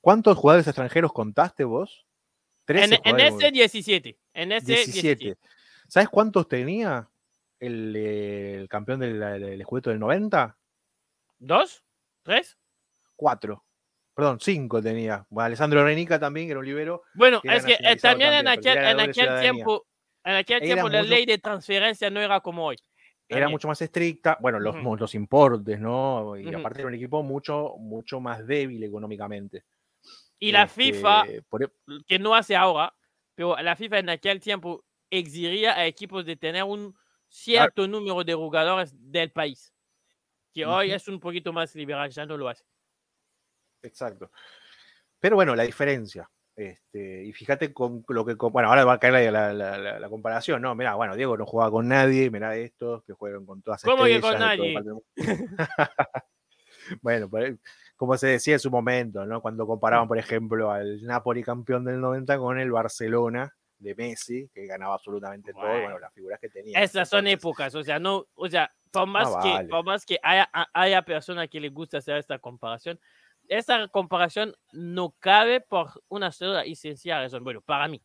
¿cuántos 0.00 0.36
jugadores 0.36 0.66
extranjeros 0.66 1.12
contaste 1.12 1.64
vos? 1.64 2.06
En, 2.66 2.92
en, 3.04 3.20
ese 3.20 3.50
17. 3.52 4.18
En 4.34 4.52
ese 4.52 4.66
17. 4.66 5.38
¿Sabes 5.88 6.08
cuántos 6.08 6.48
tenía 6.48 7.08
el, 7.60 8.66
campeón 8.68 9.00
del, 9.00 9.20
del 9.20 9.64
del 9.82 9.98
90? 10.00 10.58
¿Dos? 11.38 11.84
¿Tres? 12.22 12.58
Cuatro. 13.14 13.65
Perdón, 14.16 14.40
cinco 14.40 14.80
tenía. 14.80 15.26
Alessandro 15.36 15.84
Renica 15.84 16.18
también, 16.18 16.46
que 16.46 16.52
era 16.52 16.60
un 16.60 16.64
libero. 16.64 17.02
Bueno, 17.12 17.42
es 17.44 17.66
que 17.66 17.74
eh, 17.78 17.96
también, 17.96 18.32
en 18.32 18.48
aquel, 18.48 18.78
en 18.78 18.98
aquel 18.98 19.40
tiempo, 19.40 19.86
en 20.24 20.34
aquel 20.36 20.62
tiempo 20.62 20.88
la 20.88 21.02
ley 21.02 21.26
de 21.26 21.36
transferencia 21.36 22.08
no 22.08 22.18
era 22.22 22.40
como 22.40 22.64
hoy. 22.64 22.76
era 23.28 23.40
También. 23.40 23.50
mucho 23.50 23.68
más 23.68 23.82
estricta. 23.82 24.38
Bueno, 24.40 24.58
los, 24.58 24.74
los 24.98 25.14
importes, 25.14 25.78
¿no? 25.78 26.34
Y 26.34 26.54
aparte 26.54 26.80
era 26.80 26.88
un 26.88 26.94
equipo 26.94 27.22
mucho, 27.22 27.74
mucho 27.78 28.18
más 28.18 28.46
débil 28.46 28.82
económicamente. 28.82 29.64
Y 30.38 30.50
la 30.50 30.62
Este, 30.62 30.92
FIFA, 30.94 31.24
por 31.50 31.64
e- 31.64 31.68
que 32.08 32.18
no 32.18 32.34
hace 32.34 32.56
ahora, 32.56 32.94
pero 33.34 33.54
la 33.58 33.76
FIFA 33.76 33.98
en 33.98 34.08
aquel 34.08 34.40
tiempo 34.40 34.82
exigía 35.10 35.74
a 35.74 35.84
equipos 35.84 36.24
de 36.24 36.36
tener 36.36 36.64
un 36.64 36.96
cierto 37.28 37.86
número 37.86 38.24
de 38.24 38.32
jugadores 38.32 38.94
del 38.94 39.30
país, 39.30 39.74
que 40.54 40.64
hoy 40.64 40.92
es 40.92 41.06
un 41.06 41.20
poquito 41.20 41.52
más 41.52 41.74
liberal, 41.74 42.08
ya 42.08 42.24
no 42.24 42.38
lo 42.38 42.48
hace. 42.48 42.64
Exacto. 43.86 44.30
Pero 45.20 45.36
bueno, 45.36 45.54
la 45.54 45.62
diferencia. 45.64 46.28
Este, 46.54 47.22
y 47.24 47.32
fíjate 47.32 47.72
con 47.74 48.02
lo 48.08 48.24
que. 48.24 48.36
con- 48.36 48.52
Bueno, 48.52 48.68
ahora 48.70 48.84
va 48.84 48.94
a 48.94 48.98
caer 48.98 49.30
la, 49.30 49.52
la- 49.52 49.76
la- 49.78 49.98
la 50.00 50.08
comparación, 50.08 50.62
¿no? 50.62 50.74
Mirá, 50.74 50.94
bueno, 50.94 51.14
Diego 51.14 51.36
no 51.36 51.44
jugaba 51.44 51.70
con 51.70 51.86
nadie, 51.88 52.30
mirá 52.30 52.56
estos 52.56 53.04
que 53.04 53.12
juegan 53.12 53.44
con 53.44 53.60
todas 53.62 53.82
¿Cómo 53.82 54.04
que 54.04 54.20
con 54.20 54.38
nadie? 54.38 54.74
bueno, 57.02 57.28
como 57.96 58.16
se 58.16 58.26
decía 58.28 58.54
en 58.54 58.60
su 58.60 58.70
momento, 58.70 59.26
¿no? 59.26 59.40
Cuando 59.40 59.66
comparaban, 59.66 60.08
por 60.08 60.18
ejemplo, 60.18 60.70
al 60.70 61.02
Napoli 61.02 61.42
campeón 61.42 61.84
del 61.84 62.00
90 62.00 62.38
con 62.38 62.58
el 62.58 62.70
Barcelona 62.70 63.52
de 63.78 63.94
Messi, 63.94 64.48
que 64.54 64.66
ganaba 64.66 64.94
absolutamente 64.94 65.52
todo, 65.52 65.62
Bueno. 65.68 65.98
las 65.98 66.12
figuras 66.14 66.40
que 66.40 66.48
tenía. 66.48 66.80
Esas 66.82 67.08
son 67.08 67.26
Entonces, 67.26 67.38
épocas, 67.40 67.74
o 67.74 67.82
sea, 67.82 67.98
no, 67.98 68.26
o 68.34 68.48
sea, 68.48 68.72
por 68.90 69.06
más 69.06 69.28
que, 69.42 69.48
vale. 69.50 69.68
por 69.68 69.84
más 69.84 70.06
que 70.06 70.18
haya, 70.22 70.48
haya 70.72 71.02
personas 71.02 71.48
que 71.50 71.60
les 71.60 71.72
gusta 71.72 71.98
hacer 71.98 72.16
esta 72.16 72.38
comparación, 72.38 72.98
esta 73.48 73.88
comparación 73.88 74.54
no 74.72 75.14
cabe 75.18 75.60
por 75.60 75.90
una 76.08 76.32
sola 76.32 76.66
y 76.66 76.76
sencilla 76.76 77.20
razón. 77.20 77.44
Bueno, 77.44 77.60
para 77.62 77.88
mí, 77.88 78.02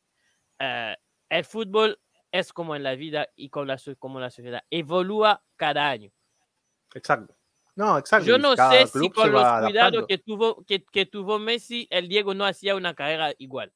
eh, 0.60 0.96
el 1.30 1.46
fútbol 1.46 2.00
es 2.32 2.54
como 2.54 2.76
en 2.76 2.84
la 2.84 2.96
vida 2.96 3.28
y 3.36 3.50
con 3.50 3.68
la, 3.68 3.78
como 4.00 4.20
la 4.20 4.30
sociedad, 4.30 4.64
evolúa 4.70 5.44
cada 5.56 5.90
año. 5.90 6.12
Exacto. 6.94 7.36
No, 7.76 7.98
exacto. 7.98 8.26
Yo 8.28 8.38
no 8.38 8.56
cada 8.56 8.72
sé 8.72 8.88
si 8.88 9.10
con 9.12 9.32
los 9.32 9.42
cuidados 9.66 10.06
que 10.08 10.18
tuvo, 10.18 10.64
que, 10.66 10.84
que 10.86 11.06
tuvo 11.06 11.40
Messi, 11.40 11.88
el 11.90 12.08
Diego 12.08 12.34
no 12.34 12.46
hacía 12.46 12.76
una 12.76 12.94
carrera 12.94 13.34
igual. 13.38 13.74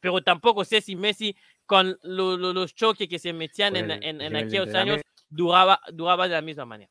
Pero 0.00 0.22
tampoco 0.22 0.64
sé 0.64 0.80
si 0.80 0.94
Messi, 0.96 1.36
con 1.64 1.98
lo- 2.02 2.36
lo- 2.36 2.52
los 2.52 2.74
choques 2.74 3.08
que 3.08 3.18
se 3.18 3.32
metían 3.32 3.72
Con 3.74 3.90
en, 3.90 4.02
en- 4.02 4.20
en 4.20 4.36
aquellos 4.36 4.68
años, 4.74 5.00
duraba, 5.28 5.80
duraba 5.92 6.28
de 6.28 6.34
la 6.34 6.42
misma 6.42 6.64
manera. 6.64 6.90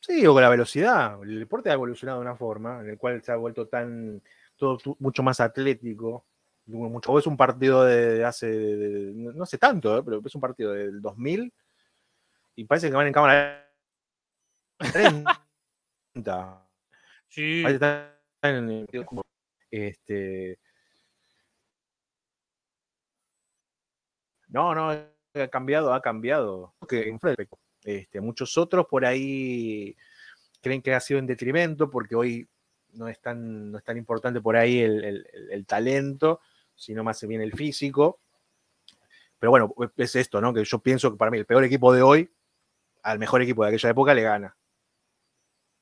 Sí, 0.00 0.26
o 0.26 0.32
con 0.32 0.42
la 0.42 0.48
velocidad. 0.48 1.22
El 1.22 1.38
deporte 1.40 1.70
ha 1.70 1.74
evolucionado 1.74 2.20
de 2.20 2.26
una 2.26 2.36
forma 2.36 2.80
en 2.80 2.90
el 2.90 2.98
cual 2.98 3.22
se 3.22 3.32
ha 3.32 3.36
vuelto 3.36 3.66
tan 3.68 4.22
todo 4.56 4.78
mucho 5.00 5.22
más 5.22 5.40
atlético. 5.40 6.24
Mucho, 6.66 7.12
o 7.12 7.18
es 7.18 7.26
un 7.26 7.36
partido 7.36 7.84
de, 7.84 8.24
hace, 8.24 8.46
de- 8.46 9.12
no 9.34 9.46
sé 9.46 9.56
tanto, 9.56 9.96
¿eh? 9.98 10.02
pero 10.04 10.20
es 10.24 10.34
un 10.34 10.40
partido 10.40 10.72
del 10.72 11.00
2000 11.00 11.50
y 12.56 12.64
parece 12.64 12.90
que 12.90 12.96
van 12.96 13.06
en 13.06 13.12
cámara 13.14 13.66
30. 14.78 15.44
Sí. 17.28 17.62
Este, 19.70 20.58
no, 24.48 24.74
no, 24.74 24.90
ha 24.90 25.48
cambiado, 25.48 25.92
ha 25.92 26.00
cambiado. 26.02 26.74
Que 26.88 27.08
este, 27.84 28.20
muchos 28.20 28.56
otros 28.58 28.86
por 28.86 29.04
ahí 29.04 29.96
creen 30.60 30.82
que 30.82 30.94
ha 30.94 31.00
sido 31.00 31.18
en 31.20 31.26
detrimento 31.26 31.88
porque 31.90 32.14
hoy 32.16 32.48
no 32.94 33.08
es 33.08 33.20
tan, 33.20 33.70
no 33.70 33.78
es 33.78 33.84
tan 33.84 33.96
importante 33.96 34.40
por 34.40 34.56
ahí 34.56 34.80
el, 34.80 35.04
el- 35.04 35.26
el- 35.32 35.50
el 35.52 35.66
talento, 35.66 36.40
sino 36.74 37.04
más 37.04 37.22
bien 37.26 37.40
el 37.42 37.52
físico. 37.52 38.20
Pero 39.38 39.50
bueno, 39.50 39.72
es 39.96 40.16
esto, 40.16 40.40
¿no? 40.40 40.52
Que 40.52 40.64
yo 40.64 40.78
pienso 40.80 41.10
que 41.12 41.16
para 41.16 41.30
mí 41.30 41.38
el 41.38 41.46
peor 41.46 41.62
equipo 41.64 41.92
de 41.92 42.02
hoy 42.02 42.30
al 43.02 43.18
mejor 43.18 43.40
equipo 43.42 43.62
de 43.62 43.68
aquella 43.68 43.90
época 43.90 44.14
le 44.14 44.22
gana. 44.22 44.56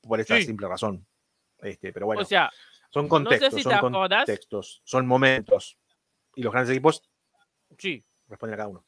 Por 0.01 0.19
esta 0.19 0.37
Sí. 0.37 0.43
simple 0.45 0.67
razón. 0.67 1.05
Este, 1.59 1.91
pero 1.91 2.05
bueno, 2.05 2.21
o 2.21 2.25
sea, 2.25 2.51
son 2.91 3.03
no 3.03 3.07
sé 3.07 3.09
contextos, 3.09 3.53
si 3.55 3.63
son 3.63 3.79
contextos, 3.91 4.81
son 4.85 5.07
momentos. 5.07 5.77
Y 6.35 6.43
los 6.43 6.53
grandes 6.53 6.71
equipos 6.71 7.01
sí. 7.79 8.05
responden 8.27 8.53
a 8.53 8.57
cada 8.57 8.69
uno. 8.69 8.85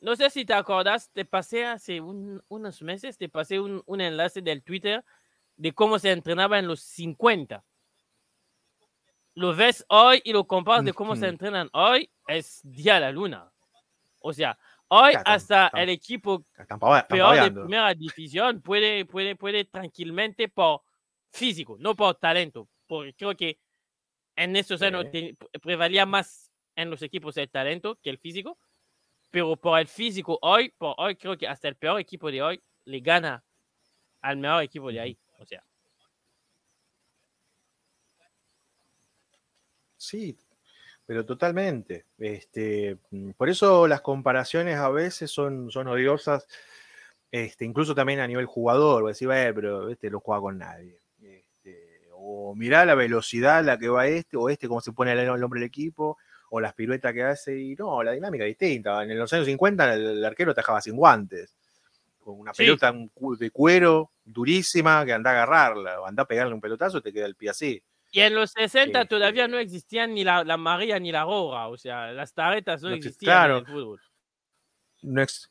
No 0.00 0.16
sé 0.16 0.30
si 0.30 0.44
te 0.44 0.54
acordás, 0.54 1.10
te 1.12 1.24
pasé 1.24 1.64
hace 1.64 2.00
un- 2.00 2.42
unos 2.48 2.82
meses, 2.82 3.16
te 3.18 3.28
pasé 3.28 3.60
un, 3.60 3.82
un 3.86 4.00
enlace 4.00 4.40
del 4.42 4.62
Twitter 4.62 5.04
de 5.56 5.72
cómo 5.72 5.98
se 5.98 6.10
entrenaba 6.12 6.58
en 6.58 6.66
los 6.66 6.80
50. 6.80 7.64
Lo 9.34 9.54
ves 9.54 9.84
hoy 9.88 10.20
y 10.24 10.32
lo 10.32 10.46
comparas 10.46 10.84
de 10.84 10.92
cómo 10.92 11.14
se 11.14 11.28
entrenan 11.28 11.68
hoy, 11.72 12.10
es 12.26 12.60
día 12.64 12.96
a 12.96 13.00
la 13.00 13.12
luna. 13.12 13.52
O 14.20 14.32
sea, 14.32 14.58
hoy 14.88 15.12
hasta 15.24 15.68
el 15.74 15.90
equipo 15.90 16.44
Están, 16.56 16.78
peor 17.08 17.40
de 17.40 17.50
primera 17.52 17.94
división 17.94 18.60
puede, 18.60 19.04
puede, 19.04 19.36
puede 19.36 19.64
tranquilamente 19.64 20.48
por 20.48 20.82
físico, 21.30 21.76
no 21.78 21.94
por 21.94 22.16
talento. 22.16 22.68
Porque 22.88 23.14
creo 23.14 23.36
que 23.36 23.58
en 24.34 24.56
estos 24.56 24.82
años 24.82 25.06
Sí. 25.12 25.36
prevalía 25.62 26.04
más 26.04 26.50
en 26.74 26.90
los 26.90 27.02
equipos 27.02 27.36
el 27.36 27.48
talento 27.48 27.96
que 28.02 28.10
el 28.10 28.18
físico. 28.18 28.58
Pero 29.30 29.56
por 29.56 29.78
el 29.78 29.86
físico 29.86 30.38
hoy, 30.42 30.70
por 30.76 30.94
hoy 30.98 31.16
creo 31.16 31.36
que 31.36 31.46
hasta 31.46 31.68
el 31.68 31.76
peor 31.76 32.00
equipo 32.00 32.30
de 32.30 32.42
hoy 32.42 32.62
le 32.84 33.00
gana 33.00 33.44
al 34.22 34.36
mejor 34.38 34.62
equipo 34.62 34.90
de 34.90 35.00
ahí. 35.00 35.18
O 35.38 35.46
sea, 35.46 35.62
Sí, 39.98 40.38
pero 41.04 41.26
totalmente. 41.26 42.06
Este, 42.18 42.96
por 43.36 43.50
eso 43.50 43.86
las 43.88 44.00
comparaciones 44.00 44.76
a 44.76 44.88
veces 44.88 45.30
son, 45.30 45.70
son 45.70 45.88
odiosas, 45.88 46.46
este, 47.30 47.64
incluso 47.64 47.94
también 47.94 48.20
a 48.20 48.26
nivel 48.26 48.46
jugador. 48.46 49.02
Voy 49.02 49.10
a 49.10 49.12
decir, 49.12 49.30
"Eh, 49.30 49.52
pero 49.54 49.90
este 49.90 50.10
no 50.10 50.20
juega 50.20 50.40
con 50.40 50.58
nadie. 50.58 51.00
Este, 51.20 52.08
o 52.12 52.54
mirá 52.54 52.86
la 52.86 52.94
velocidad 52.94 53.58
a 53.58 53.62
la 53.62 53.78
que 53.78 53.88
va 53.88 54.06
este, 54.06 54.36
o 54.36 54.48
este 54.48 54.68
cómo 54.68 54.80
se 54.80 54.92
pone 54.92 55.12
el, 55.12 55.28
hombre 55.42 55.60
del 55.60 55.68
equipo, 55.68 56.16
o 56.50 56.60
las 56.60 56.74
piruetas 56.74 57.12
que 57.12 57.22
hace. 57.22 57.58
Y 57.58 57.74
no, 57.74 58.02
la 58.02 58.12
dinámica 58.12 58.44
es 58.44 58.50
distinta. 58.58 59.02
En 59.02 59.18
los 59.18 59.32
años 59.32 59.46
50 59.46 59.94
el, 59.94 60.06
el 60.18 60.24
arquero 60.24 60.54
tajaba 60.54 60.80
sin 60.80 60.96
guantes, 60.96 61.56
con 62.20 62.38
una 62.40 62.52
Sí. 62.54 62.64
pelota 62.64 62.92
de 63.38 63.50
cuero 63.50 64.10
durísima 64.24 65.04
que 65.06 65.12
anda 65.12 65.30
a 65.30 65.32
agarrarla, 65.34 66.00
o 66.00 66.06
anda 66.06 66.22
a 66.24 66.26
pegarle 66.26 66.54
un 66.54 66.60
pelotazo 66.60 66.98
y 66.98 67.02
te 67.02 67.12
queda 67.12 67.26
el 67.26 67.34
pie 67.34 67.50
así. 67.50 67.82
y 68.10 68.20
en 68.20 68.34
los 68.34 68.52
60 68.52 69.04
todavía 69.06 69.44
Este- 69.44 69.52
no 69.52 69.58
existían 69.58 70.14
ni 70.14 70.24
la, 70.24 70.42
la 70.44 70.56
María 70.56 70.98
ni 70.98 71.12
la 71.12 71.24
Roja. 71.24 71.68
O 71.68 71.76
sea, 71.76 72.10
las 72.12 72.32
taretas 72.32 72.82
no, 72.82 72.88
No 72.90 72.94
exist- 72.96 72.98
existían 73.08 73.30
claro. 73.34 73.58
en 73.58 73.66
el 73.66 73.72
fútbol. 73.72 74.00
no 75.02 75.22
ex- 75.22 75.50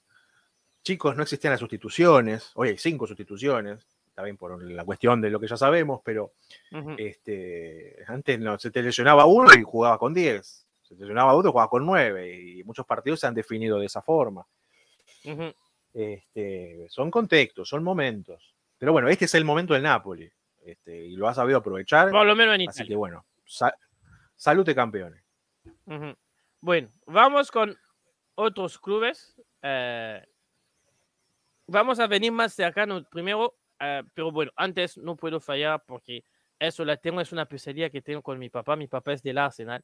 chicos, 0.83 1.15
no 1.15 1.23
existían 1.23 1.51
las 1.51 1.59
sustituciones. 1.59 2.51
Hoy 2.55 2.69
hay 2.69 2.77
cinco 2.77 3.05
sustituciones, 3.07 3.85
también 4.15 4.37
por 4.37 4.61
la 4.63 4.83
cuestión 4.85 5.21
de 5.21 5.29
lo 5.29 5.39
que 5.39 5.47
ya 5.47 5.57
sabemos, 5.57 6.01
pero 6.03 6.31
este, 6.97 7.95
antes 8.07 8.39
no, 8.39 8.57
se 8.59 8.71
te 8.71 8.81
lesionaba 8.81 9.25
uno 9.25 9.49
y 9.57 9.63
jugaba 9.63 9.97
con 9.97 10.13
10. 10.13 10.66
Se 10.87 10.95
lesionaba 10.95 11.33
otro 11.33 11.51
jugaba 11.51 11.69
con 11.69 11.85
9. 11.85 12.33
Y 12.39 12.63
muchos 12.63 12.85
partidos 12.85 13.19
se 13.19 13.27
han 13.27 13.33
definido 13.33 13.79
de 13.79 13.85
esa 13.87 14.01
forma. 14.01 14.45
Ujú. 15.25 15.53
Este, 15.93 16.87
son 16.89 17.11
contextos, 17.11 17.67
son 17.67 17.83
momentos. 17.83 18.55
Pero 18.77 18.91
bueno, 18.93 19.09
este 19.09 19.25
es 19.25 19.33
el 19.35 19.43
momento 19.45 19.73
del 19.73 19.83
Napoli. 19.83 20.31
Este, 20.63 20.95
y 21.05 21.15
lo 21.15 21.27
ha 21.27 21.33
sabido 21.33 21.57
aprovechar. 21.57 22.09
Por 22.11 22.25
lo 22.25 22.35
menos 22.35 22.55
en 22.55 22.69
Así 22.69 22.77
que 22.79 22.83
Italia. 22.83 22.97
bueno, 22.97 23.25
sa- 23.45 23.75
salute 24.35 24.73
campeones. 24.75 25.23
Ujú. 25.85 26.15
Bueno, 26.61 26.89
vamos 27.05 27.51
con 27.51 27.75
otros 28.35 28.77
clubes. 28.79 29.35
eh, 29.63 30.23
vamos 31.67 31.99
a 31.99 32.07
venir 32.07 32.31
más 32.31 32.53
cercano 32.53 33.03
primero, 33.09 33.55
eh, 33.79 34.03
pero 34.13 34.31
bueno, 34.31 34.51
antes 34.55 34.97
no 34.97 35.15
puedo 35.17 35.39
fallar 35.39 35.83
porque 35.85 36.23
eso 36.59 36.85
la 36.85 36.95
tengo, 36.97 37.19
es 37.21 37.31
una 37.31 37.45
pesadilla 37.45 37.89
que 37.89 38.01
tengo 38.01 38.21
con 38.21 38.39
mi 38.39 38.49
papá. 38.49 38.75
Mi 38.75 38.87
papá 38.87 39.13
es 39.13 39.21
del 39.23 39.37
Arsenal. 39.37 39.83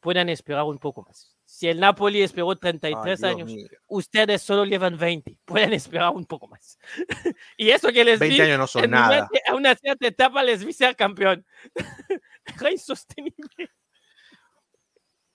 Pueden 0.00 0.28
esperar 0.30 0.64
un 0.64 0.78
poco 0.78 1.02
más. 1.06 1.36
Si 1.44 1.68
el 1.68 1.78
Napoli 1.80 2.22
esperó 2.22 2.56
33 2.56 3.22
Ay, 3.22 3.30
años, 3.34 3.46
mío. 3.52 3.66
ustedes 3.88 4.40
solo 4.40 4.64
llevan 4.64 4.96
20. 4.96 5.36
Pueden 5.44 5.72
esperar 5.74 6.10
un 6.10 6.24
poco 6.24 6.48
más. 6.48 6.78
y 7.58 7.70
eso 7.70 7.88
que 7.92 8.04
les 8.04 8.18
20 8.18 8.34
vi 8.34 8.40
años 8.42 8.58
no 8.58 8.66
son 8.66 8.84
en 8.84 8.90
nada. 8.92 9.28
una- 9.30 9.40
a 9.46 9.54
una 9.56 9.74
cierta 9.74 10.06
etapa 10.06 10.42
les 10.42 10.64
vi 10.64 10.72
ser 10.72 10.96
campeón. 10.96 11.44
Era 12.60 12.70
insostenible. 12.72 13.70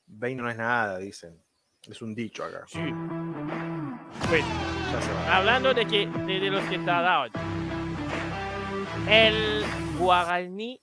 20 0.08 0.41
no 0.41 0.49
es 0.49 0.58
nada, 0.58 0.97
dicen. 0.97 1.43
Es 1.88 2.01
un 2.01 2.15
dicho 2.15 2.43
acá. 2.43 2.63
Sí. 2.67 2.80
Bueno, 2.80 4.47
Ya 4.91 5.01
se 5.01 5.12
va. 5.13 5.38
hablando 5.38 5.73
de, 5.75 5.86
que, 5.86 6.08
de, 6.08 6.39
de 6.39 6.49
los 6.49 6.63
que 6.69 6.80
tardaron. 6.80 7.32
El 9.08 9.63
Guaraní 9.99 10.82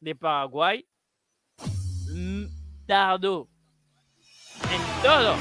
de 0.00 0.14
Paraguay 0.14 0.88
tardó 2.88 3.46
en 4.72 5.02
todo 5.02 5.36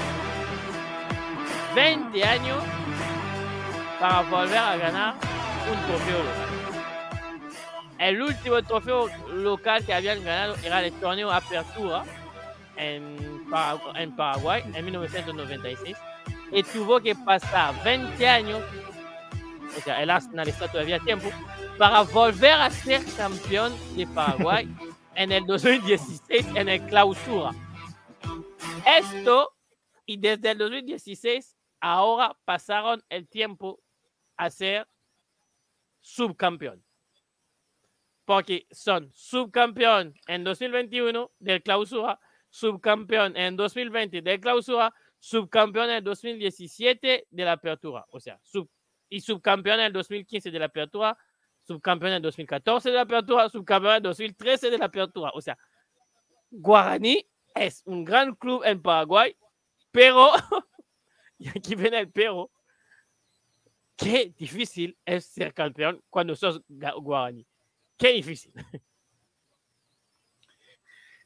20 1.73 2.23
años 2.23 2.61
para 3.99 4.21
volver 4.23 4.57
a 4.57 4.75
ganar 4.75 5.13
un 5.71 5.87
trofeo 5.87 6.17
local. 6.19 6.47
El 7.99 8.21
último 8.21 8.61
trofeo 8.63 9.07
local 9.33 9.83
que 9.85 9.93
habían 9.93 10.23
ganado 10.23 10.55
era 10.61 10.85
el 10.85 10.91
torneo 10.99 11.31
Apertura 11.31 12.03
en, 12.75 13.17
en 13.95 14.15
Paraguay 14.15 14.63
en 14.73 14.85
1996 14.85 15.97
y 16.51 16.63
tuvo 16.63 16.99
que 16.99 17.15
pasar 17.15 17.81
20 17.83 18.27
años, 18.27 18.61
o 19.75 19.81
sea, 19.81 20.03
el 20.03 20.09
Arsenal 20.09 20.49
está 20.49 20.67
todavía 20.67 20.97
a 20.97 20.99
tiempo, 20.99 21.29
para 21.77 22.01
volver 22.01 22.51
a 22.51 22.69
ser 22.69 23.01
campeón 23.15 23.73
de 23.95 24.05
Paraguay 24.05 24.69
en 25.17 25.31
el 25.31 25.45
2016 25.45 26.47
en 26.55 26.69
el 26.69 26.85
clausura. 26.85 27.51
Esto, 28.85 29.51
y 30.05 30.17
desde 30.17 30.51
el 30.51 30.59
2016, 30.59 31.57
ahora 31.81 32.37
pasaron 32.45 33.03
el 33.09 33.27
tiempo 33.27 33.81
a 34.37 34.49
ser 34.51 34.87
subcampeón. 35.99 36.85
Porque 38.25 38.67
son 38.71 39.11
subcampeón 39.13 40.13
en 40.27 40.43
2021 40.43 41.31
del 41.39 41.63
clausura, 41.63 42.19
subcampeón 42.49 43.35
en 43.35 43.55
2020 43.55 44.21
del 44.21 44.39
clausura, 44.39 44.93
subcampeón 45.19 45.89
en 45.89 46.03
2017 46.03 47.27
de 47.29 47.45
la 47.45 47.53
apertura. 47.53 48.05
O 48.11 48.19
sea, 48.19 48.39
sub, 48.43 48.69
y 49.09 49.21
subcampeón 49.21 49.79
en 49.79 49.93
2015 49.93 50.51
de 50.51 50.59
la 50.59 50.65
apertura, 50.65 51.17
subcampeón 51.67 52.13
en 52.13 52.21
2014 52.21 52.89
de 52.89 52.95
la 52.95 53.01
apertura, 53.01 53.49
subcampeón 53.49 53.95
en 53.95 54.03
2013 54.03 54.69
de 54.69 54.77
la 54.77 54.85
apertura. 54.85 55.31
O 55.33 55.41
sea, 55.41 55.57
Guaraní 56.49 57.27
es 57.53 57.83
un 57.85 58.05
gran 58.05 58.33
club 58.35 58.63
en 58.63 58.81
Paraguay, 58.81 59.35
pero, 59.91 60.31
y 61.37 61.49
aquí 61.49 61.75
viene 61.75 61.99
el 61.99 62.09
pero, 62.09 62.49
qué 63.95 64.33
difícil 64.37 64.97
es 65.05 65.25
ser 65.25 65.53
campeón 65.53 66.01
cuando 66.09 66.35
sos 66.35 66.61
Guaraní. 66.67 67.45
Qué 67.97 68.13
difícil. 68.13 68.53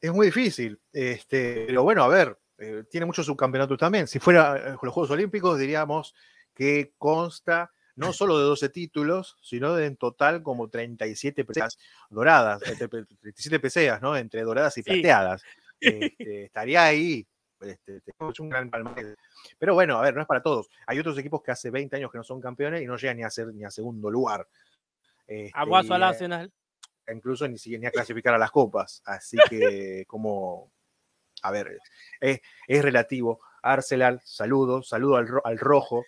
Es 0.02 0.12
muy 0.12 0.26
difícil, 0.26 0.82
este, 0.92 1.66
pero 1.68 1.84
bueno, 1.84 2.04
a 2.04 2.08
ver, 2.08 2.36
eh, 2.58 2.86
tiene 2.90 3.06
muchos 3.06 3.24
subcampeonatos 3.28 3.78
también. 3.78 4.08
Si 4.08 4.18
fuera 4.18 4.58
eh, 4.58 4.78
los 4.82 4.92
Juegos 4.92 5.12
Olímpicos, 5.12 5.60
diríamos 5.60 6.16
que 6.56 6.96
consta 6.98 7.72
no 7.96 8.14
solo 8.14 8.38
de 8.38 8.46
12 8.46 8.70
títulos, 8.70 9.38
sino 9.42 9.76
de 9.76 9.86
en 9.86 9.98
total 9.98 10.44
como 10.44 10.70
37 10.70 11.46
peseas 11.46 11.78
doradas, 12.10 12.62
37 12.62 13.60
peseas, 13.60 14.02
¿no? 14.02 14.16
Entre 14.16 14.42
doradas 14.44 14.78
y 14.78 14.84
plateadas. 14.84 15.44
Este, 15.84 16.44
estaría 16.44 16.84
ahí. 16.84 17.28
Este, 17.60 18.02
un 18.40 18.50
gran 18.50 18.70
palmarés. 18.70 19.16
Pero 19.58 19.74
bueno, 19.74 19.98
a 19.98 20.02
ver, 20.04 20.14
no 20.14 20.22
es 20.22 20.28
para 20.28 20.44
todos. 20.44 20.70
Hay 20.86 21.00
otros 21.00 21.18
equipos 21.18 21.42
que 21.42 21.50
hace 21.50 21.72
20 21.72 21.96
años 21.96 22.12
que 22.12 22.20
no 22.20 22.24
son 22.24 22.40
campeones 22.40 22.84
y 22.84 22.86
no 22.86 22.98
llegan 22.98 23.18
ni 23.18 23.24
a 23.24 23.32
ser 23.32 23.48
ni 23.48 23.64
a 23.64 23.72
segundo 23.72 24.12
lugar. 24.12 24.48
Este, 25.26 25.52
Aguaso 25.56 25.96
al 25.96 26.04
Arsenal. 26.04 26.52
Incluso 27.12 27.48
ni, 27.48 27.58
ni 27.78 27.86
a 27.88 27.92
clasificar 27.92 28.34
a 28.36 28.38
las 28.38 28.52
copas. 28.52 29.02
Así 29.06 29.38
que, 29.50 30.06
como, 30.08 30.72
a 31.42 31.52
ver, 31.52 31.80
es, 32.20 32.42
es 32.68 32.84
relativo. 32.84 33.42
Arsenal, 33.64 34.22
saludo, 34.24 34.84
saludo 34.84 35.18
al, 35.18 35.28
al 35.44 35.58
rojo, 35.58 36.04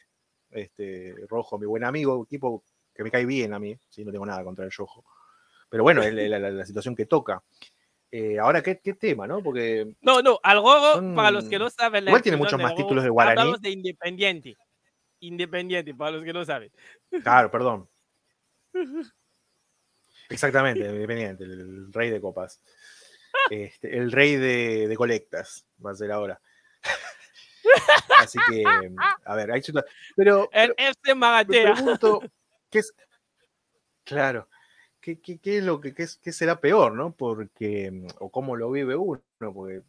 este, 0.54 1.16
Rojo, 1.28 1.58
mi 1.58 1.66
buen 1.66 1.84
amigo, 1.84 2.24
equipo 2.24 2.64
que 2.94 3.04
me 3.04 3.12
cae 3.12 3.26
bien 3.26 3.54
a 3.54 3.60
mí, 3.60 3.78
¿sí? 3.90 4.04
no 4.06 4.12
tengo 4.12 4.26
nada 4.26 4.44
contra 4.44 4.66
el 4.66 4.72
Rojo. 4.72 5.04
Pero 5.70 5.84
bueno, 5.84 6.04
es 6.04 6.14
la, 6.14 6.66
situación 6.66 6.96
que 6.96 7.08
toca. 7.08 7.44
Eh, 8.12 8.38
ahora, 8.38 8.62
¿qué, 8.62 8.80
¿qué, 8.80 8.94
tema, 8.94 9.26
no? 9.26 9.42
Porque. 9.42 9.96
No, 10.02 10.22
no, 10.22 10.40
al 10.44 10.58
Rojo, 10.58 11.16
para 11.16 11.32
los 11.32 11.46
que 11.46 11.58
no 11.58 11.70
saben. 11.72 12.08
Igual 12.08 12.22
tiene 12.22 12.38
muchos 12.38 12.62
más 12.62 12.76
títulos 12.76 13.04
de 13.04 13.10
Guaraní. 13.10 13.40
Hablamos 13.40 13.62
de 13.62 13.72
Independiente. 13.72 14.56
Independiente, 15.20 15.96
para 15.96 16.12
los 16.12 16.24
que 16.24 16.34
no 16.34 16.46
saben. 16.46 16.72
Claro, 17.24 17.50
perdón. 17.50 17.90
Exactamente, 20.30 20.86
Independiente, 20.86 21.44
el, 21.44 21.92
rey 21.92 22.12
de 22.12 22.22
copas. 22.22 22.62
Este, 23.50 23.98
el 23.98 24.12
rey 24.12 24.36
de, 24.36 24.88
de 24.88 24.96
colectas, 24.96 25.66
va 25.84 25.92
a 25.92 25.96
ser 25.96 26.12
ahora. 26.12 26.40
Así 28.18 28.40
que, 28.50 28.64
a 29.26 29.36
ver, 29.36 29.52
hay 29.52 29.62
Pero, 30.16 30.50
el 30.52 30.74
este 30.78 31.16
magatea. 31.16 31.74
pregunto, 31.74 32.22
¿qué 32.70 32.80
es? 32.80 32.94
Claro, 34.04 34.50
¿qué, 35.00 35.20
qué, 35.20 35.38
qué 35.40 35.58
es 35.58 35.64
lo 35.64 35.80
que 35.80 35.94
qué, 35.94 36.08
qué, 36.22 36.32
será 36.32 36.60
peor, 36.60 36.94
no? 36.94 37.14
Porque, 37.16 38.06
o 38.20 38.30
cómo 38.30 38.56
lo 38.56 38.72
vive 38.72 38.96
uno, 38.96 39.22
porque, 39.38 39.82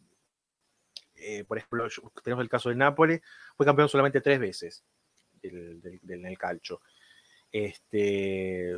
eh, 1.15 1.43
por 1.43 1.57
ejemplo, 1.57 1.87
tenemos 2.23 2.43
el 2.43 2.49
caso 2.49 2.69
de 2.69 2.75
Nápoles, 2.75 3.21
fue 3.55 3.65
campeón 3.65 3.89
solamente 3.89 4.21
tres 4.21 4.39
veces 4.39 4.83
del, 5.41 5.81
del, 5.81 5.99
del, 6.01 6.37
calcio. 6.37 6.81
Este, 7.51 8.73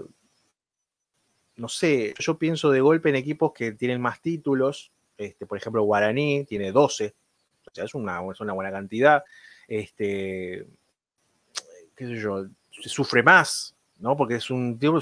no 1.56 1.68
sé, 1.68 2.14
yo 2.20 2.38
pienso 2.38 2.72
de 2.72 2.82
golpe 2.82 3.10
en 3.10 3.16
equipos 3.16 3.54
que 3.54 3.72
tienen 3.74 4.02
más 4.02 4.22
títulos, 4.22 4.92
este, 5.18 5.46
por 5.46 5.58
ejemplo, 5.58 5.84
Guaraní 5.84 6.46
tiene 6.46 6.72
12 6.72 7.16
o 7.68 7.76
sea, 7.76 7.86
es 7.86 7.94
una, 7.94 8.22
es 8.32 8.40
una 8.40 8.54
buena 8.54 8.72
cantidad. 8.72 9.24
Este, 9.68 10.66
qué 11.96 12.06
sé 12.06 12.16
yo, 12.16 12.46
se 12.72 12.90
sufre 12.90 13.24
más, 13.24 13.76
¿no? 14.00 14.16
Porque 14.16 14.36
es 14.36 14.50
un 14.50 14.80
tiempo. 14.80 15.00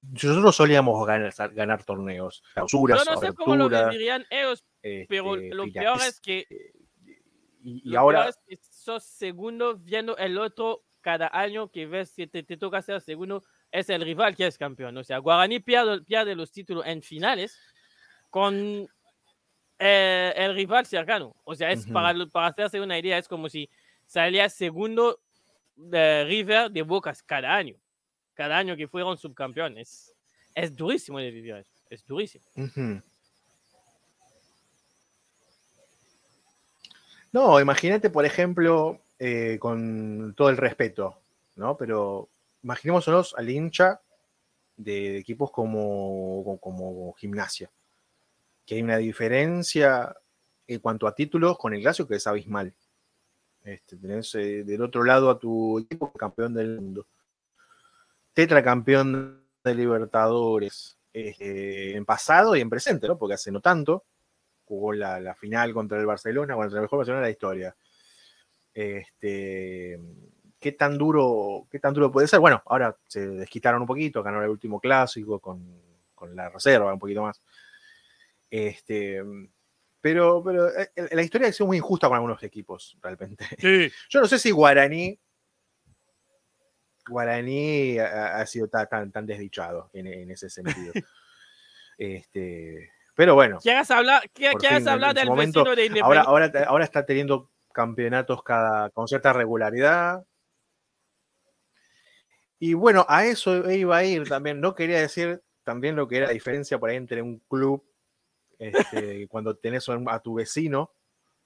Nosotros 0.00 0.54
solíamos 0.54 1.06
ganar, 1.06 1.32
ganar 1.54 1.84
torneos, 1.84 2.42
clausuras, 2.54 3.04
Yo 3.04 3.14
no 3.14 3.20
sé 3.20 3.32
cómo 3.34 3.56
lo 3.56 3.68
dirían 3.90 4.24
ellos, 4.30 4.64
pero 5.08 5.36
este, 5.36 5.54
lo 5.54 5.72
peor 5.72 5.98
es 6.06 6.20
que. 6.20 6.46
Y, 7.62 7.96
ahora. 7.96 8.28
es 8.28 8.38
que 8.46 8.58
sos 8.70 9.04
segundo 9.04 9.76
viendo 9.76 10.16
el 10.16 10.38
otro 10.38 10.84
cada 11.00 11.28
año 11.32 11.70
que 11.70 11.86
ves 11.86 12.14
que 12.14 12.26
te, 12.26 12.42
te, 12.42 12.56
toca 12.56 12.80
ser 12.80 13.00
segundo, 13.00 13.44
es 13.70 13.90
el 13.90 14.02
rival 14.02 14.36
que 14.36 14.46
es 14.46 14.56
campeón. 14.56 14.96
O 14.96 15.04
sea, 15.04 15.18
Guaraní 15.18 15.60
pierde, 15.60 16.02
pierde 16.02 16.34
los 16.34 16.52
títulos 16.52 16.86
en 16.86 17.02
finales 17.02 17.58
con 18.30 18.88
eh, 19.78 20.32
el 20.36 20.54
rival 20.54 20.86
cercano. 20.86 21.34
O 21.44 21.54
sea, 21.54 21.70
es 21.70 21.86
para, 21.86 22.14
para 22.26 22.48
hacerse 22.48 22.80
una 22.80 22.98
idea, 22.98 23.18
es 23.18 23.28
como 23.28 23.48
si 23.48 23.68
salía 24.06 24.48
segundo 24.48 25.20
de 25.76 26.24
River 26.24 26.70
de 26.70 26.82
Bocas 26.82 27.22
cada 27.22 27.54
año. 27.54 27.76
Cada 28.34 28.58
año 28.58 28.76
que 28.76 28.88
fueron 28.88 29.16
subcampeones. 29.16 30.14
Es 30.54 30.74
durísimo 30.74 31.18
de 31.18 31.30
vivir 31.30 31.54
eso. 31.54 31.70
Es 31.88 32.04
durísimo. 32.04 32.44
No, 37.30 37.60
imagínate, 37.60 38.10
por 38.10 38.24
ejemplo, 38.24 39.00
eh, 39.18 39.58
con 39.60 40.34
todo 40.36 40.48
el 40.50 40.56
respeto, 40.56 41.20
¿no? 41.56 41.76
Pero 41.76 42.28
imaginémonos 42.62 43.34
al 43.36 43.50
hincha 43.50 44.00
de 44.76 45.18
equipos 45.18 45.50
como, 45.50 46.58
como 46.60 47.12
gimnasia 47.14 47.70
que 48.68 48.74
hay 48.74 48.82
una 48.82 48.98
diferencia 48.98 50.14
en 50.66 50.80
cuanto 50.80 51.06
a 51.06 51.14
títulos 51.14 51.56
con 51.56 51.72
el 51.72 51.80
Glacio 51.80 52.06
que 52.06 52.16
es 52.16 52.26
abismal. 52.26 52.74
Este, 53.64 53.96
tenés 53.96 54.34
eh, 54.34 54.62
del 54.62 54.82
otro 54.82 55.04
lado 55.04 55.30
a 55.30 55.38
tu 55.38 55.78
equipo 55.78 56.12
campeón 56.12 56.52
del 56.52 56.78
mundo, 56.78 57.06
tetracampeón 58.34 59.42
de 59.64 59.74
Libertadores, 59.74 60.98
eh, 61.14 61.92
en 61.94 62.04
pasado 62.04 62.54
y 62.54 62.60
en 62.60 62.68
presente, 62.68 63.08
¿no? 63.08 63.16
Porque 63.16 63.34
hace 63.34 63.50
no 63.50 63.62
tanto 63.62 64.04
jugó 64.66 64.92
la, 64.92 65.34
final 65.34 65.72
contra 65.72 65.98
el 65.98 66.04
Barcelona, 66.04 66.54
contra 66.54 66.76
el 66.76 66.82
mejor 66.82 66.98
Barcelona 66.98 67.22
de 67.22 67.26
la 67.26 67.32
historia. 67.32 67.76
Este, 68.74 69.98
¿qué 70.60 70.72
tan 70.72 70.98
duro, 70.98 71.66
qué 71.70 71.78
tan 71.78 71.94
duro 71.94 72.12
puede 72.12 72.28
ser? 72.28 72.38
Bueno, 72.38 72.62
ahora 72.66 72.94
se 73.06 73.26
desquitaron 73.28 73.80
un 73.80 73.86
poquito, 73.86 74.22
ganaron 74.22 74.44
el 74.44 74.50
último 74.50 74.78
clásico 74.78 75.40
con, 75.40 75.80
con 76.14 76.36
la 76.36 76.50
reserva, 76.50 76.92
un 76.92 76.98
poquito 76.98 77.22
más. 77.22 77.40
Este, 78.50 79.22
pero, 80.00 80.42
pero 80.42 80.68
eh, 80.68 80.90
la 81.12 81.22
historia 81.22 81.48
ha 81.48 81.52
sido 81.52 81.66
muy 81.66 81.76
injusta 81.76 82.08
con 82.08 82.16
algunos 82.16 82.42
equipos, 82.42 82.96
realmente. 83.02 83.44
Yo 84.08 84.20
no 84.20 84.26
sé 84.26 84.38
si 84.38 84.50
Guaraní 84.50 85.18
Guaraní 87.08 87.98
ha, 87.98 88.44
sido 88.46 88.68
tan, 88.68 89.10
tan, 89.10 89.26
desdichado 89.26 89.90
en, 89.92 90.30
ese 90.30 90.50
sentido. 90.50 90.92
este, 91.98 92.90
pero 93.14 93.34
bueno. 93.34 93.58
¿Quieres 93.60 93.90
hablar, 93.90 94.22
hablar 94.86 95.14
del 95.14 95.26
momento, 95.26 95.60
vecino 95.60 95.76
de 95.76 95.86
Independiente? 95.86 96.28
Ahora, 96.28 96.52
ahora, 96.66 96.84
está 96.84 97.04
teniendo 97.04 97.50
campeonatos 97.72 98.42
cada, 98.42 98.90
con 98.90 99.08
cierta 99.08 99.32
regularidad. 99.32 100.24
Y 102.58 102.74
bueno, 102.74 103.06
a 103.08 103.24
eso 103.24 103.70
iba 103.70 103.96
a 103.96 104.04
ir 104.04 104.28
también. 104.28 104.60
No 104.60 104.74
quería 104.74 105.00
decir 105.00 105.42
también 105.64 105.96
lo 105.96 106.08
que 106.08 106.18
era 106.18 106.26
la 106.26 106.32
diferencia 106.32 106.78
por 106.78 106.90
ahí 106.90 106.96
entre 106.96 107.22
un 107.22 107.38
club 107.48 107.84
este, 108.58 109.28
cuando 109.28 109.56
tenés 109.56 109.88
a 109.88 110.20
tu 110.20 110.34
vecino, 110.34 110.92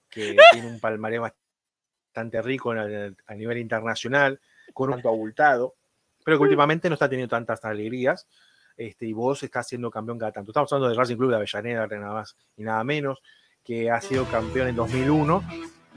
que 0.08 0.36
tiene 0.52 0.68
un 0.68 0.80
palmarés 0.80 1.20
bastante 1.20 2.42
rico 2.42 2.72
a, 2.72 3.34
nivel 3.34 3.58
internacional, 3.58 4.40
con 4.72 4.88
un 4.88 4.96
tanto 4.96 5.08
abultado, 5.10 5.74
pero 6.24 6.38
que 6.38 6.44
últimamente 6.44 6.88
no 6.88 6.94
está 6.94 7.08
teniendo 7.08 7.30
tantas 7.30 7.64
alegrías, 7.64 8.26
este, 8.76 9.06
y 9.06 9.12
vos 9.12 9.42
estás 9.42 9.68
siendo 9.68 9.90
campeón 9.90 10.18
cada 10.18 10.32
tanto. 10.32 10.50
Estamos 10.50 10.72
hablando 10.72 10.88
del 10.88 10.96
Racing 10.96 11.16
Club 11.16 11.30
de 11.30 11.36
Avellaneda, 11.36 11.86
nada 11.86 12.12
más 12.14 12.36
y 12.56 12.62
nada 12.62 12.82
menos, 12.84 13.22
que 13.62 13.90
ha 13.90 14.00
sido 14.00 14.24
campeón 14.26 14.68
en 14.68 14.76
2001, 14.76 15.42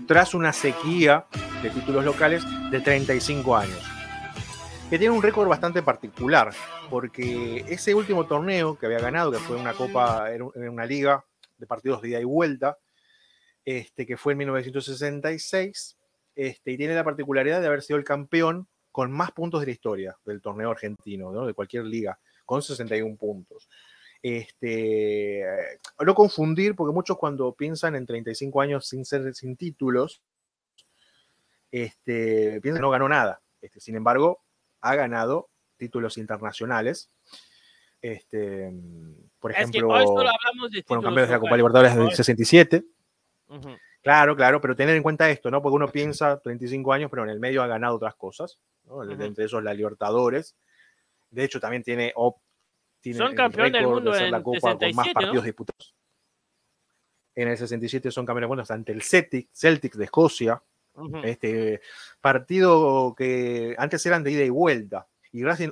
tras 0.08 0.34
una 0.34 0.52
sequía 0.52 1.26
de 1.64 1.70
títulos 1.70 2.04
locales 2.04 2.44
de 2.70 2.82
35 2.82 3.56
años 3.56 3.95
que 4.90 5.00
tiene 5.00 5.16
un 5.16 5.24
récord 5.24 5.48
bastante 5.48 5.82
particular, 5.82 6.54
porque 6.92 7.66
ese 7.68 7.96
último 7.96 8.28
torneo 8.28 8.78
que 8.78 8.86
había 8.86 9.00
ganado, 9.00 9.32
que 9.32 9.40
fue 9.40 9.58
una 9.58 9.74
copa, 9.74 10.32
en 10.32 10.44
una 10.44 10.86
liga 10.86 11.26
de 11.58 11.66
partidos 11.66 12.02
de 12.02 12.10
ida 12.10 12.22
y 12.22 12.24
vuelta, 12.24 12.78
este, 13.64 14.06
que 14.06 14.16
fue 14.16 14.34
en 14.34 14.40
1966, 14.40 15.98
este, 16.36 16.72
y 16.72 16.78
tiene 16.78 16.94
la 16.94 17.04
particularidad 17.04 17.62
de 17.62 17.68
haber 17.68 17.82
sido 17.82 17.98
el 17.98 18.06
campeón 18.06 18.68
con 18.92 19.12
más 19.12 19.32
puntos 19.32 19.60
de 19.60 19.66
la 19.66 19.72
historia 19.72 20.18
del 20.24 20.42
torneo 20.42 20.70
argentino, 20.70 21.32
¿no? 21.32 21.48
de 21.48 21.56
cualquier 21.56 21.86
liga, 21.86 22.20
con 22.46 22.62
61 22.62 23.18
puntos. 23.18 23.68
Este, 24.22 25.44
no 26.00 26.14
confundir, 26.14 26.76
porque 26.76 26.94
muchos 26.94 27.18
cuando 27.18 27.54
piensan 27.54 27.96
en 27.96 28.06
35 28.06 28.62
años 28.62 28.88
sin, 28.88 29.04
ser, 29.04 29.34
sin 29.34 29.58
títulos, 29.58 30.22
este, 31.72 32.62
piensan 32.62 32.80
que 32.80 32.82
no 32.82 32.92
ganó 32.92 33.10
nada. 33.10 33.42
Este, 33.62 33.80
sin 33.80 33.96
embargo, 33.96 34.45
ha 34.86 34.96
ganado 34.96 35.50
títulos 35.78 36.18
internacionales. 36.18 37.10
Este, 38.02 38.72
por 39.40 39.52
ejemplo, 39.52 39.90
fueron 39.90 41.04
campeones 41.04 41.28
de 41.28 41.36
la 41.36 41.40
Copa 41.40 41.58
Libertadores 41.58 41.96
del 41.96 42.12
67. 42.12 42.86
Claro, 44.04 44.36
claro, 44.36 44.62
pero 44.62 44.76
tener 44.76 44.96
en 44.96 45.02
cuenta 45.02 45.28
esto, 45.32 45.50
¿no? 45.50 45.64
Porque 45.64 45.76
uno 45.76 45.88
piensa 45.88 46.40
35 46.40 46.94
años, 46.94 47.10
pero 47.10 47.24
en 47.24 47.32
el 47.32 47.40
medio 47.40 47.64
ha 47.64 47.68
ganado 47.68 47.96
otras 47.96 48.14
cosas, 48.14 48.60
¿no? 48.84 49.04
Entre 49.04 49.46
esos 49.46 49.64
la 49.64 49.74
Libertadores. 49.74 50.56
De 51.32 51.44
hecho, 51.44 51.60
también 51.60 51.82
tiene, 51.82 52.14
tiene 53.02 53.18
son 53.18 53.34
campeones 53.34 53.74
del 53.74 53.88
mundo 53.88 54.12
de 54.12 54.26
en 54.26 54.32
la 54.32 54.44
Copa 54.44 54.60
67, 54.60 54.92
con 54.92 54.96
más 54.96 55.14
partidos 55.14 55.36
¿no? 55.36 55.42
disputados. 55.42 55.96
En 57.34 57.48
el 57.48 57.58
67 57.58 58.12
son 58.12 58.26
campeones 58.26 58.50
del 58.50 58.58
mundo 58.58 58.74
ante 58.74 58.92
el 58.92 59.02
Celtic, 59.02 59.50
Celtic 59.52 59.96
de 59.96 60.06
Escocia. 60.06 60.62
Uh 60.96 61.10
-huh. 61.10 61.26
Este 61.26 61.82
partido 62.22 63.14
que 63.18 63.76
antes 63.78 64.06
eran 64.06 64.24
de 64.24 64.32
ida 64.32 64.44
y 64.44 64.50
vuelta. 64.50 65.08
Y 65.32 65.44
Racing 65.44 65.72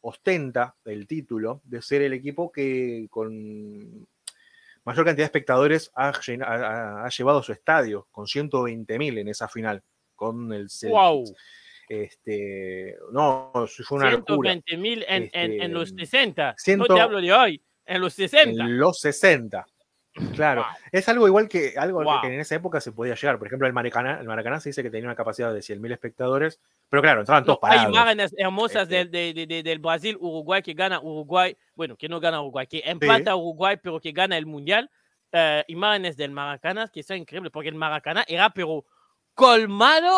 ostenta 0.00 0.76
el 0.84 1.06
título 1.06 1.60
de 1.64 1.82
ser 1.82 2.02
el 2.02 2.12
equipo 2.12 2.50
que 2.50 3.06
con 3.10 4.06
mayor 4.84 5.04
cantidad 5.04 5.24
de 5.24 5.24
espectadores 5.24 5.90
ha, 5.94 6.12
ha, 6.44 7.04
ha 7.04 7.08
llevado 7.08 7.42
su 7.42 7.52
estadio, 7.52 8.06
con 8.12 8.26
120.000 8.26 9.18
en 9.18 9.28
esa 9.28 9.48
final, 9.48 9.82
con 10.14 10.52
el. 10.52 10.68
¡Wow! 10.88 11.24
Este, 11.88 12.96
no, 13.12 13.52
fue 13.52 13.98
una 13.98 14.10
120 14.10 14.76
mil 14.76 15.04
en, 15.06 15.24
este, 15.24 15.44
en, 15.44 15.62
en, 15.62 15.72
los 15.72 15.90
60. 15.90 16.54
100, 16.58 16.78
no 16.80 16.86
te 16.86 17.00
hablo 17.00 17.20
de 17.20 17.32
hoy, 17.32 17.62
en 17.84 18.00
los 18.00 18.14
60. 18.14 18.64
En 18.64 18.78
los 18.78 18.98
60. 19.00 19.66
Claro, 20.34 20.62
wow. 20.62 20.70
es 20.92 21.08
algo 21.08 21.26
igual 21.26 21.48
que 21.48 21.74
algo 21.76 22.02
wow. 22.02 22.20
que 22.20 22.28
en 22.28 22.40
esa 22.40 22.54
época 22.54 22.80
se 22.80 22.92
podía 22.92 23.14
llegar. 23.14 23.38
Por 23.38 23.46
ejemplo, 23.46 23.66
el 23.66 23.72
Maracaná, 23.72 24.20
el 24.20 24.26
Maracaná 24.26 24.60
se 24.60 24.70
dice 24.70 24.82
que 24.82 24.90
tenía 24.90 25.06
una 25.06 25.14
capacidad 25.14 25.52
de 25.52 25.60
100.000 25.60 25.92
espectadores, 25.92 26.60
pero 26.88 27.02
claro, 27.02 27.20
estaban 27.22 27.44
todos 27.44 27.56
no, 27.56 27.60
parados. 27.60 27.86
Hay 27.86 27.92
imágenes 27.92 28.34
hermosas 28.36 28.88
este... 28.90 29.06
de, 29.06 29.32
de, 29.34 29.46
de, 29.46 29.62
del 29.62 29.78
Brasil, 29.78 30.16
Uruguay, 30.18 30.62
que 30.62 30.74
gana 30.74 31.00
Uruguay, 31.00 31.56
bueno, 31.74 31.96
que 31.96 32.08
no 32.08 32.20
gana 32.20 32.40
Uruguay, 32.40 32.66
que 32.66 32.82
empata 32.84 33.32
sí. 33.32 33.38
Uruguay, 33.38 33.76
pero 33.82 34.00
que 34.00 34.12
gana 34.12 34.36
el 34.36 34.46
Mundial. 34.46 34.90
Uh, 35.32 35.60
imágenes 35.66 36.16
del 36.16 36.30
Maracaná 36.30 36.88
que 36.88 37.02
son 37.02 37.18
increíbles, 37.18 37.52
porque 37.52 37.68
el 37.68 37.74
Maracaná 37.74 38.24
era 38.26 38.48
pero 38.50 38.84
colmado 39.34 40.10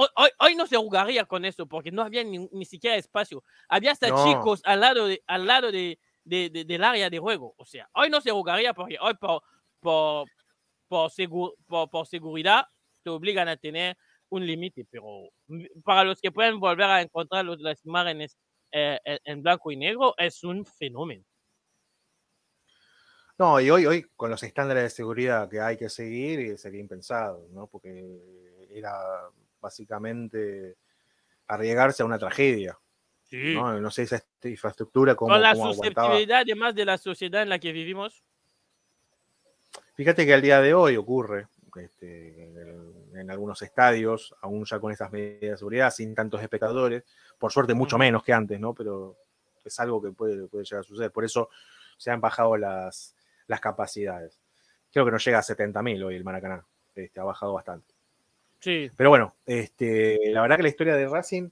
Hoy, 0.00 0.06
hoy, 0.14 0.28
hoy, 0.38 0.54
no 0.54 0.64
se 0.68 0.76
jugaría 0.76 1.24
con 1.24 1.44
eso 1.44 1.66
porque 1.66 1.90
no 1.90 2.02
había 2.02 2.22
ni, 2.22 2.48
ni 2.52 2.64
siquiera 2.64 2.94
espacio. 2.94 3.42
Había 3.68 3.90
hasta 3.90 4.06
no. 4.06 4.24
chicos 4.24 4.62
al 4.64 4.78
lado, 4.78 5.08
de, 5.08 5.24
al 5.26 5.44
lado 5.44 5.72
de, 5.72 5.98
de, 6.28 6.50
de, 6.50 6.64
del 6.64 6.84
área 6.84 7.10
de 7.10 7.18
juego. 7.18 7.54
O 7.56 7.64
sea, 7.64 7.88
hoy 7.94 8.10
no 8.10 8.20
se 8.20 8.30
jugaría 8.30 8.74
porque 8.74 8.98
hoy 9.00 9.14
por, 9.14 9.42
por, 9.80 10.28
por, 10.88 11.10
segur, 11.10 11.54
por, 11.66 11.88
por 11.90 12.06
seguridad 12.06 12.64
te 13.02 13.10
obligan 13.10 13.48
a 13.48 13.56
tener 13.56 13.96
un 14.28 14.46
límite. 14.46 14.86
Pero 14.90 15.30
para 15.84 16.04
los 16.04 16.20
que 16.20 16.32
pueden 16.32 16.60
volver 16.60 16.86
a 16.86 17.02
encontrar 17.02 17.44
los, 17.44 17.60
las 17.60 17.84
imágenes 17.84 18.36
eh, 18.72 18.98
en 19.04 19.42
blanco 19.42 19.70
y 19.72 19.76
negro, 19.76 20.14
es 20.18 20.44
un 20.44 20.64
fenómeno. 20.64 21.24
No, 23.38 23.60
y 23.60 23.70
hoy, 23.70 23.86
hoy 23.86 24.02
con 24.16 24.30
los 24.30 24.42
estándares 24.42 24.82
de 24.82 24.90
seguridad 24.90 25.48
que 25.48 25.60
hay 25.60 25.76
que 25.76 25.88
seguir, 25.88 26.58
sería 26.58 26.80
impensado, 26.80 27.46
¿no? 27.52 27.68
Porque 27.68 28.66
era 28.70 28.92
básicamente 29.60 30.76
arriesgarse 31.46 32.02
a 32.02 32.06
una 32.06 32.18
tragedia. 32.18 32.76
Sí. 33.28 33.54
¿no? 33.54 33.78
no 33.78 33.90
sé 33.90 34.02
esa 34.04 34.22
infraestructura 34.44 35.14
como 35.14 35.32
con 35.32 35.42
la 35.42 35.52
cómo 35.52 35.74
susceptibilidad 35.74 36.40
además 36.40 36.74
de 36.74 36.84
la 36.86 36.96
sociedad 36.96 37.42
en 37.42 37.50
la 37.50 37.58
que 37.58 37.72
vivimos. 37.72 38.24
Fíjate 39.94 40.24
que 40.24 40.32
al 40.32 40.42
día 40.42 40.60
de 40.60 40.72
hoy 40.74 40.96
ocurre 40.96 41.48
este, 41.76 42.44
en, 42.44 43.18
en, 43.18 43.30
algunos 43.30 43.60
estadios, 43.62 44.34
aún 44.40 44.64
ya 44.64 44.80
con 44.80 44.92
estas 44.92 45.12
medidas 45.12 45.52
de 45.52 45.56
seguridad, 45.58 45.90
sin 45.90 46.14
tantos 46.14 46.40
espectadores, 46.40 47.04
por 47.38 47.52
suerte 47.52 47.74
mucho 47.74 47.98
menos 47.98 48.22
que 48.22 48.32
antes, 48.32 48.58
¿no? 48.58 48.74
Pero 48.74 49.16
es 49.64 49.80
algo 49.80 50.02
que 50.02 50.10
puede, 50.10 50.48
puede 50.48 50.64
llegar 50.64 50.80
a 50.80 50.84
suceder. 50.84 51.12
Por 51.12 51.24
eso 51.24 51.50
se 51.96 52.10
han 52.10 52.20
bajado 52.20 52.56
las, 52.56 53.14
las 53.46 53.60
capacidades. 53.60 54.40
Creo 54.92 55.04
que 55.04 55.10
no 55.10 55.18
llega 55.18 55.38
a 55.38 55.42
70.000 55.42 56.04
hoy 56.04 56.16
el 56.16 56.24
Maracaná. 56.24 56.64
Este, 56.94 57.20
ha 57.20 57.24
bajado 57.24 57.52
bastante. 57.52 57.94
Sí. 58.60 58.90
Pero 58.96 59.10
bueno, 59.10 59.36
este, 59.46 60.18
la 60.32 60.42
verdad 60.42 60.56
que 60.56 60.62
la 60.64 60.68
historia 60.68 60.96
de 60.96 61.06
Racing 61.06 61.50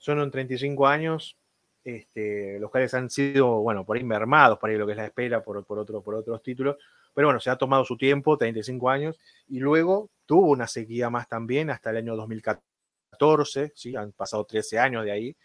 son 0.00 0.20
en 0.20 0.30
35 0.30 0.86
años, 0.86 1.36
este, 1.84 2.58
los 2.58 2.70
cuales 2.70 2.92
han 2.94 3.10
sido, 3.10 3.60
bueno, 3.60 3.84
por 3.84 3.96
ahí 3.96 4.02
mermados, 4.02 4.58
por 4.58 4.70
ahí 4.70 4.76
lo 4.76 4.86
que 4.86 4.92
es 4.92 4.98
la 4.98 5.04
espera, 5.04 5.44
por, 5.44 5.64
por, 5.64 5.78
otro, 5.78 6.02
por 6.02 6.14
otros 6.14 6.42
títulos. 6.42 6.76
Pero 7.14 7.28
bueno, 7.28 7.38
se 7.38 7.50
ha 7.50 7.56
tomado 7.56 7.84
su 7.84 7.96
tiempo, 7.96 8.38
35 8.38 8.88
años, 8.88 9.20
y 9.46 9.58
luego 9.58 10.10
tuvo 10.24 10.50
una 10.50 10.66
sequía 10.66 11.10
más 11.10 11.28
también 11.28 11.70
hasta 11.70 11.90
el 11.90 11.98
año 11.98 12.16
2014, 12.16 13.72
¿sí? 13.74 13.94
han 13.94 14.12
pasado 14.12 14.44
13 14.44 14.78
años 14.78 15.04
de 15.04 15.12
ahí, 15.12 15.36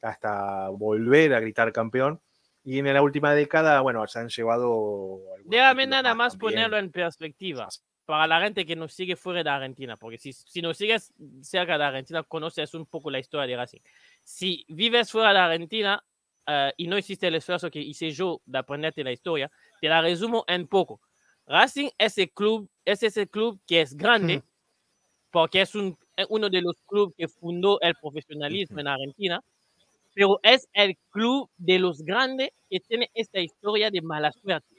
hasta 0.00 0.68
volver 0.68 1.34
a 1.34 1.40
gritar 1.40 1.72
campeón. 1.72 2.20
Y 2.62 2.78
en 2.78 2.92
la 2.92 3.02
última 3.02 3.34
década, 3.34 3.80
bueno, 3.80 4.06
se 4.06 4.18
han 4.18 4.28
llevado. 4.28 5.20
Déjame 5.44 5.86
nada 5.86 6.14
más 6.14 6.32
también. 6.32 6.54
ponerlo 6.54 6.78
en 6.78 6.90
perspectiva 6.90 7.68
para 8.06 8.26
la 8.28 8.40
gente 8.40 8.64
que 8.64 8.76
nos 8.76 8.92
sigue 8.92 9.16
fuera 9.16 9.42
de 9.42 9.50
Argentina, 9.50 9.96
porque 9.96 10.16
si, 10.16 10.32
si 10.32 10.62
nos 10.62 10.78
sigues 10.78 11.12
cerca 11.42 11.76
de 11.76 11.84
Argentina, 11.84 12.22
conoces 12.22 12.72
un 12.74 12.86
poco 12.86 13.10
la 13.10 13.18
historia 13.18 13.46
de 13.48 13.56
Racing. 13.56 13.80
Si 14.22 14.64
vives 14.68 15.10
fuera 15.10 15.32
de 15.32 15.38
Argentina 15.40 16.02
uh, 16.46 16.70
y 16.76 16.86
no 16.86 16.96
hiciste 16.96 17.26
el 17.26 17.34
esfuerzo 17.34 17.68
que 17.68 17.80
hice 17.80 18.12
yo 18.12 18.40
de 18.46 18.58
aprenderte 18.58 19.02
la 19.02 19.10
historia, 19.10 19.50
te 19.80 19.88
la 19.88 20.00
resumo 20.00 20.44
en 20.46 20.68
poco. 20.68 21.00
Racing 21.46 21.90
es 21.98 22.16
el 22.18 22.30
club, 22.30 22.70
es 22.84 23.02
ese 23.02 23.26
club 23.26 23.60
que 23.66 23.80
es 23.80 23.96
grande, 23.96 24.38
mm. 24.38 24.42
porque 25.32 25.62
es 25.62 25.74
un, 25.74 25.98
uno 26.28 26.48
de 26.48 26.62
los 26.62 26.76
clubes 26.86 27.14
que 27.18 27.26
fundó 27.26 27.80
el 27.80 27.96
profesionalismo 27.96 28.76
mm. 28.76 28.80
en 28.80 28.86
Argentina, 28.86 29.44
pero 30.14 30.38
es 30.44 30.68
el 30.72 30.96
club 31.10 31.50
de 31.56 31.80
los 31.80 32.02
grandes 32.02 32.50
que 32.70 32.78
tiene 32.78 33.10
esta 33.14 33.40
historia 33.40 33.90
de 33.90 34.00
mala 34.00 34.30
suerte. 34.32 34.75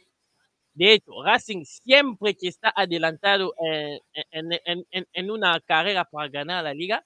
De 0.78 0.94
hecho, 0.94 1.24
Racing 1.24 1.64
siempre 1.66 2.36
que 2.36 2.48
está 2.50 2.72
adelantado 2.76 3.54
en, 3.60 4.00
en, 4.66 4.86
en, 4.92 5.08
en 5.12 5.32
una 5.32 5.60
carrera 5.62 6.06
para 6.06 6.30
ganar 6.30 6.64
la 6.64 6.74
liga, 6.76 7.04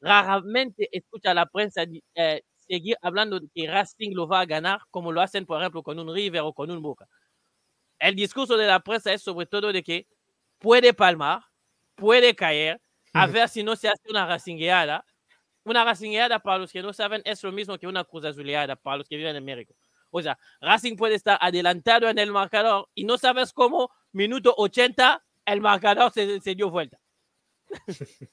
raramente 0.00 0.88
escucha 0.92 1.32
a 1.32 1.34
la 1.34 1.46
prensa 1.46 1.84
eh, 2.14 2.42
seguir 2.68 2.96
hablando 3.02 3.40
de 3.40 3.48
que 3.54 3.68
Racing 3.68 4.12
lo 4.14 4.28
va 4.28 4.40
a 4.40 4.46
ganar, 4.46 4.80
como 4.90 5.12
lo 5.12 5.20
hacen, 5.22 5.46
por 5.46 5.60
ejemplo, 5.60 5.82
con 5.82 5.98
un 6.00 6.14
River 6.14 6.42
o 6.42 6.52
con 6.54 6.70
un 6.70 6.82
Boca. 6.82 7.06
El 7.98 8.16
discurso 8.16 8.56
de 8.56 8.66
la 8.66 8.80
prensa 8.80 9.12
es 9.12 9.22
sobre 9.22 9.46
todo 9.46 9.72
de 9.72 9.82
que 9.82 10.06
puede 10.58 10.94
palmar, 10.94 11.42
puede 11.96 12.34
caer, 12.36 12.80
a 13.14 13.26
ver 13.26 13.48
si 13.48 13.62
no 13.64 13.76
se 13.76 13.88
hace 13.88 14.10
una 14.10 14.26
racingueada. 14.26 15.04
Una 15.64 15.84
racingueada, 15.84 16.40
para 16.40 16.58
los 16.58 16.72
que 16.72 16.82
no 16.82 16.92
saben, 16.94 17.22
es 17.24 17.42
lo 17.44 17.52
mismo 17.52 17.78
que 17.78 17.86
una 17.88 18.04
cruz 18.04 18.24
azuleada 18.24 18.76
para 18.76 18.98
los 18.98 19.08
que 19.08 19.16
viven 19.16 19.36
en 19.36 19.44
México. 19.44 19.74
O 20.10 20.22
sea, 20.22 20.38
Racing 20.60 20.96
puede 20.96 21.14
estar 21.14 21.38
adelantado 21.40 22.08
en 22.08 22.18
el 22.18 22.32
marcador 22.32 22.88
y 22.94 23.04
no 23.04 23.18
sabes 23.18 23.52
cómo, 23.52 23.90
minuto 24.12 24.54
80, 24.56 25.24
el 25.46 25.60
marcador 25.60 26.12
se, 26.12 26.40
se 26.40 26.54
dio 26.54 26.70
vuelta. 26.70 27.00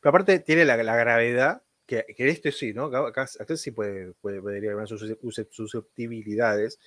Pero 0.00 0.10
aparte 0.10 0.38
tiene 0.40 0.64
la, 0.64 0.76
la 0.76 0.96
gravedad 0.96 1.62
que, 1.86 2.04
que, 2.16 2.28
esto 2.28 2.50
sí, 2.50 2.72
¿no? 2.72 2.84
Acá, 2.84 3.26
acá 3.38 3.56
sí 3.56 3.70
puede, 3.70 4.12
puede, 4.14 4.40
podría 4.40 4.72
haber 4.72 4.88
sus 4.88 5.16
susceptibilidades. 5.50 6.78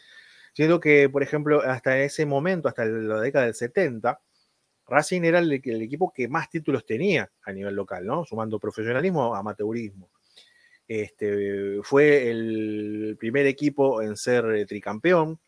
Siendo 0.53 0.80
que, 0.80 1.09
por 1.09 1.24
ejemplo, 1.24 1.61
hasta 1.61 1.99
ese 1.99 2.26
momento, 2.26 2.68
hasta 2.68 2.86
la 2.86 3.22
década 3.22 3.45
del 3.45 3.55
70, 3.55 4.20
Racing 4.88 5.24
era 5.24 5.39
el, 5.39 5.51
el, 5.51 5.82
equipo 5.82 6.11
que 6.11 6.28
más 6.28 6.49
títulos 6.49 6.86
tenía 6.86 7.32
a 7.43 7.51
nivel 7.51 7.76
local, 7.76 8.05
¿no? 8.05 8.26
Sumando 8.26 8.59
profesionalismo, 8.59 9.36
amateurismo. 9.36 10.09
Este, 10.90 11.84
fue 11.84 12.32
el 12.32 13.16
primer 13.20 13.46
equipo 13.46 14.02
en 14.02 14.18
ser 14.18 14.66
tricampeón. 14.66 15.40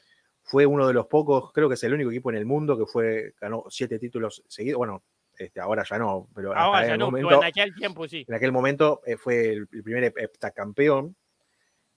Fue 0.43 0.67
uno 0.67 0.87
de 0.87 0.93
los 0.93 1.07
pocos, 1.07 1.51
creo 1.51 1.67
que 1.67 1.73
es 1.73 1.83
el 1.83 1.95
único 1.95 2.11
equipo 2.11 2.29
en 2.29 2.37
el 2.37 2.45
mundo 2.45 2.77
que 2.77 2.85
fue, 2.85 3.33
ganó 3.41 3.65
siete 3.67 3.97
títulos 3.97 4.43
seguidos. 4.47 4.77
Bueno, 4.77 5.03
este, 5.35 5.59
ahora 5.59 5.83
ya 5.89 5.97
no, 5.97 6.29
pero 6.35 6.55
ahora 6.55 6.85
ya 6.85 6.95
no, 6.95 7.07
momento, 7.07 7.41
en 7.41 7.43
aquel 7.43 7.73
tiempo 7.73 8.07
sí. 8.07 8.23
En 8.27 8.35
aquel 8.35 8.51
momento 8.51 9.01
eh, 9.03 9.17
fue 9.17 9.49
el, 9.49 9.67
el, 9.71 9.83
primer 9.83 10.13
heptacampeón. 10.15 11.15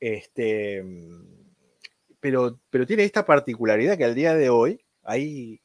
Este, 0.01 0.83
pero, 2.19 2.59
pero 2.71 2.87
tiene 2.87 3.05
esta 3.05 3.27
particularidad 3.27 3.99
que 3.99 4.05
al 4.05 4.15
día 4.15 4.35
de 4.35 4.49
hoy 4.49 4.83
hay, 5.03 5.61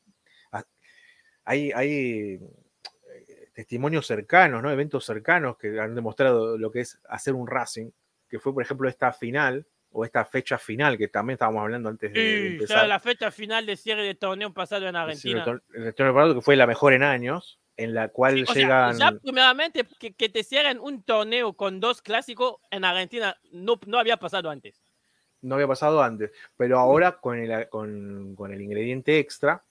hay, 1.46 1.72
hay 1.72 2.40
testimonios 3.60 4.08
cercanos, 4.08 4.64
¿no? 4.64 4.72
eventos 4.72 5.04
cercanos 5.04 5.58
que 5.58 5.78
han 5.82 5.94
demostrado 5.94 6.58
lo 6.58 6.72
que 6.72 6.80
es 6.80 6.98
hacer 7.10 7.34
un 7.34 7.46
Racing, 7.46 7.90
que 8.30 8.40
fue, 8.40 8.54
por 8.54 8.64
ejemplo, 8.64 8.88
esta 8.88 9.12
final 9.12 9.66
o 9.92 10.06
esta 10.06 10.24
fecha 10.24 10.58
final 10.58 10.98
que 10.98 11.10
también 11.10 11.34
estábamos 11.34 11.64
hablando 11.64 11.90
antes 11.90 12.14
de, 12.14 12.20
Sí, 12.22 12.48
empezar. 12.54 12.88
la 12.88 13.02
fecha 13.02 13.32
final 13.32 13.66
de 13.66 13.76
cierre 13.76 14.04
de 14.04 14.16
torneo 14.16 14.54
pasado 14.54 14.88
en 14.88 14.96
Argentina. 14.96 15.62
El, 15.74 15.94
torneo 15.94 16.14
pasado, 16.14 16.36
que 16.36 16.42
fue 16.42 16.56
la 16.56 16.68
mejor 16.68 16.94
en 16.94 17.04
años, 17.04 17.60
en 17.76 17.94
la 17.94 18.08
cual 18.08 18.42
O 18.44 18.46
sea, 18.46 18.56
llegan. 18.56 18.98
ya 18.98 19.12
primeramente 19.12 19.86
que, 20.00 20.14
que 20.14 20.30
te 20.30 20.46
cierren 20.46 20.80
un 20.80 21.04
torneo 21.04 21.52
con 21.52 21.82
dos 21.82 22.02
clásicos 22.02 22.62
en 22.72 22.86
Argentina 22.86 23.36
no, 23.52 23.78
no 23.88 24.00
había 24.00 24.16
pasado 24.16 24.50
antes. 24.50 24.82
no 25.42 25.56
había 25.56 25.68
pasado 25.68 26.02
antes, 26.02 26.32
pero 26.56 26.80
ahora 26.80 27.18
con 27.20 27.38
el, 27.38 27.68
con, 27.68 28.36
con 28.36 28.54
el 28.54 28.62
ingrediente 28.62 29.20
extra 29.20 29.66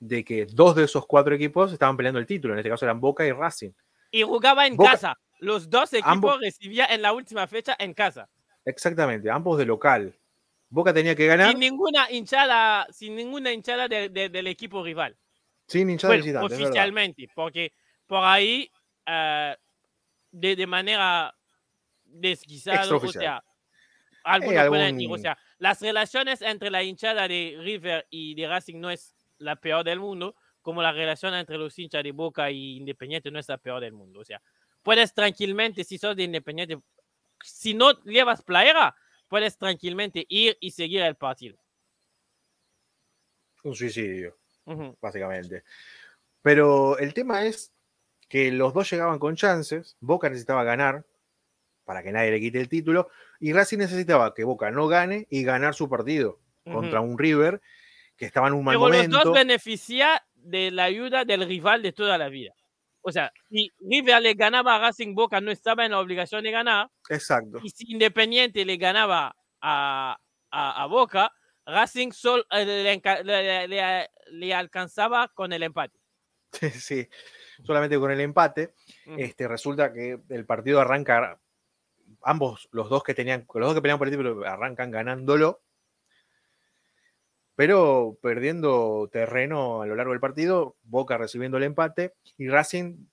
de 0.00 0.24
que 0.24 0.46
dos 0.46 0.76
de 0.76 0.84
esos 0.84 1.06
cuatro 1.06 1.34
equipos 1.34 1.72
estaban 1.72 1.96
peleando 1.96 2.20
el 2.20 2.26
título, 2.26 2.54
en 2.54 2.60
este 2.60 2.70
caso 2.70 2.84
eran 2.84 3.00
Boca 3.00 3.26
y 3.26 3.32
Racing. 3.32 3.70
Y 4.10 4.22
jugaba 4.22 4.66
en 4.66 4.76
Boca- 4.76 4.92
casa. 4.92 5.18
Los 5.40 5.68
dos 5.70 5.92
equipos 5.92 6.10
Ambos- 6.12 6.40
recibían 6.40 6.90
en 6.90 7.02
la 7.02 7.12
última 7.12 7.46
fecha 7.46 7.76
en 7.78 7.94
casa. 7.94 8.28
Exactamente, 8.64 9.30
ambos 9.30 9.58
de 9.58 9.64
local. 9.66 10.14
Boca 10.68 10.92
tenía 10.92 11.14
que 11.14 11.26
ganar 11.26 11.50
Sin 11.50 11.60
ninguna 11.60 12.10
hinchada, 12.10 12.86
sin 12.92 13.14
ninguna 13.16 13.52
hinchada 13.52 13.88
de- 13.88 14.08
de- 14.08 14.28
del 14.28 14.46
equipo 14.48 14.82
rival. 14.82 15.16
sin 15.66 15.90
hinchada 15.90 16.14
Bueno, 16.16 16.44
oficialmente, 16.46 17.28
porque 17.34 17.72
por 18.06 18.24
ahí, 18.24 18.70
eh, 19.06 19.54
de, 20.32 20.56
de 20.56 20.66
manera 20.66 21.34
desguisada, 22.04 22.82
o 22.96 23.06
sea, 23.08 23.42
algunos 24.24 24.54
Eh, 24.54 24.68
pueden 24.68 24.84
algún- 24.84 24.98
decir, 24.98 25.12
o 25.12 25.18
sea, 25.18 25.38
las 25.58 25.80
relaciones 25.80 26.42
entre 26.42 26.70
la 26.70 26.82
hinchada 26.82 27.28
de 27.28 27.56
River 27.60 28.06
y 28.10 28.34
de 28.34 28.48
Racing 28.48 28.80
no 28.80 28.90
es 28.90 29.14
la 29.38 29.56
peor 29.56 29.84
del 29.84 30.00
mundo, 30.00 30.34
como 30.62 30.82
la 30.82 30.92
relación 30.92 31.34
entre 31.34 31.56
los 31.56 31.78
hinchas 31.78 32.02
de 32.02 32.12
Boca 32.12 32.50
y 32.50 32.76
Independiente 32.76 33.30
no 33.30 33.38
es 33.38 33.48
la 33.48 33.58
peor 33.58 33.80
del 33.80 33.92
mundo. 33.92 34.20
O 34.20 34.24
sea, 34.24 34.42
puedes 34.82 35.14
tranquilmente, 35.14 35.84
si 35.84 35.98
sos 35.98 36.16
de 36.16 36.24
Independiente, 36.24 36.78
si 37.42 37.74
no 37.74 37.92
llevas 38.04 38.42
playera, 38.42 38.94
puedes 39.28 39.56
tranquilmente 39.56 40.26
ir 40.28 40.56
y 40.60 40.70
seguir 40.70 41.02
el 41.02 41.14
partido. 41.14 41.58
Un 43.62 43.74
suicidio, 43.74 44.36
Ujú. 44.64 44.96
básicamente. 45.00 45.64
Pero 46.42 46.98
el 46.98 47.14
tema 47.14 47.44
es 47.44 47.72
que 48.28 48.52
los 48.52 48.74
dos 48.74 48.90
llegaban 48.90 49.18
con 49.18 49.36
chances, 49.36 49.96
Boca 50.00 50.28
necesitaba 50.28 50.64
ganar 50.64 51.04
para 51.84 52.02
que 52.02 52.12
nadie 52.12 52.30
le 52.30 52.40
quite 52.40 52.60
el 52.60 52.68
título, 52.68 53.08
y 53.40 53.54
Racing 53.54 53.78
necesitaba 53.78 54.34
que 54.34 54.44
Boca 54.44 54.70
no 54.70 54.88
gane 54.88 55.26
y 55.30 55.42
ganar 55.42 55.74
su 55.74 55.88
partido 55.88 56.38
contra 56.64 57.00
un 57.00 57.18
River 57.18 57.62
que 58.18 58.26
estaba 58.26 58.48
en 58.48 58.54
un 58.54 58.64
mal 58.64 58.74
Pero 58.74 58.88
los 58.88 58.96
momento. 58.96 59.24
dos 59.24 59.34
benefician 59.34 60.18
de 60.34 60.70
la 60.70 60.84
ayuda 60.84 61.24
del 61.24 61.46
rival 61.46 61.80
de 61.82 61.92
toda 61.92 62.18
la 62.18 62.28
vida. 62.28 62.52
O 63.00 63.12
sea, 63.12 63.32
si 63.48 63.70
River 63.80 64.20
le 64.20 64.34
ganaba 64.34 64.74
a 64.76 64.78
Racing 64.80 65.14
Boca, 65.14 65.40
no 65.40 65.50
estaba 65.50 65.84
en 65.86 65.92
la 65.92 66.00
obligación 66.00 66.42
de 66.42 66.50
ganar. 66.50 66.90
Exacto. 67.08 67.60
Y 67.62 67.70
si 67.70 67.92
Independiente 67.92 68.64
le 68.64 68.76
ganaba 68.76 69.34
a, 69.62 70.18
a, 70.50 70.82
a 70.82 70.86
Boca, 70.86 71.32
Racing 71.64 72.10
solo 72.12 72.44
eh, 72.50 72.64
le, 72.66 73.24
le- 73.24 73.68
le- 73.68 74.10
le 74.30 74.54
alcanzaba 74.54 75.28
con 75.28 75.52
el 75.52 75.62
empate. 75.62 75.98
sí, 76.72 77.08
solamente 77.62 77.98
con 77.98 78.10
el 78.10 78.20
empate. 78.20 78.74
Este, 79.16 79.46
resulta 79.46 79.92
que 79.92 80.18
el 80.28 80.44
partido 80.44 80.80
arranca, 80.80 81.38
ambos, 82.22 82.68
los 82.72 82.88
dos 82.90 83.02
que 83.04 83.14
tenían, 83.14 83.46
los 83.54 83.66
dos 83.68 83.74
que 83.74 83.82
peleaban 83.82 83.98
por 83.98 84.08
el 84.08 84.12
título 84.14 84.44
arrancan 84.46 84.90
ganándolo, 84.90 85.62
pero 87.58 88.16
perdiendo 88.22 89.08
terreno 89.10 89.82
a 89.82 89.86
lo 89.86 89.96
largo 89.96 90.12
del 90.12 90.20
partido, 90.20 90.76
Boca 90.84 91.18
recibiendo 91.18 91.56
el 91.56 91.64
empate 91.64 92.14
y 92.36 92.48
Racing 92.48 93.08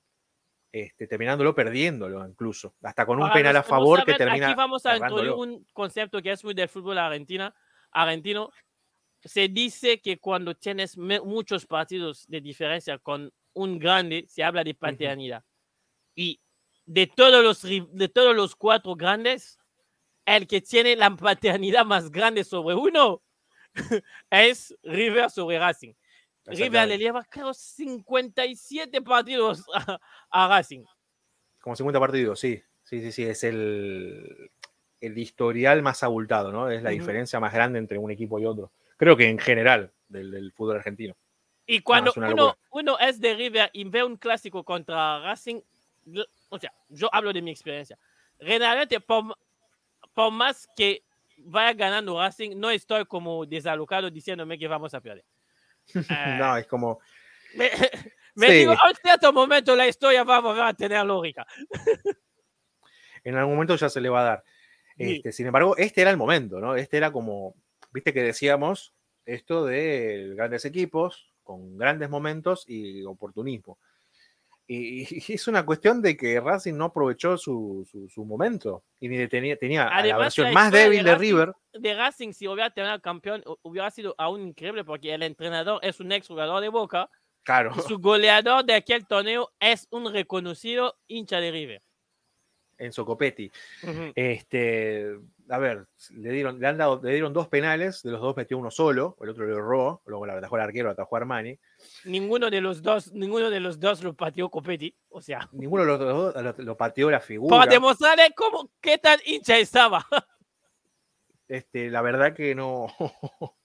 este, 0.71 1.07
terminándolo 1.07 1.55
perdiéndolo 1.55 2.23
incluso, 2.27 2.75
hasta 2.83 3.07
con 3.07 3.17
un 3.17 3.23
Para 3.23 3.33
penal 3.33 3.55
a 3.55 3.63
favor 3.63 4.05
que 4.05 4.13
termina. 4.13 4.49
Aquí 4.49 4.55
vamos 4.55 4.85
a 4.85 4.97
introducir 4.97 5.31
un 5.31 5.65
concepto 5.73 6.21
que 6.21 6.31
es 6.31 6.43
muy 6.43 6.53
del 6.53 6.69
fútbol 6.69 6.99
argentina, 6.99 7.55
argentino. 7.89 8.51
Se 9.23 9.47
dice 9.47 9.99
que 9.99 10.19
cuando 10.19 10.53
tienes 10.53 10.95
muchos 10.95 11.65
partidos 11.65 12.27
de 12.27 12.39
diferencia 12.39 12.99
con 12.99 13.33
un 13.53 13.79
grande, 13.79 14.25
se 14.27 14.43
habla 14.43 14.63
de 14.63 14.75
paternidad. 14.75 15.43
Y 16.13 16.39
de 16.85 17.07
todos, 17.07 17.43
los, 17.43 17.63
de 17.63 18.09
todos 18.09 18.35
los 18.35 18.55
cuatro 18.55 18.95
grandes, 18.95 19.57
el 20.23 20.45
que 20.45 20.61
tiene 20.61 20.95
la 20.95 21.09
paternidad 21.15 21.83
más 21.83 22.11
grande 22.11 22.43
sobre 22.43 22.75
uno 22.75 23.23
es 24.29 24.75
River 24.83 25.29
sobre 25.29 25.59
Racing. 25.59 25.93
River 26.45 26.87
le 26.87 26.97
lleva, 26.97 27.23
creo, 27.23 27.53
57 27.53 29.01
partidos 29.01 29.63
a, 29.73 29.99
a 30.29 30.47
Racing. 30.47 30.85
Como 31.59 31.75
50 31.75 31.99
partidos, 31.99 32.39
sí. 32.39 32.61
Sí, 32.83 33.01
sí, 33.01 33.11
sí. 33.11 33.23
Es 33.23 33.43
el, 33.43 34.51
el 35.01 35.17
historial 35.17 35.81
más 35.81 36.03
abultado, 36.03 36.51
¿no? 36.51 36.69
Es 36.69 36.83
la 36.83 36.91
Ujú. 36.91 36.99
diferencia 36.99 37.39
más 37.39 37.53
grande 37.53 37.79
entre 37.79 37.97
un 37.97 38.11
equipo 38.11 38.39
y 38.39 38.45
otro. 38.45 38.71
Creo 38.97 39.17
que 39.17 39.27
en 39.27 39.39
general 39.39 39.91
del, 40.07 40.31
del 40.31 40.51
fútbol 40.51 40.77
argentino. 40.77 41.15
Y 41.65 41.79
cuando 41.81 42.13
una 42.15 42.29
uno, 42.31 42.57
uno 42.71 42.99
es 42.99 43.19
de 43.19 43.33
River 43.33 43.71
y 43.73 43.85
ve 43.85 44.03
un 44.03 44.17
clásico 44.17 44.63
contra 44.63 45.19
Racing, 45.19 45.61
o 46.49 46.59
sea, 46.59 46.71
yo 46.89 47.09
hablo 47.11 47.33
de 47.33 47.41
mi 47.41 47.49
experiencia. 47.49 47.97
Realmente, 48.37 48.99
por, 48.99 49.35
por 50.13 50.31
más 50.31 50.67
que 50.75 51.03
vaya 51.37 51.73
ganando 51.73 52.19
Racing, 52.19 52.57
no 52.57 52.69
estoy 52.69 53.05
como 53.05 53.45
desalocado 53.45 54.09
diciéndome 54.09 54.57
que 54.57 54.67
vamos 54.67 54.93
a 54.93 55.01
perder. 55.01 55.25
No, 56.39 56.57
es 56.57 56.65
como. 56.67 56.99
me 57.55 57.69
me 58.35 58.47
Sí. 58.47 58.53
digo, 58.53 58.71
a 58.73 58.93
cierto 59.01 59.31
momento 59.31 59.75
la 59.75 59.87
historia 59.87 60.23
va 60.23 60.37
a 60.37 60.41
volver 60.41 60.63
a 60.63 60.73
tener 60.73 61.05
lógica. 61.05 61.45
En 63.23 63.35
algún 63.35 63.53
momento 63.55 63.75
ya 63.75 63.89
se 63.89 64.01
le 64.01 64.09
va 64.09 64.21
a 64.21 64.23
dar. 64.23 64.43
Sí. 64.97 65.15
Este, 65.17 65.31
sin 65.31 65.47
embargo, 65.47 65.75
este 65.77 66.01
era 66.01 66.11
el 66.11 66.17
momento, 66.17 66.59
¿no? 66.59 66.75
Este 66.75 66.97
era 66.97 67.11
como. 67.11 67.55
Viste 67.91 68.13
que 68.13 68.21
decíamos 68.23 68.93
esto 69.25 69.65
de 69.65 70.33
grandes 70.35 70.65
equipos, 70.65 71.33
con 71.43 71.77
grandes 71.77 72.09
momentos 72.09 72.65
y 72.67 73.03
oportunismo. 73.03 73.79
Y, 74.67 75.33
es 75.33 75.47
una 75.47 75.65
cuestión 75.65 76.01
de 76.01 76.17
que 76.17 76.39
Racing 76.39 76.73
no 76.75 76.85
aprovechó 76.85 77.37
su, 77.37 77.87
su- 77.89 78.09
su 78.09 78.25
momento. 78.25 78.83
Y 78.99 79.07
ni 79.07 79.27
tenía, 79.27 79.55
tenía 79.57 79.87
a 79.87 80.03
la 80.03 80.17
versión 80.17 80.47
la 80.47 80.53
más 80.53 80.71
de 80.71 80.79
débil 80.79 81.03
de 81.03 81.15
River. 81.15 81.53
De 81.73 81.93
Racing, 81.93 82.31
si 82.33 82.47
hubiera 82.47 82.71
tenido 82.71 82.99
campeón, 83.01 83.43
hu- 83.43 83.57
hubiera 83.61 83.91
sido 83.91 84.15
aún 84.17 84.41
increíble 84.47 84.83
porque 84.83 85.13
el 85.13 85.23
entrenador 85.23 85.79
es 85.83 85.99
un 85.99 86.11
ex 86.11 86.27
jugador 86.27 86.61
de 86.61 86.69
Boca 86.69 87.09
Claro. 87.43 87.73
y 87.77 87.81
su 87.81 87.99
goleador 87.99 88.65
de 88.65 88.73
aquel 88.73 89.05
torneo 89.05 89.51
es 89.59 89.87
un 89.91 90.11
reconocido 90.11 90.97
hincha 91.07 91.39
de 91.39 91.51
River. 91.51 91.81
Enzo 92.77 93.05
Copetti. 93.05 93.49
Ujú. 93.83 94.11
Este, 94.15 95.15
a 95.47 95.57
ver, 95.59 95.85
le 96.11 96.31
dieron, 96.31 96.59
le 96.59 96.67
han 96.67 96.77
dado, 96.77 96.99
le 97.03 97.11
dieron 97.11 97.31
dos 97.33 97.47
penales, 97.47 98.01
de 98.01 98.11
los 98.11 98.19
dos 98.19 98.35
metió 98.35 98.57
uno 98.57 98.69
solo, 98.71 99.15
el 99.21 99.29
otro 99.29 99.45
lo 99.45 99.57
erró, 99.57 100.01
arquero, 100.65 100.87
la 100.87 100.93
atajó 100.93 101.15
Armani. 101.15 101.57
Ninguno 102.03 102.49
de 102.49 102.61
los 102.61 102.81
dos, 102.81 103.11
ninguno 103.13 103.49
de 103.49 103.59
los 103.59 103.79
dos 103.79 104.03
lo 104.03 104.13
pateó 104.13 104.49
Copetti. 104.49 104.95
O 105.09 105.21
sea, 105.21 105.47
Ninguno 105.53 105.83
de 105.83 105.87
los 105.87 105.99
dos 105.99 106.35
lo, 106.35 106.53
lo 106.63 106.77
pateó 106.77 107.09
la 107.09 107.19
figura. 107.21 107.57
para 107.57 107.71
demostrarle 107.71 108.31
cómo, 108.35 108.69
qué 108.81 108.97
tan 108.97 109.19
hincha 109.25 109.57
estaba. 109.57 110.05
Este, 111.47 111.89
la 111.89 112.01
verdad 112.01 112.33
que 112.35 112.55
no. 112.55 112.87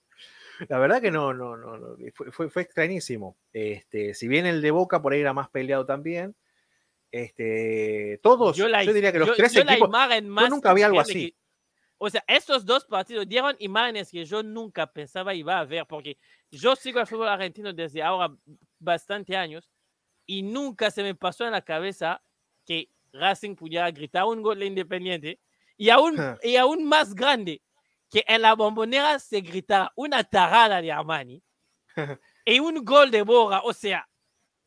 La 0.68 0.78
verdad 0.78 1.01
que 1.01 1.11
no, 1.11 1.32
no, 1.32 1.57
no, 1.57 1.78
no, 1.78 1.96
fue, 2.14 2.30
fue, 2.32 2.51
fue 2.51 2.61
extrañísimo. 2.61 3.38
Este, 3.51 4.12
si 4.12 4.28
bien 4.28 4.44
el 4.44 4.61
de 4.61 4.70
Boca 4.70 5.01
por 5.01 5.14
ahí 5.14 5.20
era 5.20 5.32
más 5.32 5.48
peleado 5.48 5.86
también, 5.86 6.36
este, 7.11 8.20
todos, 8.22 8.59
yo, 8.59 8.68
la- 8.68 8.80
diría 8.80 9.11
que 9.11 9.18
los 9.20 9.28
yo- 9.28 9.34
tres 9.36 9.55
yo 9.55 9.64
la 9.64 9.72
equipos, 9.72 9.88
imagen 9.88 10.28
más 10.28 10.51
nunca 10.51 10.74
vi 10.74 10.82
algo 10.82 11.01
así. 11.01 11.34
O 12.03 12.09
sea, 12.09 12.24
estos 12.26 12.64
dos 12.64 12.84
partidos 12.86 13.28
dieron 13.28 13.55
imágenes 13.59 14.11
que 14.11 14.24
yo 14.24 14.42
nunca 14.42 14.86
pensaba 14.90 15.34
iba 15.34 15.59
a 15.59 15.64
ver, 15.66 15.86
porque 15.86 16.16
yo 16.51 16.74
sigo 16.74 16.98
el 16.98 17.07
fútbol 17.07 17.28
argentino 17.28 17.72
desde 17.74 18.03
ahora 18.03 18.34
bastante 18.78 19.36
años 19.36 19.70
y 20.24 20.42
nunca 20.42 20.90
se 20.90 21.03
me 21.03 21.14
pasó 21.14 21.44
en 21.44 21.53
la 21.53 21.61
cabeza 21.62 22.22
que 22.64 22.88
Racing 23.12 23.55
pudiera 23.55 23.90
gritar 23.90 24.24
un 24.24 24.40
gol 24.40 24.59
de 24.61 24.66
Independiente 24.66 25.40
y 25.76 25.90
aún, 25.90 26.16
y 26.42 26.57
aún 26.57 26.84
más 26.84 27.14
grande, 27.14 27.61
que 28.11 28.24
en 28.26 28.42
la 28.42 28.55
bombonera 28.55 29.18
se 29.18 29.40
gritara 29.42 29.92
una 29.94 30.24
tarada 30.24 30.80
de 30.80 30.90
Armani 30.90 31.42
y 32.46 32.61
un 32.61 32.82
gol 32.84 33.11
de 33.11 33.22
Boga. 33.22 33.61
O 33.62 33.72
sea, 33.72 34.09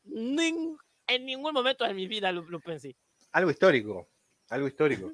nin- 0.05 0.77
en 1.07 1.25
ningún 1.25 1.53
momento 1.53 1.83
de 1.83 1.93
mi 1.93 2.07
vida 2.07 2.31
lo, 2.31 2.43
lo 2.43 2.59
pensé. 2.59 2.95
algo 3.31 3.49
histórico, 3.49 4.07
algo 4.49 4.67
histórico. 4.67 5.11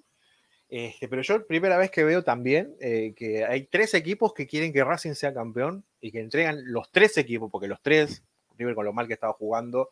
Este, 0.70 1.08
pero 1.08 1.24
yo 1.24 1.48
primera 1.48 1.78
vez 1.78 1.90
que 1.90 2.04
veo 2.04 2.24
también 2.24 2.76
eh, 2.80 3.14
que 3.16 3.44
hay 3.44 3.64
tres 3.66 3.96
equipos 3.96 4.34
que 4.34 4.46
quieren 4.46 4.72
que 4.72 4.84
Racing 4.84 5.14
sea 5.16 5.34
campeón 5.34 5.84
y 6.00 6.12
que 6.12 6.20
entregan 6.20 6.62
los 6.72 6.92
tres 6.92 7.18
equipos, 7.18 7.50
porque 7.52 7.68
los 7.68 7.82
tres, 7.82 8.24
River 8.58 8.76
con 8.76 8.86
lo 8.86 8.94
mal 8.94 9.08
que 9.08 9.14
estaba 9.14 9.34
jugando, 9.34 9.90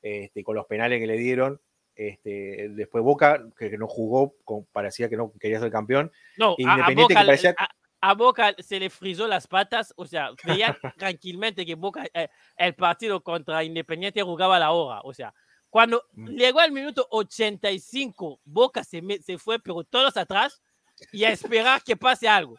este, 0.00 0.42
con 0.42 0.56
los 0.56 0.66
penales 0.66 0.98
que 1.00 1.06
le 1.06 1.18
dieron, 1.18 1.60
este, 1.94 2.68
después 2.70 3.04
Boca, 3.04 3.44
que, 3.58 3.70
que 3.70 3.78
no 3.78 3.86
jugó, 3.86 4.34
con- 4.44 4.64
parecía 4.72 5.08
que 5.10 5.16
no 5.16 5.30
quería 5.38 5.60
ser 5.60 5.70
campeón, 5.70 6.10
No, 6.38 6.52
a- 6.52 6.54
a, 6.56 6.56
Independiente 6.58 7.02
Boca, 7.02 7.20
que 7.20 7.26
parecía- 7.26 7.54
a- 7.58 7.68
a 8.00 8.14
Boca 8.14 8.54
se 8.58 8.80
le 8.80 8.90
frizó 8.90 9.26
las 9.28 9.46
patas, 9.46 9.92
o 9.96 10.06
sea, 10.06 10.30
veía 10.44 10.76
tranquilamente 10.98 11.64
que 11.66 11.74
Boca, 11.74 12.04
eh, 12.14 12.28
el 12.56 12.74
partido 12.74 13.22
contra 13.22 13.62
Independiente 13.62 14.22
jugaba 14.22 14.56
a 14.56 14.60
la 14.60 14.72
hora, 14.72 15.00
o 15.04 15.12
sea, 15.14 15.32
cuando 15.74 16.04
Mm. 16.12 16.28
llegó 16.36 16.60
al 16.60 16.70
minuto 16.70 17.04
85, 17.10 18.40
Boca 18.44 18.84
se, 18.84 19.02
se 19.24 19.38
fue, 19.38 19.58
pero 19.58 19.82
todos 19.82 20.16
atrás, 20.16 20.62
y 21.10 21.24
a 21.24 21.30
esperar 21.30 21.82
que 21.82 21.96
pase 21.96 22.28
algo. 22.28 22.56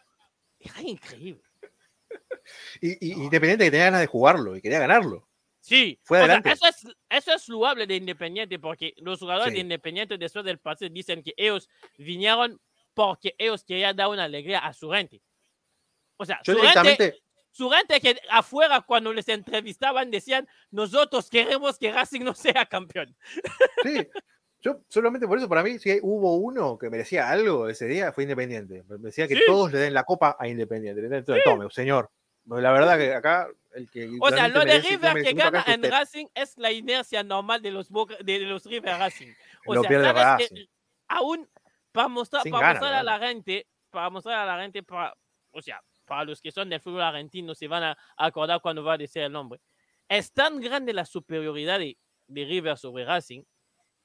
Era 0.60 0.82
increíble. 0.82 1.40
Y, 2.82 3.08
y 3.08 3.12
Independiente 3.12 3.64
que 3.64 3.70
tenía 3.70 3.86
ganas 3.86 4.00
de 4.02 4.06
jugarlo 4.06 4.54
y 4.54 4.60
quería 4.60 4.80
ganarlo. 4.80 5.26
Sí, 5.60 5.98
Fue 6.02 6.18
o 6.18 6.26
sea, 6.26 6.34
adelante. 6.36 6.50
eso, 6.52 6.66
es, 6.68 6.94
eso 7.08 7.32
es 7.32 7.48
loable 7.48 7.86
de 7.86 7.96
Independiente 7.96 8.58
porque 8.58 8.92
los 8.98 9.18
jugadores 9.18 9.52
de 9.54 9.60
Sí. 9.60 9.62
Independiente 9.62 10.18
después 10.18 10.44
del 10.44 10.58
partido 10.58 10.90
dicen 10.90 11.22
que 11.22 11.32
ellos 11.38 11.70
vinieron 11.96 12.60
porque 12.92 13.34
ellos 13.38 13.64
querían 13.64 13.96
dar 13.96 14.08
una 14.08 14.24
alegría 14.24 14.58
a 14.58 14.74
su 14.74 14.90
gente. 14.90 15.22
O 16.18 16.26
sea, 16.26 16.38
Yo 16.44 16.54
directamente, 16.54 17.22
su 17.56 17.70
gente 17.70 18.00
que 18.00 18.20
afuera 18.30 18.82
cuando 18.82 19.12
les 19.12 19.26
entrevistaban 19.28 20.10
decían, 20.10 20.46
nosotros 20.70 21.30
queremos 21.30 21.78
que 21.78 21.90
Racing 21.90 22.20
no 22.22 22.34
sea 22.34 22.66
campeón. 22.66 23.16
sí. 23.82 24.06
Yo 24.60 24.80
solamente 24.88 25.26
por 25.28 25.38
eso, 25.38 25.48
para 25.48 25.62
mí, 25.62 25.78
si 25.78 25.98
hubo 26.02 26.34
uno 26.36 26.76
que 26.76 26.90
merecía 26.90 27.30
algo 27.30 27.68
ese 27.68 27.86
día, 27.86 28.12
fue 28.12 28.24
Independiente. 28.24 28.82
Me 28.88 28.98
decía 28.98 29.28
que 29.28 29.36
Sí. 29.36 29.42
todos 29.46 29.72
le 29.72 29.78
den 29.78 29.94
la 29.94 30.02
copa 30.04 30.36
a 30.38 30.48
Independiente. 30.48 31.00
Entonces, 31.02 31.44
tome, 31.44 31.70
señor. 31.70 32.10
La 32.46 32.72
verdad 32.72 32.98
que 32.98 33.14
acá, 33.14 33.48
el 33.74 33.88
que. 33.90 34.10
O 34.20 34.28
sea, 34.30 34.48
lo 34.48 34.60
de 34.60 34.66
merece- 34.66 34.88
River 34.90 35.22
que 35.22 35.32
gana 35.34 35.64
en 35.66 35.80
usted. 35.80 35.90
Racing 35.90 36.26
es 36.34 36.56
la 36.58 36.72
inercia 36.72 37.22
normal 37.22 37.62
de 37.62 37.70
los, 37.70 37.88
de 38.24 38.38
los 38.40 38.64
River 38.64 38.98
Racing. 38.98 39.32
O 39.66 39.74
Lo 39.74 39.82
sea, 39.82 39.90
sabes 39.90 40.48
que 40.48 40.54
Racing. 40.54 40.66
aún 41.08 41.48
para 41.92 42.08
mostrar, 42.08 42.42
para 42.44 42.60
ganas, 42.60 42.74
mostrar 42.82 42.92
a 42.94 43.02
¿verdad? 43.02 43.20
la 43.20 43.26
gente, 43.28 43.66
para 43.90 44.10
mostrar 44.10 44.48
a 44.48 44.56
la 44.56 44.62
gente, 44.62 44.82
para, 44.82 45.14
o 45.52 45.62
sea, 45.62 45.80
para 46.06 46.24
los 46.24 46.40
que 46.40 46.52
son 46.52 46.68
del 46.70 46.80
fútbol 46.80 47.02
argentino 47.02 47.54
se 47.54 47.68
van 47.68 47.82
a 47.82 47.98
acordar 48.16 48.60
cuando 48.60 48.82
va 48.82 48.94
a 48.94 48.98
decir 48.98 49.22
el 49.22 49.32
nombre. 49.32 49.60
Es 50.08 50.32
tan 50.32 50.60
grande 50.60 50.92
la 50.92 51.04
superioridad 51.04 51.78
de, 51.78 51.98
de 52.28 52.44
River 52.44 52.78
sobre 52.78 53.04
Racing 53.04 53.42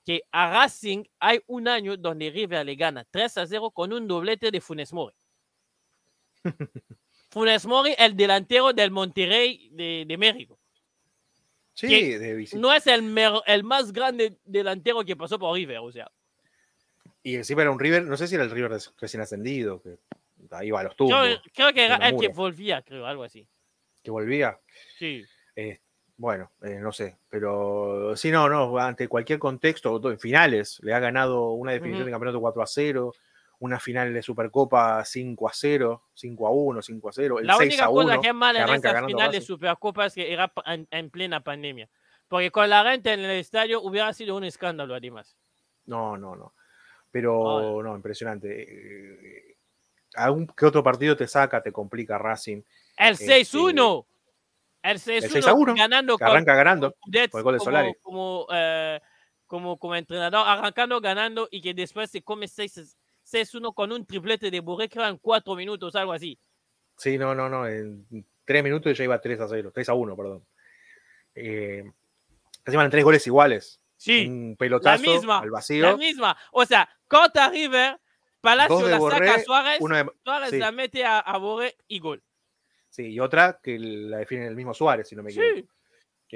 que 0.06 0.24
a 0.32 0.52
Racing 0.52 1.04
hay 1.20 1.42
un 1.48 1.68
año 1.68 1.96
donde 1.96 2.32
River 2.32 2.66
le 2.66 2.76
gana 2.76 3.06
3 3.10 3.38
a 3.38 3.48
0 3.48 3.72
con 3.72 3.94
un 3.94 4.08
doblete 4.08 4.52
de 4.52 4.62
Funes 4.62 4.92
Mori. 4.94 5.16
Funes 7.30 7.66
Mori, 7.66 7.94
el 7.98 8.16
delantero 8.16 8.74
del 8.74 8.92
Monterrey 8.92 9.70
de, 9.72 10.06
de 10.08 10.18
México. 10.18 10.60
Sí, 11.74 12.14
de. 12.18 12.50
No 12.56 12.74
es 12.74 12.86
el, 12.88 13.16
el 13.46 13.64
más 13.64 13.94
grande 13.94 14.38
delantero 14.44 15.04
que 15.06 15.16
pasó 15.16 15.40
por 15.40 15.56
River, 15.56 15.78
o 15.78 15.92
sea. 15.92 16.12
Y 17.24 17.36
encima 17.36 17.62
era 17.62 17.72
un 17.72 17.80
River, 17.80 18.04
no 18.04 18.18
sé 18.18 18.28
si 18.28 18.36
era 18.36 18.44
el 18.44 18.52
River 18.52 18.80
recién 18.98 19.22
ascendido, 19.22 19.82
que 19.82 19.98
ahí 20.52 20.72
va 20.72 20.84
los 20.84 20.94
Yo 20.94 20.98
tumbos, 20.98 21.42
creo 21.54 21.74
que 21.74 21.86
era 21.86 21.96
el 21.98 22.18
que 22.18 22.30
volvía, 22.30 22.82
creo, 22.82 23.06
algo 23.06 23.24
así. 23.24 23.48
que 24.04 24.12
volvía. 24.12 24.60
Sí. 24.98 25.24
Eh, 25.56 25.80
bueno, 26.18 26.52
eh, 26.62 26.80
no 26.80 26.92
sé, 26.92 27.18
pero 27.30 28.16
sí, 28.16 28.32
no, 28.32 28.48
no, 28.50 28.78
ante 28.78 29.08
cualquier 29.08 29.40
contexto, 29.40 30.00
en 30.12 30.20
finales, 30.20 30.80
le 30.84 30.94
ha 30.94 31.00
ganado 31.00 31.52
una 31.52 31.72
definición 31.72 32.02
Ujú. 32.04 32.06
de 32.08 32.12
campeonato 32.12 32.40
4 32.42 32.62
a 32.62 32.68
0, 32.68 33.14
una 33.60 33.80
final 33.80 34.14
de 34.14 34.22
Supercopa 34.22 35.04
5 35.06 35.48
a 35.48 35.52
0, 35.54 36.04
5 36.14 36.48
a 36.48 36.52
1, 36.52 36.82
5 36.82 37.10
a 37.10 37.12
0, 37.14 37.40
el 37.40 37.48
La 37.48 37.56
6 37.56 37.70
única 37.74 37.86
a 37.86 37.90
1. 37.90 38.02
cosa 38.04 38.22
que 38.22 38.28
es 38.28 38.34
mal 38.34 38.56
que 38.56 38.62
en 38.62 38.82
ganando 38.82 39.08
final 39.08 39.32
de. 39.32 39.42
Supercopa 39.42 40.06
es 40.08 40.16
que 40.16 40.34
era 40.34 40.52
en, 40.66 40.88
en 40.90 41.10
plena 41.10 41.44
pandemia. 41.44 41.90
Porque 42.28 42.50
con 42.50 42.70
la 42.70 42.84
gente 42.90 43.14
en 43.14 43.20
el 43.20 43.32
estadio 43.32 43.82
hubiera 43.82 44.14
sido 44.14 44.38
un 44.38 44.44
escándalo, 44.46 44.96
además. 44.96 45.38
No, 45.86 46.18
no, 46.18 46.36
no. 46.36 46.54
Pero 47.12 47.84
no, 47.84 47.96
impresionante. 47.96 49.58
Algún 50.16 50.48
que 50.48 50.66
otro 50.66 50.84
partido 50.84 51.16
te 51.16 51.28
saca, 51.28 51.62
te 51.64 51.72
complica 51.72 52.18
Racing, 52.18 52.62
El 52.98 53.14
Este, 53.14 53.26
6-1. 53.44 54.06
El 54.84 54.98
6-1 55.00 55.30
6 55.32 55.48
a 55.48 55.54
1, 55.54 55.76
ganando 55.76 56.18
que 56.18 56.24
con- 56.26 56.32
arranca 56.32 56.56
ganando. 56.56 56.92
con 57.00 57.12
Dets 57.12 57.32
con 57.32 57.40
el 57.40 57.44
gol 57.44 57.54
de 57.54 57.58
como, 57.60 57.66
Solari. 57.66 57.94
como, 58.02 58.48
eh, 58.52 59.00
como, 59.46 59.78
como 59.78 59.96
entrenador, 59.96 60.44
arrancando, 60.48 61.00
ganando 61.00 61.48
y 61.52 61.62
que 61.62 61.74
después 61.74 62.10
se 62.10 62.22
come 62.24 62.48
6 62.48 62.98
6-1 63.24 63.74
con 63.74 63.92
un 63.92 64.06
triplete 64.06 64.50
de 64.50 64.60
Borré, 64.60 64.90
creo 64.90 65.08
en 65.08 65.18
4 65.18 65.56
minutos, 65.56 65.96
algo 65.96 66.12
así. 66.14 66.38
Sí, 66.98 67.18
no, 67.18 67.34
no, 67.36 67.48
no. 67.48 67.68
En 67.68 68.06
3 68.46 68.64
minutos 68.64 68.98
ya 68.98 69.04
iba 69.04 69.22
3 69.22 69.40
a 69.40 69.48
0, 69.48 69.72
3 69.74 69.88
a 69.90 69.94
1, 69.94 70.16
perdón. 70.18 70.46
Eh, 71.36 71.84
eran 72.66 72.90
tres 72.90 73.04
goles 73.04 73.26
iguales. 73.28 73.80
Sí, 73.98 74.26
un 74.28 74.52
la 74.52 74.58
pelotazo 74.58 75.04
misma. 75.04 75.38
al 75.40 75.46
la 75.46 75.52
vacío. 75.52 75.98
misma. 75.98 76.36
O 76.52 76.66
sea, 76.66 76.90
contra 77.08 77.50
River, 77.50 78.00
Palacio 78.42 78.78
de 78.80 78.84
la 78.84 78.90
saca 78.90 78.96
a 78.96 79.00
Borré, 79.00 79.44
Suárez, 79.44 79.80
de- 79.80 80.12
Suárez 80.24 80.50
sí. 80.50 80.58
la 80.58 80.72
mete 80.72 81.06
a, 81.06 81.20
a 81.20 81.38
Borré 81.38 81.76
y 81.88 82.00
gol. 82.00 82.24
sí, 82.90 83.08
y 83.08 83.20
otra 83.20 83.60
que 83.62 83.78
la 83.80 84.18
define 84.18 84.48
el 84.48 84.56
mismo 84.56 84.74
Suárez, 84.74 85.08
si 85.08 85.16
no 85.16 85.24
me 85.24 85.30
equivoco. 85.32 85.56
Sí, 85.56 85.68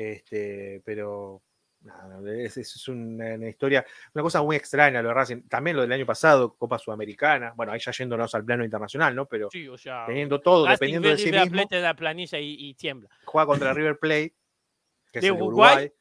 Este, 0.01 0.81
pero 0.85 1.41
nada, 1.81 2.19
es, 2.33 2.57
es 2.57 2.87
una, 2.87 3.35
una 3.35 3.47
historia, 3.49 3.85
una 4.13 4.23
cosa 4.23 4.41
muy 4.41 4.55
extraña 4.55 5.01
lo 5.01 5.09
de 5.09 5.13
Racing. 5.13 5.41
También 5.47 5.75
lo 5.77 5.83
del 5.83 5.91
año 5.91 6.05
pasado, 6.05 6.55
Copa 6.55 6.77
Sudamericana. 6.79 7.53
Bueno, 7.55 7.71
ahí 7.71 7.79
ya 7.79 7.91
yéndonos 7.91 8.33
al 8.35 8.43
plano 8.43 8.63
internacional, 8.65 9.15
¿no? 9.15 9.25
Pero 9.27 9.49
sí, 9.51 9.67
o 9.67 9.77
sea. 9.77 10.05
teniendo 10.05 10.41
todo, 10.41 10.65
Racing 10.65 10.73
dependiendo 10.75 11.09
de 11.09 11.17
sí 11.17 11.25
River 11.31 11.51
mismo, 11.51 11.67
en 11.71 11.81
la 11.81 11.95
planilla 11.95 12.39
y, 12.39 12.55
y 12.59 12.73
tiembla. 12.73 13.09
juega 13.25 13.45
contra 13.45 13.73
River 13.73 13.97
Plate, 13.99 14.33
que 15.11 15.19
es 15.19 15.21
De 15.21 15.27
de 15.27 15.31
Uruguay, 15.31 15.73
Uruguay, 15.75 15.91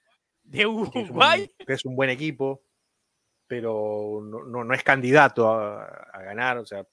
De 0.43 0.59
que 0.59 0.63
es, 0.63 0.67
un, 0.67 1.05
Uruguay. 1.05 1.55
que 1.67 1.73
es 1.73 1.85
un 1.85 1.97
buen 1.97 2.11
equipo, 2.11 2.63
pero 3.61 4.21
no, 4.25 4.45
no- 4.45 4.65
no 4.65 4.75
es 4.75 4.83
candidato 4.83 5.49
a, 5.49 5.85
a 5.85 6.23
ganar. 6.23 6.59
O 6.59 6.67
sea, 6.67 6.85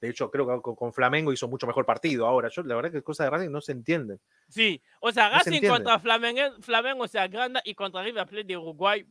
de 0.00 0.08
hecho, 0.10 0.30
creo 0.30 0.46
que 0.46 0.60
con, 0.62 0.74
con 0.76 0.92
Flamengo 0.92 1.32
hizo 1.32 1.48
mucho 1.48 1.66
mejor 1.66 1.86
partido 1.86 2.26
ahora. 2.26 2.48
Yo, 2.50 2.62
la 2.62 2.74
verdad 2.74 2.92
que 2.92 3.02
cosas 3.02 3.26
de 3.26 3.30
Racing 3.30 3.50
no 3.50 3.60
se 3.62 3.72
entienden. 3.72 4.20
Sí, 4.48 4.82
o 5.00 5.10
sea, 5.12 5.28
se 5.42 5.50
Racing 5.50 5.66
contra 5.66 5.98
Flamengo, 5.98 6.42
Flamengo 6.60 7.08
se 7.08 7.18
agranda 7.18 7.62
y 7.64 7.74
contra 7.74 8.02
River 8.02 8.26
Plate 8.26 8.44
de 8.44 8.56
Uruguay. 8.58 9.06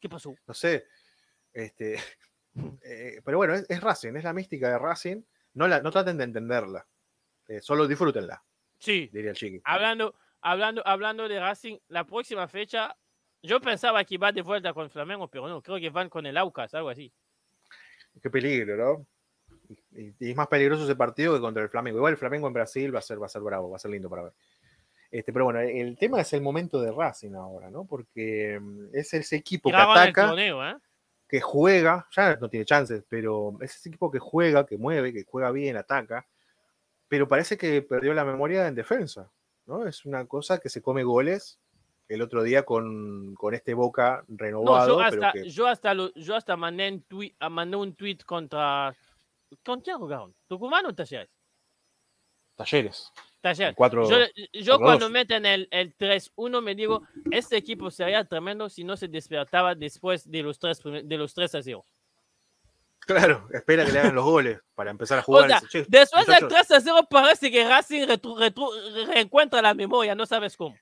¿Qué 0.00 0.08
pasó? 0.08 0.34
no 0.46 0.54
sé. 0.54 0.86
Este, 1.52 1.94
eh, 2.82 3.20
pero 3.24 3.36
bueno, 3.38 3.54
es, 3.54 3.64
es 3.68 3.80
Racing, 3.80 4.16
es 4.16 4.24
la 4.24 4.32
mística 4.32 4.68
de 4.68 4.78
Racing. 4.78 5.22
No, 5.54 5.68
la, 5.68 5.80
no 5.80 5.90
traten 5.92 6.16
de 6.18 6.24
entenderla. 6.24 6.86
Eh, 7.46 7.60
solo 7.60 7.86
disfrútenla, 7.86 8.42
Sí, 8.78 9.08
diría 9.12 9.30
el 9.30 9.36
chiqui. 9.36 9.60
hablando, 9.64 10.14
hablando, 10.40 10.82
hablando 10.86 11.28
de 11.28 11.38
Racing, 11.38 11.76
la 11.88 12.04
próxima 12.04 12.48
fecha, 12.48 12.96
yo 13.42 13.60
pensaba 13.60 14.04
que 14.04 14.14
iba 14.14 14.32
de 14.32 14.42
vuelta 14.42 14.72
con 14.72 14.90
Flamengo, 14.90 15.28
pero 15.28 15.48
no, 15.48 15.62
creo 15.62 15.78
que 15.78 15.90
van 15.90 16.08
con 16.08 16.26
el 16.26 16.36
Aucas, 16.36 16.74
algo 16.74 16.88
así. 16.88 17.12
Qué 18.22 18.30
peligro, 18.30 18.76
¿no? 18.76 19.06
Y, 19.96 20.14
y 20.18 20.30
es 20.30 20.36
más 20.36 20.48
peligroso 20.48 20.84
ese 20.84 20.96
partido 20.96 21.34
que 21.34 21.40
contra 21.40 21.62
el 21.62 21.68
Flamengo. 21.68 21.98
Igual 21.98 22.12
el 22.12 22.18
Flamengo 22.18 22.46
en 22.46 22.52
Brasil 22.52 22.94
va 22.94 22.98
a 22.98 23.02
ser, 23.02 23.20
va 23.20 23.26
a 23.26 23.30
ser 23.30 23.42
bravo, 23.42 23.70
va 23.70 23.76
a 23.76 23.80
ser 23.80 23.90
lindo 23.90 24.08
para 24.08 24.24
ver. 24.24 24.32
Este, 25.12 25.30
pero 25.30 25.44
bueno, 25.44 25.60
el 25.60 25.96
tema 25.98 26.22
es 26.22 26.32
el 26.32 26.40
momento 26.40 26.80
de 26.80 26.90
Racing 26.90 27.34
ahora, 27.34 27.70
¿no? 27.70 27.84
Porque 27.84 28.58
mm, 28.58 28.94
es 28.94 29.12
ese 29.12 29.36
equipo 29.36 29.70
que 29.70 29.76
ataca, 29.76 30.28
torneo, 30.28 30.66
¿eh? 30.66 30.76
que 31.28 31.40
juega, 31.42 32.08
ya 32.10 32.36
no 32.36 32.48
tiene 32.48 32.64
chances, 32.64 33.04
pero 33.08 33.58
es 33.60 33.76
ese 33.76 33.90
equipo 33.90 34.10
que 34.10 34.18
juega, 34.18 34.64
que 34.64 34.78
mueve, 34.78 35.12
que 35.12 35.24
juega 35.24 35.50
bien, 35.50 35.76
ataca, 35.76 36.26
pero 37.08 37.28
parece 37.28 37.58
que 37.58 37.82
perdió 37.82 38.14
la 38.14 38.24
memoria 38.24 38.66
en 38.66 38.74
defensa, 38.74 39.30
¿no? 39.66 39.86
Es 39.86 40.06
una 40.06 40.24
cosa 40.24 40.58
que 40.58 40.70
se 40.70 40.80
come 40.80 41.04
goles 41.04 41.60
el 42.14 42.22
otro 42.22 42.42
día 42.42 42.64
con, 42.64 43.34
con 43.34 43.54
este 43.54 43.74
Boca 43.74 44.24
No, 44.28 44.36
renovado, 44.38 44.88
yo 45.00 45.10
pero 45.10 45.26
hasta, 45.26 45.32
que 45.32 45.48
yo 45.50 45.66
hasta, 45.66 45.94
lo- 45.94 46.12
yo 46.14 46.34
hasta 46.36 46.56
mandé, 46.56 46.90
un 46.92 47.02
tweet, 47.02 47.34
ah, 47.40 47.48
mandé 47.48 47.76
un 47.76 47.94
tweet 47.94 48.18
contra... 48.26 48.94
¿Con 49.64 49.80
quién 49.80 49.98
jugaron? 49.98 50.34
¿Tucumán 50.48 50.86
o 50.86 50.94
Talleres? 50.94 51.28
talleres. 52.56 53.12
Talleres. 53.40 53.74
Cuatro, 53.76 54.08
Yo, 54.08 54.16
yo 54.52 54.78
cuatro 54.78 54.84
cuando 54.84 55.04
dos. 55.06 55.12
meten 55.12 55.44
el, 55.46 55.66
el 55.72 55.96
3-1 55.96 56.62
me 56.62 56.74
digo, 56.74 57.02
este 57.30 57.56
equipo 57.56 57.90
sería 57.90 58.24
tremendo 58.24 58.68
si 58.68 58.84
no 58.84 58.96
se 58.96 59.08
despertaba 59.08 59.74
después 59.74 60.30
de 60.30 60.42
los 60.42 60.58
3, 60.58 60.80
de 61.04 61.16
los 61.18 61.34
3 61.34 61.54
a 61.56 61.62
0. 61.62 61.84
Claro, 63.00 63.48
espera 63.52 63.84
que 63.84 63.90
le 63.90 63.98
hagan 63.98 64.14
los 64.14 64.24
goles 64.24 64.60
para 64.76 64.92
empezar 64.92 65.18
a 65.18 65.22
O 65.22 65.24
jugar. 65.24 65.48
sea, 65.48 65.60
Dice, 65.60 65.68
"Che, 65.70 65.86
después 65.88 66.24
del 66.26 66.34
muchachos, 66.44 66.66
3 66.68 66.70
a 66.70 66.80
0 66.80 67.06
parece 67.10 67.50
que 67.50 67.68
Racing 67.68 68.02
retru- 68.06 68.38
retru- 68.38 69.06
reencuentra 69.06 69.60
la 69.60 69.74
memoria, 69.74 70.14
no 70.14 70.24
sabes 70.24 70.56
cómo. 70.56 70.76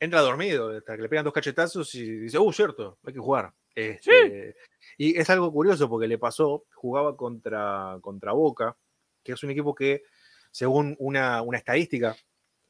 Entra 0.00 0.20
dormido, 0.20 0.70
hasta 0.76 0.96
que 0.96 1.02
le 1.02 1.08
pegan 1.08 1.24
dos 1.24 1.34
cachetazos 1.34 1.94
y 1.94 2.10
dice, 2.20 2.38
uh, 2.38 2.52
cierto, 2.52 2.98
hay 3.04 3.12
que 3.12 3.18
jugar. 3.20 3.52
Este, 3.74 4.56
Y 4.98 5.18
es 5.18 5.28
algo 5.30 5.52
curioso 5.52 5.88
porque 5.88 6.08
le 6.08 6.18
pasó, 6.18 6.64
jugaba 6.74 7.16
contra, 7.16 7.98
contra 8.00 8.32
Boca, 8.32 8.76
que 9.22 9.32
es 9.32 9.42
un 9.42 9.50
equipo 9.50 9.74
que, 9.74 10.02
según 10.50 10.96
una, 10.98 11.42
una 11.42 11.58
estadística 11.58 12.16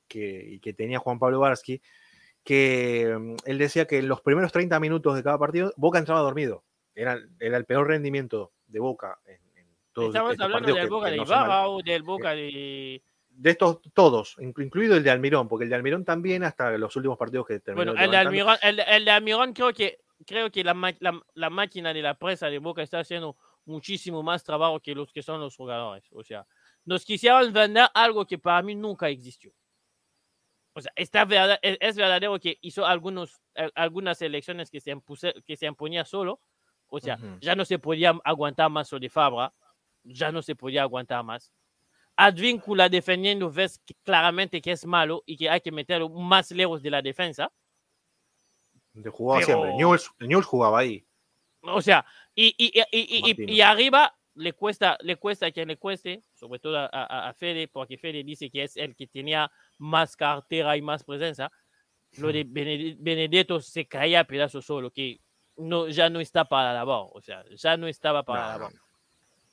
que, 0.08 0.58
que 0.62 0.72
tenía 0.72 0.98
Juan 0.98 1.18
Pablo 1.18 1.40
Barsky, 1.40 1.80
que 2.42 3.14
mm, 3.18 3.34
él 3.44 3.58
decía 3.58 3.86
que 3.86 3.98
en 3.98 4.08
los 4.08 4.20
primeros 4.20 4.52
30 4.52 4.78
minutos 4.80 5.14
de 5.16 5.22
cada 5.22 5.38
partido, 5.38 5.72
Boca 5.76 5.98
entraba 5.98 6.20
dormido. 6.20 6.64
Era, 6.94 7.20
era 7.40 7.56
el 7.56 7.64
peor 7.66 7.88
rendimiento 7.88 8.52
de 8.66 8.80
Boca 8.80 9.18
en, 9.26 9.38
en 9.56 9.66
todos 9.92 10.08
Estamos 10.08 10.38
hablando 10.40 10.72
del 10.74 10.84
que- 10.84 10.88
Boca 10.90 11.06
que 11.06 11.10
de 11.12 11.16
no 11.18 11.22
Ibarra 11.24 11.68
o 11.68 11.82
del 11.82 12.02
Boca 12.02 12.30
de... 12.30 13.02
de 13.38 13.50
estos 13.50 13.80
todos, 13.92 14.36
inclu- 14.38 14.64
incluido 14.64 14.96
el 14.96 15.02
de 15.04 15.10
Almirón, 15.10 15.46
porque 15.48 15.64
el 15.64 15.70
de 15.70 15.76
Almirón 15.76 16.04
también 16.04 16.42
hasta 16.42 16.70
los 16.78 16.94
últimos 16.96 17.18
partidos 17.18 17.46
que 17.46 17.60
terminó 17.60 17.92
Bueno, 17.92 18.02
el 18.04 18.10
de. 18.10 18.16
Almirón, 18.16 18.56
el, 18.62 18.80
el 18.80 19.04
de 19.04 19.10
Almirón 19.10 19.52
creo 19.52 19.72
que, 19.72 19.98
creo 20.26 20.50
que 20.50 20.64
la, 20.64 20.74
la, 21.00 21.20
la 21.34 21.50
máquina 21.50 21.92
de 21.92 22.02
la 22.02 22.14
presa 22.14 22.48
de 22.48 22.58
Boca 22.58 22.82
está 22.82 23.00
haciendo 23.00 23.36
muchísimo 23.66 24.22
más 24.22 24.42
trabajo 24.42 24.80
que 24.80 24.94
los 24.94 25.12
que 25.12 25.22
son 25.22 25.40
los 25.40 25.54
jugadores. 25.56 26.04
O 26.12 26.22
sea, 26.22 26.46
nos 26.84 27.04
quisieron 27.04 27.52
vender 27.52 27.88
algo 27.94 28.24
que 28.26 28.38
para 28.38 28.62
mí 28.62 28.74
nunca 28.74 29.08
existió. 29.08 29.52
O 30.72 30.80
sea, 30.80 30.92
está 30.94 31.24
verdad, 31.24 31.58
es, 31.62 31.76
es 31.80 31.96
verdadero 31.96 32.38
que 32.38 32.58
hizo 32.60 32.86
algunos, 32.86 33.40
algunas 33.74 34.20
elecciones 34.22 34.70
que 34.70 34.80
se, 34.80 34.94
impuse- 34.94 35.42
que 35.44 35.56
se 35.56 35.66
imponía 35.66 36.04
solo. 36.04 36.40
O 36.88 37.00
sea, 37.00 37.18
ya 37.40 37.56
no 37.56 37.64
se 37.64 37.78
podía 37.78 38.14
aguantar 38.24 38.70
más 38.70 38.88
sobre 38.88 39.08
Fabra. 39.08 39.52
ya 40.04 40.30
no 40.30 40.40
se 40.42 40.54
podía 40.54 40.82
aguantar 40.82 41.24
más. 41.24 41.52
Advíncula 42.16 42.88
defendiendo, 42.88 43.50
ves 43.50 43.78
que 43.84 43.94
claramente 44.02 44.60
que 44.62 44.72
es 44.72 44.86
malo 44.86 45.22
y 45.26 45.36
que 45.36 45.50
hay 45.50 45.60
que 45.60 45.70
meterlo 45.70 46.08
más 46.08 46.50
lejos 46.50 46.82
de 46.82 46.90
la 46.90 47.02
defensa. 47.02 47.52
De 48.94 49.10
jugaba 49.10 49.40
Pero- 49.40 49.58
siempre. 49.60 49.76
Newell's, 49.76 50.10
Newell's 50.20 50.46
jugaba 50.46 50.78
ahí. 50.78 51.04
O 51.62 51.82
sea, 51.82 52.06
y, 52.34 52.54
y, 52.56 52.80
y, 52.90 53.54
y- 53.56 53.60
arriba 53.60 54.16
le 54.34 54.52
cuesta, 54.52 54.96
le 55.00 55.16
cuesta 55.16 55.46
a 55.46 55.50
quien 55.50 55.68
le 55.68 55.76
cueste, 55.76 56.22
sobre 56.34 56.58
todo 56.60 56.78
a, 56.78 56.86
a, 56.86 57.28
a 57.28 57.34
Fede, 57.34 57.68
porque 57.68 57.98
Fede 57.98 58.22
dice 58.24 58.50
que 58.50 58.62
es 58.62 58.76
el 58.76 58.94
que 58.94 59.06
tenía 59.06 59.50
más 59.78 60.16
cartera 60.16 60.76
y 60.76 60.82
más 60.82 61.02
presencia. 61.04 61.50
Lo 62.18 62.32
de 62.32 62.46
Bened- 62.46 62.96
Benedetto 62.98 63.60
se 63.60 63.86
caía 63.86 64.20
a 64.20 64.24
pedazos 64.24 64.64
solo, 64.64 64.90
que 64.90 65.20
no, 65.56 65.88
ya 65.88 66.08
no 66.08 66.20
está 66.20 66.44
para 66.46 66.68
la 66.68 66.74
labor, 66.80 67.10
o 67.12 67.20
sea, 67.20 67.44
ya 67.56 67.76
no 67.76 67.86
estaba 67.88 68.22
para 68.22 68.40
la 68.46 68.52
No, 68.52 68.58
labor. 68.60 68.74
no. 68.74 68.80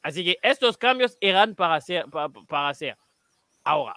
Así 0.04 0.24
que 0.24 0.38
estos 0.43 0.78
cambios 0.78 1.18
eran 1.22 1.56
para 1.56 1.76
hacer. 1.76 2.06
Para, 2.12 2.30
para 2.30 2.70
hacer. 2.70 2.97
Ahora, 3.64 3.95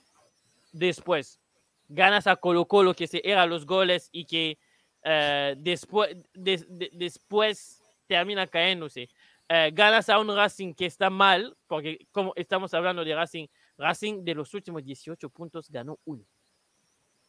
después, 0.73 1.41
ganas 1.89 2.27
a 2.27 2.37
Colo 2.37 2.67
Colo 2.67 2.95
que 2.95 3.07
se 3.09 3.21
eran 3.25 3.51
los 3.51 3.67
goles 3.67 4.09
y 4.13 4.25
que 4.27 4.59
eh, 5.05 5.55
después, 5.59 6.17
des- 6.35 6.67
de- 6.69 6.91
después 6.93 7.83
termina 8.07 8.47
cayéndose. 8.47 9.09
Eh, 9.49 9.71
ganas 9.73 10.09
a 10.09 10.19
un 10.19 10.35
Racing 10.35 10.75
que 10.75 10.87
está 10.87 11.11
mal, 11.11 11.57
porque 11.69 12.07
como 12.13 12.33
estamos 12.37 12.75
hablando 12.75 13.05
de 13.05 13.15
Racing, 13.15 13.47
Racing 13.79 14.25
de 14.25 14.35
los 14.35 14.53
últimos 14.55 14.85
18 14.85 15.31
puntos 15.31 15.71
ganó 15.71 15.99
uno. 16.05 16.25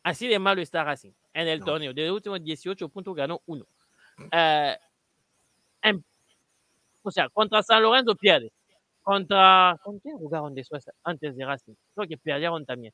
Así 0.03 0.27
de 0.27 0.39
malo 0.39 0.61
está 0.61 0.83
Racing 0.83 1.11
en 1.33 1.47
el 1.47 1.59
No. 1.59 1.65
torneo. 1.65 1.93
De 1.93 2.05
los 2.07 2.15
últimos 2.15 2.43
18 2.43 2.89
puntos 2.89 3.13
ganó 3.15 3.41
uno. 3.45 3.67
Eh, 4.31 4.77
en- 5.83 6.03
o 7.03 7.11
sea, 7.11 7.29
contra 7.29 7.61
San 7.63 7.83
Lorenzo 7.83 8.15
pierde. 8.15 8.51
Contra. 9.07 9.79
¿Con 9.81 9.99
quién 9.99 10.17
jugaron 10.17 10.53
después 10.53 10.83
antes 11.01 11.37
de 11.37 11.45
Racing? 11.45 11.75
Creo 11.95 12.09
que 12.09 12.17
perdieron 12.17 12.65
también. 12.65 12.93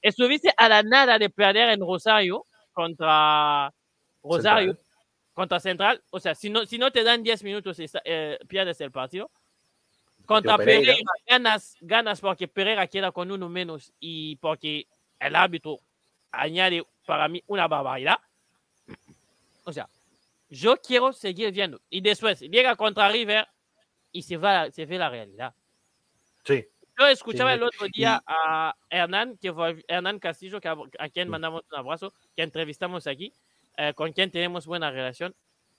Estuviste 0.00 0.50
a 0.56 0.66
la 0.66 0.82
nada 0.82 1.18
de 1.18 1.28
perder 1.28 1.68
en 1.68 1.80
Rosario 1.80 2.46
contra 2.72 3.70
Rosario, 4.22 4.72
Central. 4.72 4.86
contra 5.34 5.60
Central. 5.60 6.02
O 6.08 6.18
sea, 6.18 6.34
si 6.34 6.48
no, 6.48 6.64
si 6.64 6.78
no 6.78 6.90
te 6.90 7.04
dan 7.04 7.22
10 7.22 7.44
minutos, 7.44 7.76
eh, 7.78 8.38
pierdes 8.48 8.80
el 8.80 8.90
partido. 8.90 9.30
Contra 10.24 10.56
Pereira. 10.56 10.92
Pereira, 10.92 11.10
ganas, 11.26 11.76
ganas 11.82 12.22
porque 12.22 12.48
Pereira 12.48 12.86
queda 12.86 13.12
con 13.12 13.30
uno 13.30 13.50
menos 13.50 13.92
y 14.00 14.36
porque 14.36 14.86
el 15.20 15.36
árbitro 15.36 15.80
añade 16.30 16.82
para 17.04 17.28
mí 17.28 17.44
una 17.46 17.68
barbaridad. 17.68 18.20
O 19.64 19.72
sea, 19.74 19.86
yo 20.48 20.78
quiero 20.78 21.12
seguir 21.12 21.52
viendo. 21.52 21.78
Y 21.90 22.00
después 22.00 22.40
llega 22.40 22.74
contra 22.74 23.10
River 23.10 23.46
y 24.12 24.22
se, 24.22 24.36
va, 24.36 24.70
se 24.70 24.86
ve 24.86 24.98
la 24.98 25.10
realidad. 25.10 25.54
Sí. 26.44 26.66
Yo 26.98 27.06
escuchaba 27.06 27.52
Sí, 27.52 27.56
el 27.56 27.62
otro 27.62 27.86
día 27.92 28.22
a 28.26 28.76
Hernán, 28.90 29.38
que 29.38 29.52
fue 29.52 29.82
Hernán 29.88 30.18
Castillo, 30.18 30.60
que 30.60 30.68
a, 30.68 30.76
a 30.98 31.08
quien 31.08 31.28
mandamos 31.28 31.62
un 31.70 31.78
abrazo, 31.78 32.12
que 32.36 32.42
entrevistamos 32.42 33.06
aquí, 33.06 33.32
eh, 33.76 33.94
con 33.94 34.12
quien 34.12 34.30
tenemos 34.30 34.66
buena 34.66 34.90
relación. 34.90 35.34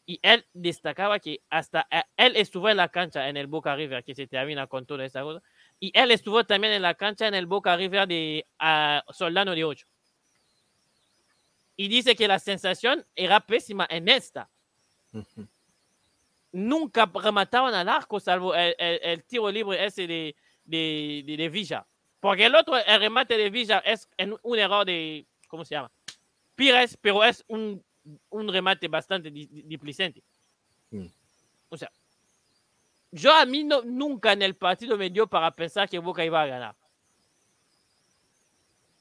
Y 0.06 0.20
él 0.22 0.46
destacaba 0.54 1.20
que 1.20 1.42
hasta 1.50 1.88
eh, 1.90 2.04
él 2.18 2.36
estuvo 2.36 2.70
en 2.70 2.78
la 2.78 2.90
cancha 2.90 3.30
en 3.30 3.38
el 3.38 3.48
Boca 3.48 3.76
River, 3.76 4.04
que 4.04 4.16
se 4.16 4.28
termina 4.28 4.68
con 4.68 4.86
toda 4.86 5.06
esta 5.06 5.22
cosa. 5.22 5.42
Y 5.80 5.92
él 5.98 6.12
estuvo 6.12 6.44
también 6.44 6.74
en 6.74 6.82
la 6.82 6.96
cancha 6.96 7.28
en 7.28 7.36
el 7.36 7.46
Boca 7.46 7.78
River 7.78 8.08
de 8.08 8.46
ah, 8.60 9.04
Soldano 9.12 9.54
de 9.56 9.64
8. 9.64 9.88
Y 11.78 11.88
dice 11.88 12.16
que 12.16 12.28
la 12.28 12.40
sensación 12.40 13.06
era 13.16 13.40
pésima 13.40 13.88
en 13.90 14.10
esta. 14.10 14.50
Ujú. 15.14 15.48
Nunca 16.54 17.10
remataban 17.14 17.74
al 17.74 17.90
arco, 17.90 18.20
salvo 18.20 18.54
el, 18.56 18.76
el- 18.78 19.00
el 19.04 19.24
tiro 19.24 19.52
libre 19.52 19.84
ese 19.84 20.06
de, 20.08 20.36
de, 20.64 21.24
de- 21.26 21.38
de 21.38 21.50
Villa. 21.50 21.86
Porque 22.20 22.46
el 22.46 22.56
otro, 22.56 22.78
el 22.78 23.00
remate 23.00 23.36
de 23.38 23.50
Villa 23.50 23.80
es 23.80 24.08
un 24.44 24.58
error 24.60 24.86
de, 24.86 25.26
¿cómo 25.48 25.66
se 25.66 25.76
llama? 25.76 25.92
Pires, 26.56 26.96
pero 27.02 27.24
es 27.24 27.44
un, 27.48 27.84
un 28.30 28.48
remate 28.54 28.88
bastante 28.88 29.30
di- 29.32 29.48
di- 29.48 29.64
displicente. 29.64 30.22
Mm. 30.92 31.08
O 31.70 31.76
sea, 31.78 31.92
yo 33.12 33.34
a 33.34 33.46
mí 33.46 33.64
no, 33.64 33.82
nunca 33.82 34.32
en 34.34 34.44
el 34.44 34.56
partido 34.56 34.96
me 34.96 35.10
dio 35.10 35.28
para 35.28 35.52
pensar 35.52 35.90
que 35.90 36.00
Boca 36.00 36.24
iba 36.24 36.42
a 36.42 36.46
ganar. 36.46 36.76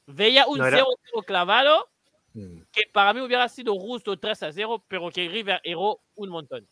Veía 0.07 0.47
un 0.47 0.57
No 0.57 0.67
era- 0.67 0.79
0-0 0.79 1.23
clavado 1.25 1.87
Mm. 2.33 2.61
que 2.71 2.81
para 2.91 3.13
mí 3.13 3.21
hubiera 3.21 3.47
sido 3.47 3.75
justo 3.75 4.17
3 4.17 4.41
a 4.43 4.51
0, 4.51 4.83
pero 4.87 5.11
que 5.11 5.29
River 5.29 5.61
erró 5.63 5.99
un 6.15 6.29
montón. 6.29 6.67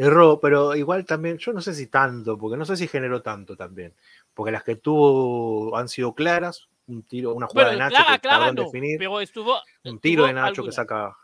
Erró, 0.00 0.38
pero 0.38 0.76
igual 0.76 1.04
también, 1.04 1.38
yo 1.38 1.52
no 1.52 1.60
sé 1.60 1.74
si 1.74 1.88
tanto, 1.88 2.38
porque 2.38 2.56
no 2.56 2.64
sé 2.64 2.76
si 2.76 2.86
generó 2.86 3.20
tanto 3.20 3.56
también. 3.56 3.92
Porque 4.32 4.52
las 4.52 4.62
que 4.62 4.76
tuvo 4.76 5.76
han 5.76 5.88
sido 5.88 6.14
claras, 6.14 6.68
un 6.86 7.02
tiro, 7.02 7.34
una 7.34 7.48
jugada 7.48 7.70
Bueno, 7.70 7.84
de 7.84 7.90
Nacho 7.90 8.04
clara, 8.04 8.16
que 8.16 8.20
clara 8.20 8.52
no, 8.52 8.62
definir, 8.62 8.96
pero 8.96 9.20
estuvo. 9.20 9.56
un 9.84 9.98
tiro 9.98 10.26
de 10.26 10.32
Nacho 10.32 10.64
que 10.64 10.70
saca 10.70 11.16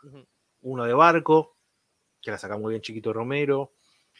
uno 0.63 0.83
de 0.83 0.93
Barco, 0.93 1.55
que 2.21 2.31
la 2.31 2.37
saca 2.37 2.57
muy 2.57 2.73
bien 2.73 2.81
Chiquito 2.81 3.13
Romero. 3.13 3.71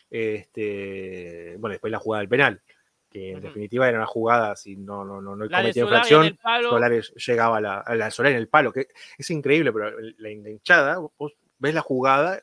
Este, 0.10 1.58
bueno, 1.60 1.74
después 1.74 1.92
la 1.92 2.00
jugada 2.00 2.22
del 2.22 2.30
penal, 2.30 2.62
que 3.10 3.32
en 3.32 3.42
definitiva 3.42 3.90
era 3.90 3.98
una 3.98 4.08
jugada, 4.08 4.56
si 4.56 4.78
no, 4.78 5.04
no, 5.04 5.22
no, 5.22 5.36
no 5.36 5.50
cometía 5.50 5.84
infracción. 5.84 6.40
Solares 6.62 7.14
llegaba 7.16 7.58
a 7.58 7.62
la, 7.62 7.80
a 7.80 7.94
la 7.96 8.10
Solari 8.10 8.36
en 8.36 8.40
el 8.40 8.48
palo, 8.48 8.72
que 8.72 8.88
es 9.18 9.30
increíble, 9.32 9.74
pero 9.74 9.92
la 10.18 10.32
hinchada, 10.32 11.00
vos 11.18 11.34
ves 11.58 11.74
la 11.74 11.82
jugada 11.82 12.42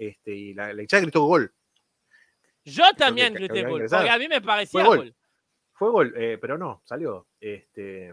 este, 0.00 0.34
y 0.34 0.54
la, 0.54 0.72
la 0.72 0.82
hinchada 0.82 1.02
gritó 1.02 1.22
gol. 1.24 1.52
Yo 2.64 2.84
también 2.96 3.34
que 3.34 3.40
grité 3.44 3.62
gol, 3.68 3.84
porque 3.88 4.10
a 4.10 4.18
mí 4.18 4.28
me 4.28 4.40
parecía 4.40 4.80
Fue 4.80 4.88
gol. 4.88 4.96
gol. 4.98 5.14
Fue 5.72 5.90
gol, 5.90 6.14
eh, 6.16 6.38
pero 6.40 6.58
no, 6.58 6.82
salió. 6.84 7.26
Este, 7.40 8.12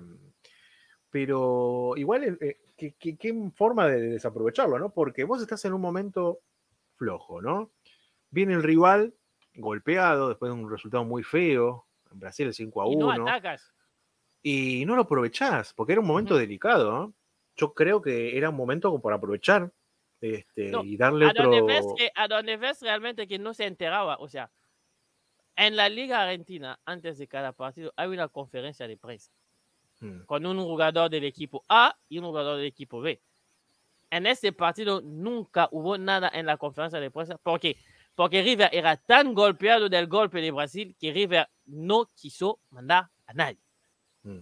pero 1.10 1.94
igual, 1.98 2.38
eh, 2.42 2.58
¿qué, 2.76 2.96
qué- 3.00 3.18
qué 3.18 3.52
forma 3.56 3.88
de 3.88 4.02
desaprovecharlo, 4.02 4.78
¿no? 4.80 4.94
Porque 4.94 5.24
vos 5.24 5.42
estás 5.42 5.64
en 5.66 5.74
un 5.74 5.82
momento 5.82 6.40
flojo, 6.96 7.42
¿no? 7.42 7.72
Viene 8.30 8.54
el 8.54 8.64
rival 8.64 9.14
golpeado 9.56 10.30
después 10.30 10.52
de 10.54 10.60
un 10.60 10.70
resultado 10.70 11.04
muy 11.06 11.24
feo. 11.24 11.88
En 12.12 12.20
Brasil 12.20 12.48
el 12.48 12.54
5 12.54 12.82
a 12.82 12.88
Y 12.88 12.96
no 12.96 13.08
1. 13.10 13.28
atacas. 13.28 13.74
y 14.44 14.86
no 14.86 14.96
lo 14.96 15.02
aprovechás, 15.02 15.74
porque 15.74 15.94
era 15.94 16.02
un 16.02 16.08
momento 16.08 16.38
delicado. 16.38 16.92
¿no? 16.92 17.14
Yo 17.56 17.74
creo 17.74 18.02
que 18.02 18.38
era 18.38 18.50
un 18.50 18.56
momento 18.56 18.98
para 19.02 19.16
aprovechar 19.18 19.72
este, 20.22 20.70
No, 20.70 20.84
y 20.84 20.98
darle 20.98 21.26
A 21.26 21.30
otro. 21.30 21.44
donde, 21.44 21.62
ves 21.62 21.86
que, 21.98 22.12
a 22.16 22.28
donde 22.28 22.58
ves 22.58 22.82
realmente 22.82 23.28
que 23.28 23.40
no 23.40 23.54
se 23.54 23.66
enteraba. 23.66 24.18
O 24.20 24.28
sea, 24.28 24.52
en 25.56 25.76
la 25.76 25.90
Liga 25.90 26.22
Argentina, 26.22 26.80
antes 26.86 27.18
de 27.18 27.28
cada 27.28 27.52
partido, 27.52 27.94
hay 27.96 28.08
una 28.10 28.28
conferencia 28.28 28.88
de 28.88 28.98
prensa 28.98 29.32
Mm, 30.00 30.26
con 30.26 30.46
un 30.46 30.64
jugador 30.64 31.10
del 31.10 31.24
equipo 31.24 31.66
A 31.68 31.98
y 32.08 32.20
un 32.20 32.26
jugador 32.26 32.58
del 32.58 32.68
equipo 32.68 33.02
B. 33.02 33.20
En 34.10 34.26
ese 34.28 34.52
partido 34.52 35.02
nunca 35.02 35.68
hubo 35.72 35.98
nada 35.98 36.30
en 36.34 36.46
la 36.46 36.58
conferencia 36.58 37.00
de 37.00 37.12
prensa. 37.12 37.38
¿Por 37.38 37.60
qué? 37.60 37.78
Porque 38.16 38.42
River 38.42 38.70
era 38.72 38.96
tan 38.98 39.34
golpeado 39.34 39.90
del 39.90 40.08
golpe 40.08 40.40
de 40.42 40.52
Brasil 40.52 40.96
que 41.00 41.12
River 41.12 41.48
no 41.66 42.06
quiso 42.16 42.60
mandar 42.70 43.10
a 43.26 43.34
nadie. 43.34 43.60
mm. 44.24 44.40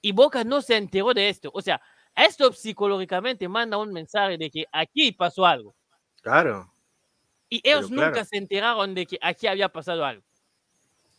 Y 0.00 0.12
Boca 0.12 0.44
no 0.44 0.62
se 0.62 0.76
enteró 0.76 1.12
de 1.12 1.28
esto. 1.28 1.50
O 1.52 1.60
sea, 1.60 1.82
esto 2.26 2.52
psicológicamente 2.52 3.48
manda 3.48 3.78
un 3.78 3.92
mensaje 3.92 4.38
de 4.38 4.50
que 4.50 4.64
aquí 4.72 5.12
pasó 5.12 5.46
algo. 5.46 5.74
Claro, 6.22 6.72
Y 7.50 7.60
ellos 7.68 7.88
Pero 7.88 7.88
claro. 7.88 8.06
nunca 8.06 8.24
se 8.24 8.36
enteraron 8.38 8.94
de 8.94 9.06
que 9.06 9.18
aquí 9.22 9.46
había 9.46 9.68
pasado 9.68 10.04
algo. 10.04 10.24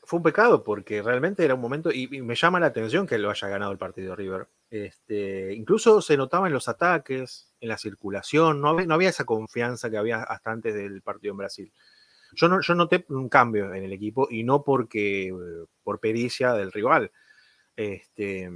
fue 0.04 0.18
un 0.18 0.24
pecado 0.24 0.64
porque 0.64 1.02
realmente 1.04 1.44
era 1.46 1.54
un 1.56 1.62
momento, 1.62 1.92
y, 1.92 2.10
y 2.16 2.22
me 2.22 2.36
llama 2.36 2.60
la 2.60 2.68
atención 2.68 3.06
que 3.06 3.20
lo 3.20 3.30
haya 3.30 3.48
ganado 3.48 3.72
el 3.72 3.78
partido 3.78 4.16
River. 4.16 4.48
Este, 4.72 5.54
incluso 5.54 6.02
se 6.02 6.18
notaba 6.18 6.48
en 6.48 6.54
los 6.54 6.68
ataques, 6.68 7.54
en 7.60 7.70
la 7.70 7.78
circulación, 7.78 8.60
no 8.62 8.70
había, 8.70 8.86
no 8.88 8.94
había 8.96 9.10
esa 9.10 9.26
confianza 9.26 9.90
que 9.90 9.98
había 9.98 10.24
hasta 10.24 10.52
antes 10.52 10.74
del 10.74 11.02
partido 11.04 11.32
en 11.34 11.38
Brasil. 11.38 11.74
Yo, 12.34 12.48
no, 12.48 12.62
yo 12.62 12.76
noté 12.76 13.06
un 13.10 13.30
cambio 13.30 13.74
en 13.74 13.84
el 13.84 13.94
equipo 13.94 14.28
y 14.32 14.44
no 14.44 14.64
porque 14.64 15.28
eh, 15.30 15.34
por 15.84 16.00
pericia 16.00 16.54
del 16.54 16.72
rival. 16.72 17.12
Este, 17.76 18.50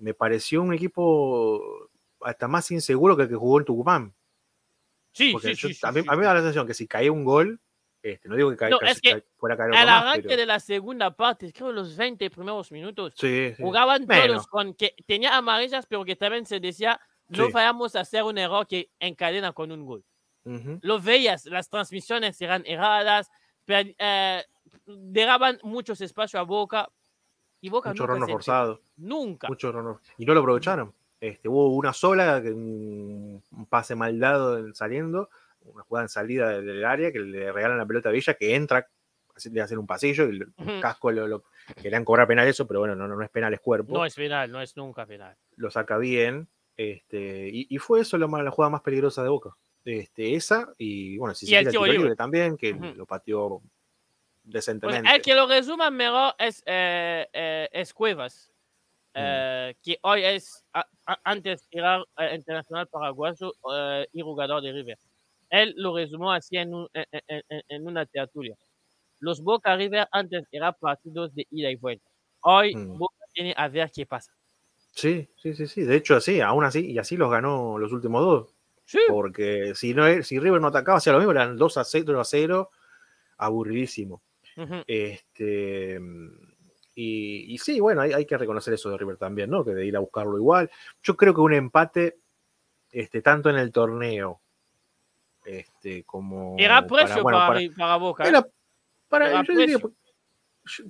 me 0.00 0.14
pareció 0.14 0.62
un 0.62 0.72
equipo 0.74 1.90
hasta 2.20 2.48
más 2.48 2.70
inseguro 2.70 3.16
que 3.16 3.24
el 3.24 3.28
que 3.28 3.34
jugó 3.36 3.58
en 3.58 3.64
Tucumán. 3.64 4.14
Sí, 5.12 5.34
sí, 5.40 5.54
yo- 5.54 5.68
sí, 5.68 5.78
a, 5.82 5.92
mí, 5.92 6.02
sí. 6.02 6.06
a 6.08 6.12
mí 6.12 6.18
me 6.18 6.24
da 6.26 6.34
la 6.34 6.40
sensación 6.40 6.66
que 6.66 6.74
si 6.74 6.86
caía 6.86 7.10
un 7.10 7.24
gol, 7.24 7.60
este, 8.02 8.28
no 8.28 8.36
digo 8.36 8.50
que, 8.50 8.56
ca- 8.56 8.68
No, 8.68 8.78
casi 8.78 8.92
es 8.92 9.00
que 9.00 9.24
fuera 9.36 9.54
a 9.54 9.58
caer 9.58 9.74
Al 9.74 9.88
arranque 9.88 10.28
pero- 10.28 10.36
de 10.36 10.46
la 10.46 10.60
segunda 10.60 11.10
parte, 11.16 11.52
creo 11.52 11.72
los 11.72 11.96
20 11.96 12.30
primeros 12.30 12.70
minutos, 12.70 13.14
Sí, 13.16 13.54
jugaban 13.58 14.06
Menos. 14.06 14.26
todos 14.26 14.46
con 14.46 14.74
que 14.74 14.94
tenía 15.06 15.36
amarillas, 15.36 15.86
pero 15.86 16.04
que 16.04 16.14
también 16.16 16.46
se 16.46 16.60
decía, 16.60 17.00
no 17.28 17.50
vayamos 17.50 17.96
a 17.96 18.00
hacer 18.00 18.22
un 18.22 18.38
error 18.38 18.66
que 18.66 18.90
encadena 19.00 19.52
con 19.52 19.72
un 19.72 19.84
gol. 19.84 20.04
Ujú. 20.44 20.78
Lo 20.82 21.00
veías, 21.00 21.44
las 21.46 21.68
transmisiones 21.68 22.40
eran 22.40 22.62
erradas, 22.66 23.30
per- 23.64 23.94
eh, 23.98 24.44
dejaban 24.86 25.58
muchos 25.62 26.00
espacios 26.00 26.40
a 26.40 26.44
Boca. 26.44 26.88
Y 27.60 27.68
Boca 27.70 27.90
Mucho 27.90 28.06
nunca 28.06 28.26
se 28.26 28.32
forzado. 28.32 28.80
Nunca. 28.96 29.48
Mucho 29.48 29.72
Y 30.16 30.24
no 30.24 30.34
lo 30.34 30.40
aprovecharon. 30.40 30.92
Este, 31.20 31.48
hubo 31.48 31.74
una 31.74 31.92
sola, 31.92 32.40
un 32.44 33.42
pase 33.68 33.94
mal 33.96 34.18
dado 34.20 34.58
en- 34.58 34.74
saliendo, 34.74 35.28
una 35.64 35.82
jugada 35.82 36.04
en 36.04 36.08
salida 36.08 36.60
del- 36.60 36.84
área 36.84 37.10
que 37.12 37.18
le 37.18 37.50
regalan 37.52 37.78
la 37.78 37.86
pelota 37.86 38.08
a 38.08 38.12
Villa 38.12 38.34
que 38.34 38.54
entra 38.54 38.86
de 39.44 39.60
hacer 39.60 39.78
un 39.78 39.86
pasillo 39.86 40.26
y 40.26 40.30
el 40.36 40.42
Ujú. 40.58 40.80
casco 40.80 41.10
lo, 41.12 41.26
lo- 41.26 41.44
querían 41.82 42.04
cobrar 42.04 42.26
penal 42.28 42.46
eso, 42.46 42.66
pero 42.66 42.80
bueno, 42.80 42.94
no, 42.94 43.06
no, 43.08 43.16
no 43.16 43.22
es 43.24 43.30
penal, 43.30 43.52
es 43.54 43.60
cuerpo. 43.60 43.92
No 43.92 44.04
es 44.04 44.14
penal, 44.14 44.50
no 44.50 44.60
es 44.62 44.76
nunca 44.76 45.06
penal. 45.06 45.36
Lo 45.56 45.70
saca 45.70 45.98
bien. 45.98 46.48
Este, 46.76 47.48
y, 47.52 47.66
y 47.68 47.78
fue 47.78 48.00
eso 48.00 48.16
lo 48.18 48.28
más- 48.28 48.44
la 48.44 48.52
jugada 48.52 48.70
más 48.70 48.82
peligrosa 48.82 49.22
de 49.24 49.28
Boca. 49.28 49.50
Este, 49.84 50.34
esa, 50.34 50.72
y 50.78 51.16
bueno, 51.18 51.34
si 51.34 51.46
Y 51.46 51.48
se 51.50 51.58
el 51.58 51.68
tiro 51.68 51.84
libre 51.84 51.98
libre. 51.98 52.16
también, 52.16 52.56
que 52.56 52.72
lo 52.74 53.06
pateó 53.06 53.60
Pues, 54.50 54.64
decentemente. 54.66 55.14
el 55.14 55.22
que 55.22 55.34
lo 55.34 55.46
resuma 55.46 55.90
mejor 55.90 56.34
es, 56.38 56.62
eh, 56.66 57.28
eh, 57.32 57.68
es 57.72 57.92
Cuevas, 57.92 58.50
Mm. 59.14 59.20
eh, 59.20 59.76
que 59.82 59.98
hoy 60.02 60.24
es, 60.24 60.64
a- 60.72 60.86
a- 61.06 61.20
antes 61.24 61.66
era 61.70 62.02
eh, 62.18 62.34
internacional 62.34 62.86
paraguayo 62.88 63.52
eh, 63.74 64.06
y 64.12 64.22
jugador 64.22 64.62
de 64.62 64.72
River. 64.72 64.98
Él 65.50 65.74
lo 65.76 65.94
resumió 65.96 66.30
así 66.30 66.56
en, 66.56 66.74
un- 66.74 66.88
en, 66.92 67.06
en- 67.48 67.62
en- 67.68 67.86
una 67.86 68.06
tertulia. 68.06 68.56
Los 69.20 69.42
Boca 69.42 69.74
River 69.76 70.06
antes 70.12 70.44
eran 70.52 70.74
partidos 70.78 71.34
de 71.34 71.46
ida 71.50 71.70
y 71.70 71.76
vuelta. 71.76 72.08
Hoy 72.40 72.74
Mm. 72.74 72.98
Boca 72.98 73.24
tiene 73.32 73.52
a 73.56 73.68
ver 73.68 73.90
qué 73.94 74.06
pasa. 74.06 74.32
Sí, 74.92 75.28
sí, 75.36 75.54
sí, 75.54 75.66
sí. 75.66 75.82
De 75.82 75.96
hecho, 75.96 76.16
así, 76.16 76.40
aún 76.40 76.64
así, 76.64 76.90
y 76.92 76.98
así 76.98 77.16
los 77.16 77.30
ganó 77.30 77.78
los 77.78 77.92
últimos 77.92 78.22
dos. 78.24 78.54
Sí. 78.84 78.98
Porque 79.08 79.74
si, 79.74 79.92
no, 79.94 80.04
si 80.22 80.38
River 80.38 80.60
no 80.60 80.68
atacaba, 80.68 80.98
hacía 80.98 81.12
lo 81.12 81.18
mismo, 81.18 81.32
eran 81.32 81.56
2 81.56 81.76
a 81.76 81.84
0, 81.84 82.20
a 82.20 82.24
0 82.24 82.70
aburridísimo. 83.36 84.22
Este, 84.86 86.00
y, 86.94 87.54
y 87.54 87.58
sí, 87.58 87.78
bueno, 87.80 88.00
hay, 88.02 88.12
hay 88.12 88.26
que 88.26 88.36
reconocer 88.38 88.74
eso 88.74 88.90
de 88.90 88.98
River 88.98 89.16
también, 89.16 89.50
¿no? 89.50 89.64
Que 89.64 89.72
de 89.72 89.86
ir 89.86 89.96
a 89.96 90.00
buscarlo 90.00 90.36
igual. 90.36 90.70
Yo 91.02 91.16
creo 91.16 91.32
que 91.34 91.40
un 91.40 91.54
empate, 91.54 92.18
este, 92.90 93.22
tanto 93.22 93.50
en 93.50 93.56
el 93.56 93.70
torneo, 93.72 94.40
este, 95.44 96.04
como. 96.04 96.56
Era 96.58 96.86
precio 96.86 97.22
bueno, 97.22 97.38
para, 97.38 97.60
para- 97.76 97.96
Boca. 97.96 98.24
¿eh? 98.24 98.28
era 98.28 98.46
para- 99.08 99.30
Era 99.30 99.42
yo, 99.44 99.54
diría, 99.56 99.78
precio. 99.78 99.94
yo- 100.64 100.84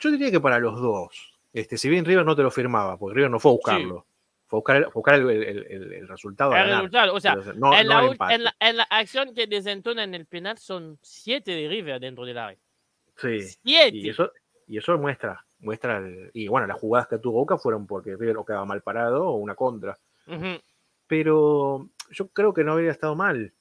yo 0.00 0.10
diría 0.10 0.30
que 0.30 0.40
para 0.40 0.58
los 0.58 0.80
dos. 0.80 1.38
Este, 1.52 1.78
si 1.78 1.88
bien 1.88 2.04
River 2.04 2.24
no 2.26 2.34
te 2.36 2.42
lo 2.42 2.50
firmaba, 2.50 2.98
porque 2.98 3.14
River 3.16 3.30
no 3.30 3.38
fue 3.38 3.52
a 3.52 3.54
buscarlo. 3.54 4.06
Fue 4.46 4.56
a 4.56 4.60
buscar 4.60 4.76
el, 4.76 4.86
buscar 4.92 5.14
el, 5.14 5.30
el- 5.30 5.66
el- 5.70 5.92
el 5.92 6.08
resultado. 6.08 6.52
a 6.52 6.58
el 6.60 6.66
ganar, 6.66 6.76
resultado, 6.82 7.14
o 7.14 7.20
sea, 7.20 7.36
pero 7.36 7.54
no, 7.54 7.74
en, 7.78 7.86
no 7.86 7.92
la, 7.94 8.00
el 8.00 8.06
ul- 8.08 8.12
empate. 8.12 8.34
en 8.34 8.44
la- 8.44 8.56
en 8.60 8.76
la 8.76 8.82
acción 8.90 9.34
que 9.34 9.46
desentona 9.46 10.02
en 10.04 10.14
el 10.14 10.26
penal 10.26 10.58
son 10.58 10.98
siete 11.00 11.52
de 11.52 11.68
River 11.68 12.00
dentro 12.00 12.24
del 12.26 12.36
área. 12.38 12.58
Sí. 13.16 13.40
Siete. 13.42 13.96
Y 13.96 14.08
eso, 14.08 14.32
y 14.66 14.78
eso 14.78 14.96
muestra, 14.98 15.44
muestra 15.60 15.98
el- 15.98 16.30
y 16.34 16.48
bueno, 16.48 16.66
las 16.66 16.78
jugadas 16.78 17.08
que 17.08 17.18
tuvo 17.18 17.40
Boca 17.40 17.58
fueron 17.58 17.86
porque 17.86 18.16
River 18.16 18.38
o 18.38 18.44
quedaba 18.44 18.64
mal 18.64 18.82
parado 18.82 19.26
o 19.28 19.36
una 19.36 19.54
contra. 19.54 19.96
Pero 21.06 21.88
yo 22.10 22.28
creo 22.28 22.54
que 22.54 22.64
no 22.64 22.72
habría 22.72 22.90
estado 22.90 23.14
mal 23.14 23.52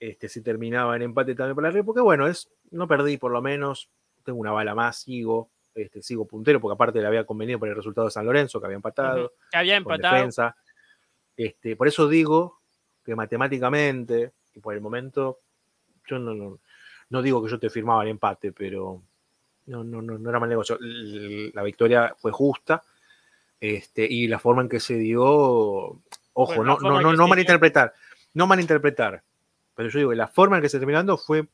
este, 0.00 0.28
si 0.28 0.42
terminaba 0.42 0.96
en 0.96 1.02
empate 1.02 1.34
también 1.34 1.56
para 1.56 1.70
River, 1.70 1.84
porque 1.84 2.00
bueno, 2.00 2.26
es, 2.26 2.50
no 2.70 2.86
perdí 2.86 3.16
por 3.16 3.32
lo 3.32 3.40
menos, 3.40 3.88
tengo 4.22 4.38
una 4.38 4.52
bala 4.52 4.74
más, 4.74 4.98
sigo, 4.98 5.50
este, 5.74 6.02
sigo 6.02 6.26
puntero, 6.26 6.60
porque 6.60 6.74
aparte 6.74 7.00
le 7.00 7.06
había 7.06 7.24
convenido 7.24 7.58
por 7.58 7.68
el 7.68 7.74
resultado 7.76 8.06
de 8.06 8.10
San 8.10 8.26
Lorenzo, 8.26 8.60
que 8.60 8.66
había 8.66 8.76
empatado. 8.76 9.32
Que 9.50 9.56
había 9.56 9.82
con 9.82 9.92
empatado. 9.94 10.14
defensa. 10.16 10.56
Este, 11.36 11.74
por 11.76 11.88
eso 11.88 12.06
digo 12.08 12.60
que 13.04 13.14
matemáticamente, 13.14 14.32
y 14.54 14.60
por 14.60 14.74
el 14.74 14.80
momento, 14.80 15.40
yo 16.06 16.18
no, 16.18 16.34
no, 16.34 16.58
no 17.10 17.22
digo 17.22 17.42
que 17.44 17.50
yo 17.50 17.58
te 17.58 17.70
firmaba 17.70 18.02
el 18.02 18.08
empate, 18.10 18.52
pero 18.52 19.02
no, 19.66 19.84
no, 19.84 20.02
no, 20.02 20.18
no 20.18 20.30
era 20.30 20.38
mal 20.40 20.48
negocio. 20.48 20.78
La 20.80 21.62
victoria 21.62 22.14
fue 22.18 22.32
justa. 22.32 22.82
Este, 23.60 24.04
y 24.04 24.26
la 24.28 24.38
forma 24.38 24.62
en 24.62 24.68
que 24.68 24.78
se 24.80 24.94
dio, 24.96 25.22
ojo, 25.24 26.02
Bueno, 26.34 26.76
no, 26.82 26.90
no, 26.90 27.00
no, 27.00 27.12
no 27.14 27.28
malinterpretar, 27.28 27.94
no 28.34 28.46
malinterpretar. 28.46 29.22
Pero 29.74 29.88
yo 29.88 29.98
digo 30.00 30.10
que 30.10 30.16
la 30.16 30.28
forma 30.28 30.56
en 30.56 30.62
que 30.62 30.68
se 30.68 30.78
terminó 30.78 30.98
dando 30.98 31.16
fue 31.16 31.46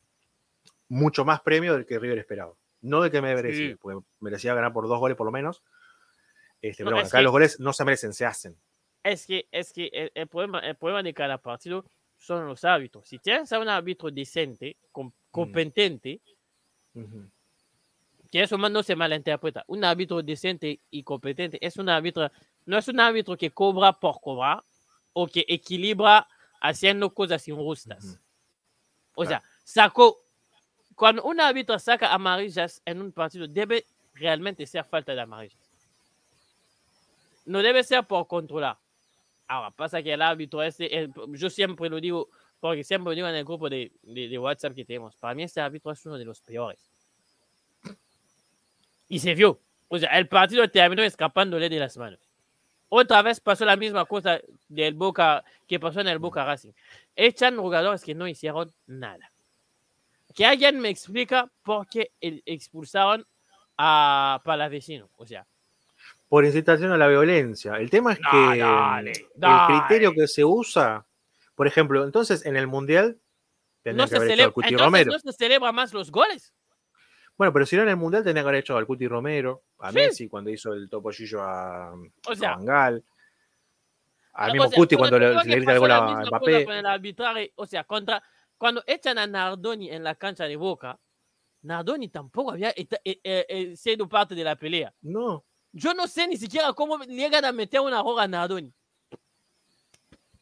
mucho 0.89 1.25
más 1.25 1.41
premio 1.41 1.75
del 1.75 1.87
que 1.87 1.99
River 1.99 2.19
esperaba. 2.19 2.53
No 2.83 3.01
de 3.03 3.11
que 3.11 3.21
me 3.23 3.35
merecía, 3.35 3.69
Sí. 3.69 3.75
porque 3.81 4.05
merecía 4.21 4.55
ganar 4.55 4.73
por 4.73 4.89
dos 4.89 4.99
goles 4.99 5.17
por 5.17 5.27
lo 5.27 5.31
menos. 5.31 5.63
Este, 6.63 6.83
No, 6.83 6.89
pero 6.89 6.97
bueno, 6.97 7.09
acá 7.09 7.19
que- 7.19 7.23
los 7.23 7.33
goles 7.33 7.61
no 7.61 7.73
se 7.73 7.85
merecen, 7.85 8.13
se 8.13 8.27
hacen. 8.27 8.57
Es 9.05 9.27
que, 9.27 9.47
es 9.53 9.73
que 9.73 9.89
el, 9.93 10.11
el 10.15 10.27
problema, 10.27 10.59
el 10.61 10.75
problema 10.77 11.03
de 11.03 11.15
cada 11.15 11.39
partido 11.39 11.85
son 12.19 12.47
los 12.47 12.65
árbitros. 12.65 13.07
Si 13.09 13.19
tienes 13.19 13.51
a 13.53 13.59
un 13.61 13.69
árbitro 13.69 14.11
decente, 14.11 14.77
com- 14.93 15.13
competente, 15.31 16.21
Ujú. 16.95 17.29
que 18.31 18.43
eso 18.43 18.59
más 18.59 18.71
no 18.71 18.83
se 18.83 18.95
malinterpreta. 18.97 19.65
Un 19.67 19.85
árbitro 19.85 20.23
decente 20.23 20.81
y 20.91 21.03
competente 21.03 21.59
es 21.65 21.77
un 21.77 21.89
árbitro, 21.89 22.31
no 22.67 22.79
es 22.79 22.89
un 22.89 23.01
árbitro 23.01 23.37
que 23.37 23.51
cobra 23.51 23.93
por 23.93 24.21
cobrar 24.21 24.63
o 25.13 25.27
que 25.27 25.45
equilibra 25.49 26.29
haciendo 26.61 27.13
cosas 27.13 27.47
injustas. 27.49 28.19
O 29.15 29.25
Claro. 29.25 29.43
sea, 29.43 29.51
sacó, 29.65 30.19
cuando 30.95 31.23
un 31.25 31.41
árbitro 31.41 31.79
saca 31.79 32.13
amarillas 32.13 32.81
en 32.85 33.01
un 33.01 33.13
partido, 33.13 33.47
debe 33.49 33.85
realmente 34.15 34.67
ser 34.67 34.85
falta 34.85 35.15
de 35.15 35.21
amarillas. 35.21 35.59
No 37.47 37.63
debe 37.63 37.83
ser 37.83 38.05
por 38.07 38.27
controlar. 38.27 38.79
Ahora, 39.49 39.71
pasa 39.73 40.03
que 40.03 40.13
el 40.13 40.23
árbitro 40.23 40.63
el- 40.63 41.13
yo 41.31 41.51
siempre 41.51 41.89
lo 41.89 42.01
digo, 42.01 42.29
porque 42.61 42.85
siempre 42.85 43.15
digo 43.15 43.27
en 43.27 43.35
el 43.35 43.45
grupo 43.45 43.69
de, 43.69 43.91
de- 44.03 44.29
de 44.29 44.39
WhatsApp 44.39 44.75
que 44.75 44.85
tenemos, 44.85 45.17
para 45.17 45.35
mí 45.35 45.43
este 45.43 45.61
árbitro 45.61 45.91
es 45.93 46.05
uno 46.07 46.19
de 46.19 46.25
los 46.25 46.41
peores. 46.41 46.91
Y 49.09 49.19
se 49.19 49.35
vio. 49.35 49.59
O 49.89 49.99
sea, 49.99 50.11
el 50.19 50.29
partido 50.29 50.69
terminó 50.71 51.03
escapándole 51.03 51.69
de 51.69 51.79
las 51.79 51.97
manos. 51.97 52.21
Otra 52.89 53.23
vez 53.23 53.41
pasó 53.41 53.65
la 53.65 53.77
misma 53.77 54.05
cosa 54.05 54.41
del 54.69 54.95
Boca 54.95 55.45
que 55.67 55.81
pasó 55.81 56.01
en 56.01 56.09
el 56.09 56.19
Boca 56.19 56.45
Racing. 56.45 56.73
Echan 57.17 57.57
jugadores 57.57 58.03
que 58.05 58.15
no 58.15 58.27
hicieron 58.29 58.73
nada. 58.87 59.31
Que 60.35 60.47
alguien 60.47 60.79
me 60.81 60.89
explica 60.91 61.51
por 61.65 61.89
qué 61.89 62.13
el- 62.21 62.43
expulsaron 62.47 63.27
a 63.77 64.41
Palavecino. 64.45 65.09
O 65.17 65.27
sea, 65.27 65.47
Por 66.29 66.45
incitación 66.45 66.93
a 66.93 66.97
la 66.97 67.09
violencia. 67.09 67.75
El 67.77 67.91
tema 67.91 68.13
es 68.13 68.21
No, 68.21 68.31
que 68.31 68.59
dale, 68.61 69.11
el 69.13 69.27
dale. 69.35 69.79
criterio 69.81 70.13
que 70.13 70.29
se 70.29 70.45
usa, 70.45 71.05
por 71.61 71.67
ejemplo, 71.67 72.03
entonces 72.05 72.47
en 72.47 72.57
el 72.57 72.67
Mundial 72.67 73.21
no 73.85 74.05
que 74.05 74.09
se, 74.09 74.19
celebra, 74.19 74.45
al 74.47 74.53
Cuti 74.55 74.69
entonces 74.69 74.87
Romero. 74.87 75.13
no 75.13 75.19
se 75.19 75.33
celebra 75.35 75.73
más 75.73 75.93
los 75.93 76.11
goles. 76.11 76.55
Bueno, 77.37 77.53
pero 77.53 77.67
si 77.67 77.77
no 77.77 77.83
en 77.83 77.91
el 77.91 77.99
Mundial 77.99 78.25
tendrían 78.25 78.47
que 78.47 78.49
haber 78.49 78.61
echado 78.61 78.79
al 78.79 78.87
Cuti 78.87 79.07
Romero, 79.07 79.65
a 79.79 79.91
Sí. 79.91 79.97
Messi 79.97 80.29
cuando 80.31 80.49
hizo 80.49 80.73
el 80.73 80.89
topollillo 80.89 81.43
a, 81.43 81.93
O 82.27 82.35
sea, 82.35 82.53
a 82.55 82.87
al 82.87 83.03
o 84.33 84.53
mismo 84.55 84.69
sea, 84.71 84.79
Cuti 84.79 84.97
cuando 84.97 85.19
le, 85.19 85.35
le 85.35 85.57
grita 85.57 85.73
el 85.73 85.79
gol 85.81 85.91
a 85.91 86.25
Mbappé. 86.25 86.65
con 86.65 86.75
el 86.77 86.87
arbitraje. 86.87 87.53
O 87.57 87.67
sea, 87.67 87.85
contra, 87.85 88.23
cuando 88.57 88.83
echan 88.87 89.19
a 89.19 89.27
Nardoni 89.27 89.91
en 89.91 90.03
la 90.03 90.15
cancha 90.15 90.45
de 90.45 90.57
Boca, 90.57 90.99
Nardoni 91.61 92.09
tampoco 92.09 92.53
había 92.53 92.71
eh, 92.71 92.89
eh, 93.05 93.21
eh, 93.23 93.77
sido 93.77 94.09
parte 94.09 94.35
de 94.35 94.45
la 94.45 94.57
pelea. 94.57 94.95
No, 95.03 95.45
Yo 95.73 95.93
no 95.93 96.07
sé 96.07 96.27
ni 96.27 96.39
siquiera 96.39 96.73
cómo 96.73 96.97
llegan 97.05 97.45
a 97.45 97.53
meter 97.53 97.83
una 97.83 98.03
roja 98.03 98.23
a 98.23 98.29
Nardoni. 98.29 98.73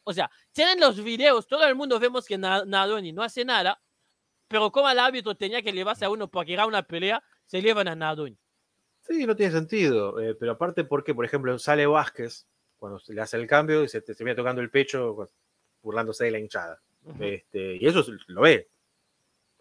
O 0.09 0.13
sea, 0.15 0.31
tienen 0.53 0.81
los 0.81 1.05
videos, 1.05 1.47
todo 1.47 1.67
el 1.69 1.75
mundo 1.75 2.01
vemos 2.01 2.25
que 2.25 2.39
Na- 2.39 2.65
Nardoni 2.65 3.13
no 3.13 3.23
hace 3.23 3.45
nada, 3.45 3.79
pero 4.49 4.73
como 4.73 4.89
el 4.89 4.99
árbitro 4.99 5.35
tenía 5.37 5.61
que 5.61 5.71
llevarse 5.71 6.07
a 6.07 6.09
uno 6.11 6.29
porque 6.31 6.55
era 6.55 6.65
una 6.65 6.83
pelea, 6.83 7.23
se 7.45 7.61
llevan 7.61 7.89
a 7.89 7.95
Nardoni. 7.95 8.35
sí, 9.03 9.27
no 9.27 9.37
tiene 9.37 9.53
sentido. 9.53 10.19
eh, 10.19 10.35
pero 10.35 10.53
aparte 10.53 10.85
porque, 10.85 11.15
por 11.15 11.27
ejemplo, 11.27 11.59
sale 11.59 11.87
Vázquez 11.87 12.47
cuando 12.79 12.99
se 12.99 13.13
le 13.13 13.21
hace 13.21 13.37
el 13.37 13.47
cambio 13.47 13.85
y 13.85 13.89
se 13.89 14.01
te 14.01 14.15
se 14.15 14.25
viene 14.25 14.35
tocando 14.37 14.63
el 14.63 14.71
pecho 14.71 15.13
pues, 15.15 15.31
burlándose 15.83 16.25
de 16.25 16.31
la 16.31 16.39
hinchada. 16.39 16.81
Ujú. 17.05 17.23
Este, 17.25 17.77
y 17.77 17.87
eso 17.87 18.03
lo 18.29 18.41
ve. 18.41 18.67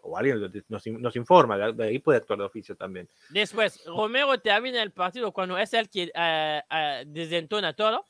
O 0.00 0.16
alguien 0.16 0.40
nos, 0.68 0.86
nos 0.86 1.16
informa, 1.16 1.58
de 1.58 1.72
de 1.74 1.84
ahí 1.84 1.98
puede 1.98 2.16
actuar 2.18 2.38
de 2.38 2.46
oficio 2.46 2.74
también. 2.74 3.06
Después, 3.28 3.84
Romero 3.84 4.40
termina 4.40 4.82
el 4.82 4.92
partido 4.92 5.30
cuando 5.32 5.58
es 5.58 5.74
el 5.74 5.90
que 5.90 6.10
eh, 6.14 6.62
eh, 6.70 7.04
desentona 7.06 7.74
todo, 7.74 8.06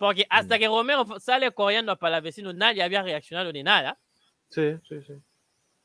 porque 0.00 0.26
hasta 0.30 0.58
que 0.58 0.66
Romero 0.66 1.04
sale 1.20 1.52
corriendo 1.52 1.94
para 1.98 2.16
el 2.16 2.22
vecino, 2.22 2.54
nadie 2.54 2.82
había 2.82 3.02
reaccionado 3.02 3.52
ni 3.52 3.62
nada. 3.62 3.98
Sí, 4.48 4.74
sí, 4.88 5.02
sí. 5.06 5.12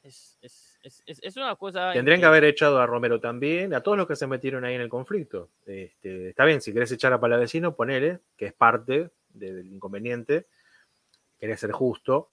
Es, 0.02 0.38
es, 0.42 0.80
es, 0.84 1.04
es- 1.06 1.20
es 1.22 1.36
una 1.36 1.54
cosa. 1.58 1.92
Tendrían 1.92 2.22
que 2.22 2.26
haber 2.26 2.46
echado 2.46 2.80
a 2.80 2.86
Romero 2.86 3.20
también, 3.20 3.74
a 3.74 3.82
todos 3.82 3.98
los 3.98 4.08
que 4.08 4.16
se 4.16 4.26
metieron 4.26 4.64
ahí 4.64 4.74
en 4.76 4.80
el 4.82 4.88
conflicto. 4.88 5.50
Este, 5.66 6.30
está 6.30 6.46
bien, 6.46 6.62
si 6.62 6.72
querés 6.72 6.92
echar 6.94 7.12
a 7.12 7.20
Palavecino, 7.20 7.76
ponele, 7.76 8.20
que 8.38 8.46
es 8.46 8.54
parte 8.54 9.10
de- 9.30 9.54
del 9.54 9.68
inconveniente, 9.74 10.46
querés 11.38 11.60
ser 11.60 11.74
justo. 11.74 12.32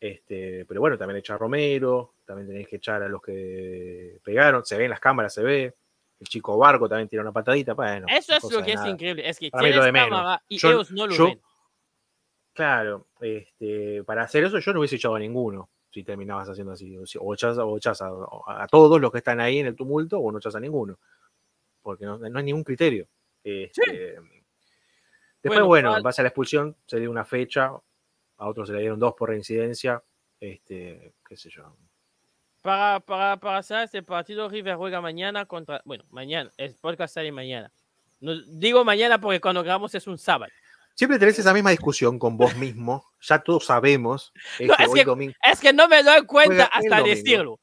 Este, 0.00 0.64
pero 0.66 0.80
bueno, 0.80 0.96
también 0.96 1.18
echar 1.18 1.34
a 1.34 1.38
Romero, 1.38 2.14
también 2.24 2.46
tenéis 2.46 2.68
que 2.68 2.76
echar 2.76 3.02
a 3.02 3.08
los 3.08 3.20
que 3.20 4.20
pegaron, 4.22 4.64
se 4.64 4.76
ve 4.78 4.84
en 4.84 4.90
las 4.90 5.00
cámaras, 5.00 5.34
se 5.34 5.42
ve. 5.42 5.74
El 6.20 6.26
chico 6.28 6.58
Barco 6.58 6.88
también 6.88 7.08
tira 7.08 7.22
una 7.22 7.32
patadita. 7.32 7.74
Bueno, 7.74 8.06
Eso 8.08 8.34
es 8.34 8.42
lo 8.52 8.62
que 8.62 8.72
es 8.72 8.76
nada. 8.76 8.88
increíble. 8.90 9.28
Es 9.28 9.38
que 9.38 9.50
Para 9.50 9.62
tienes 9.64 9.92
cámara 9.92 10.42
y 10.48 10.58
Yo- 10.58 10.68
ellos 10.70 10.90
no 10.90 11.06
lo 11.06 11.14
yo- 11.14 11.24
ven. 11.26 11.40
Claro, 12.52 13.06
este, 13.20 14.02
para 14.04 14.22
hacer 14.24 14.42
eso 14.44 14.58
yo 14.58 14.72
no 14.72 14.80
hubiese 14.80 14.96
echado 14.96 15.14
a 15.14 15.18
ninguno 15.20 15.70
si 15.92 16.02
terminabas 16.02 16.48
haciendo 16.48 16.72
así. 16.72 16.96
O, 17.20 17.34
echas, 17.34 17.56
o 17.58 17.76
echas 17.76 18.02
a, 18.02 18.10
a 18.46 18.66
todos 18.66 19.00
los 19.00 19.12
que 19.12 19.18
están 19.18 19.40
ahí 19.40 19.58
en 19.58 19.66
el 19.66 19.76
tumulto 19.76 20.18
o 20.18 20.32
no 20.32 20.38
echas 20.38 20.56
a 20.56 20.60
ninguno. 20.60 20.98
Porque 21.82 22.04
no, 22.04 22.18
no 22.18 22.38
hay 22.38 22.44
ningún 22.44 22.64
criterio. 22.64 23.06
Este, 23.44 24.18
Después, 25.40 25.64
Bueno, 25.64 25.96
en 25.96 26.02
base 26.02 26.20
a 26.20 26.24
la 26.24 26.28
expulsión 26.30 26.76
se 26.84 26.98
dio 26.98 27.12
una 27.12 27.24
fecha, 27.24 27.66
a 28.38 28.48
otros 28.48 28.66
se 28.68 28.74
le 28.74 28.80
dieron 28.80 28.98
dos 28.98 29.14
por 29.14 29.28
reincidencia. 29.30 30.02
Este, 30.40 31.14
qué 31.26 31.36
sé 31.36 31.48
yo. 31.48 31.76
Para, 32.62 33.00
para, 33.00 33.36
para 33.36 33.58
hacer 33.58 33.80
este 33.84 34.02
partido, 34.02 34.48
River 34.48 34.76
juega 34.76 35.00
mañana 35.00 35.44
contra. 35.46 35.80
Bueno, 35.84 36.04
mañana, 36.10 36.50
el 36.56 36.74
podcast 36.74 37.14
sale 37.14 37.30
mañana. 37.32 37.70
No, 38.20 38.34
digo 38.46 38.84
mañana 38.84 39.20
porque 39.20 39.40
cuando 39.40 39.62
grabamos 39.62 39.94
es 39.94 40.06
un 40.06 40.18
sábado. 40.18 40.50
Siempre 40.94 41.18
tenés 41.18 41.38
esa 41.38 41.54
misma 41.54 41.70
discusión 41.70 42.18
con 42.18 42.36
vos 42.36 42.56
mismo. 42.56 43.04
Ya 43.20 43.38
todos 43.38 43.66
sabemos. 43.66 44.32
No, 44.60 44.74
que 44.76 44.82
es, 44.82 44.88
hoy 44.88 44.98
que, 44.98 45.04
domingo- 45.04 45.34
es 45.42 45.60
que 45.60 45.72
no 45.72 45.86
me 45.88 46.02
doy 46.02 46.26
cuenta 46.26 46.64
hasta 46.64 47.02
decirlo. 47.02 47.60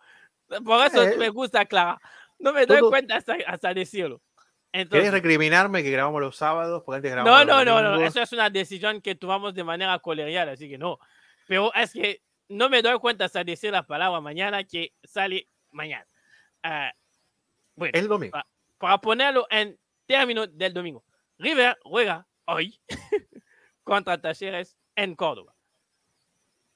Por 0.63 0.85
eso 0.85 1.03
Eh, 1.03 1.17
me 1.17 1.29
gusta 1.29 1.61
aclarar. 1.61 1.97
No 2.39 2.53
me 2.53 2.65
doy 2.65 2.79
todo- 2.79 2.89
cuenta 2.89 3.17
hasta, 3.17 3.35
hasta 3.47 3.73
decirlo. 3.73 4.21
¿Querés 4.71 4.85
Entonces, 4.87 5.11
recriminarme 5.11 5.83
que 5.83 5.91
grabamos 5.91 6.21
los 6.21 6.35
sábados? 6.35 6.83
Porque 6.85 6.97
antes 6.97 7.11
no, 7.15 7.23
grabamos 7.23 7.45
no, 7.47 7.55
los 7.55 7.65
no, 7.65 7.81
no. 7.81 7.89
domingos? 7.91 8.09
Eso 8.15 8.21
es 8.23 8.31
una 8.33 8.49
decisión 8.49 9.01
que 9.01 9.15
tomamos 9.15 9.53
de 9.53 9.63
manera 9.63 9.97
colegial, 9.99 10.49
así 10.49 10.69
que 10.69 10.77
no. 10.77 10.99
Pero 11.47 11.73
es 11.73 11.91
que 11.93 12.21
no 12.49 12.69
me 12.69 12.81
doy 12.81 12.99
cuenta 12.99 13.25
hasta 13.25 13.43
decir 13.43 13.71
la 13.71 13.83
palabra 13.83 14.21
mañana 14.21 14.63
que 14.63 14.93
sale 15.03 15.47
mañana. 15.71 16.07
Ah, 16.63 16.93
bueno, 17.75 17.91
El 17.97 18.07
domingo. 18.07 18.37
para 18.77 18.97
ponerlo 18.99 19.47
en 19.49 19.79
términos 20.05 20.49
del 20.57 20.73
domingo. 20.73 21.03
River 21.37 21.77
juega 21.83 22.27
hoy 22.45 22.79
contra 23.83 24.19
Talleres 24.19 24.77
en 24.95 25.15
Córdoba. 25.15 25.53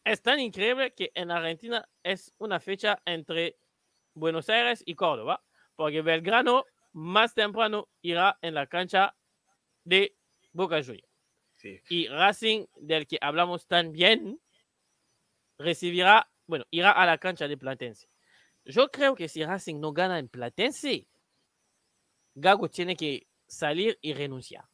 Es 0.04 0.22
tan 0.22 0.40
increíble 0.40 0.94
que 0.94 1.12
en 1.14 1.32
Argentina 1.32 1.88
es 2.04 2.34
una 2.38 2.60
fecha 2.60 3.02
entre 3.06 3.58
Buenos 4.14 4.50
Aires 4.50 4.82
y 4.86 4.96
Córdoba, 4.96 5.44
porque 5.76 6.02
Belgrano 6.02 6.66
más 6.94 7.34
temprano 7.34 7.88
irá 8.02 8.38
en 8.42 8.56
la 8.56 8.66
cancha 8.68 9.16
de 9.84 10.16
Boca 10.52 10.82
Juniors. 10.84 11.08
Sí. 11.56 11.80
Y 11.90 12.08
Racing, 12.08 12.66
del 12.78 13.06
que 13.06 13.18
hablamos 13.22 13.68
tan 13.68 13.92
bien, 13.92 14.40
recibirá, 15.60 16.32
bueno, 16.48 16.66
irá 16.72 16.92
a 16.92 17.06
la 17.06 17.18
cancha 17.18 17.48
de 17.48 17.58
Platense. 17.58 18.10
Yo 18.66 18.90
creo 18.90 19.14
que 19.16 19.28
si 19.28 19.44
Racing 19.46 19.80
no 19.80 19.94
gana 19.94 20.18
en 20.20 20.28
Platense, 20.30 21.08
Gago 22.36 22.70
tiene 22.70 22.96
que 22.96 23.28
salir 23.48 23.98
y 24.02 24.14
renunciar. 24.14 24.66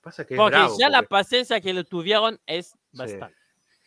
Pasa 0.00 0.26
que 0.26 0.34
Porque 0.34 0.56
bravo, 0.56 0.76
ya 0.78 0.88
la 0.88 0.98
porque 0.98 1.08
paciencia 1.08 1.60
que 1.60 1.74
le 1.74 1.84
tuvieron 1.84 2.40
es 2.46 2.74
bastante. 2.92 3.36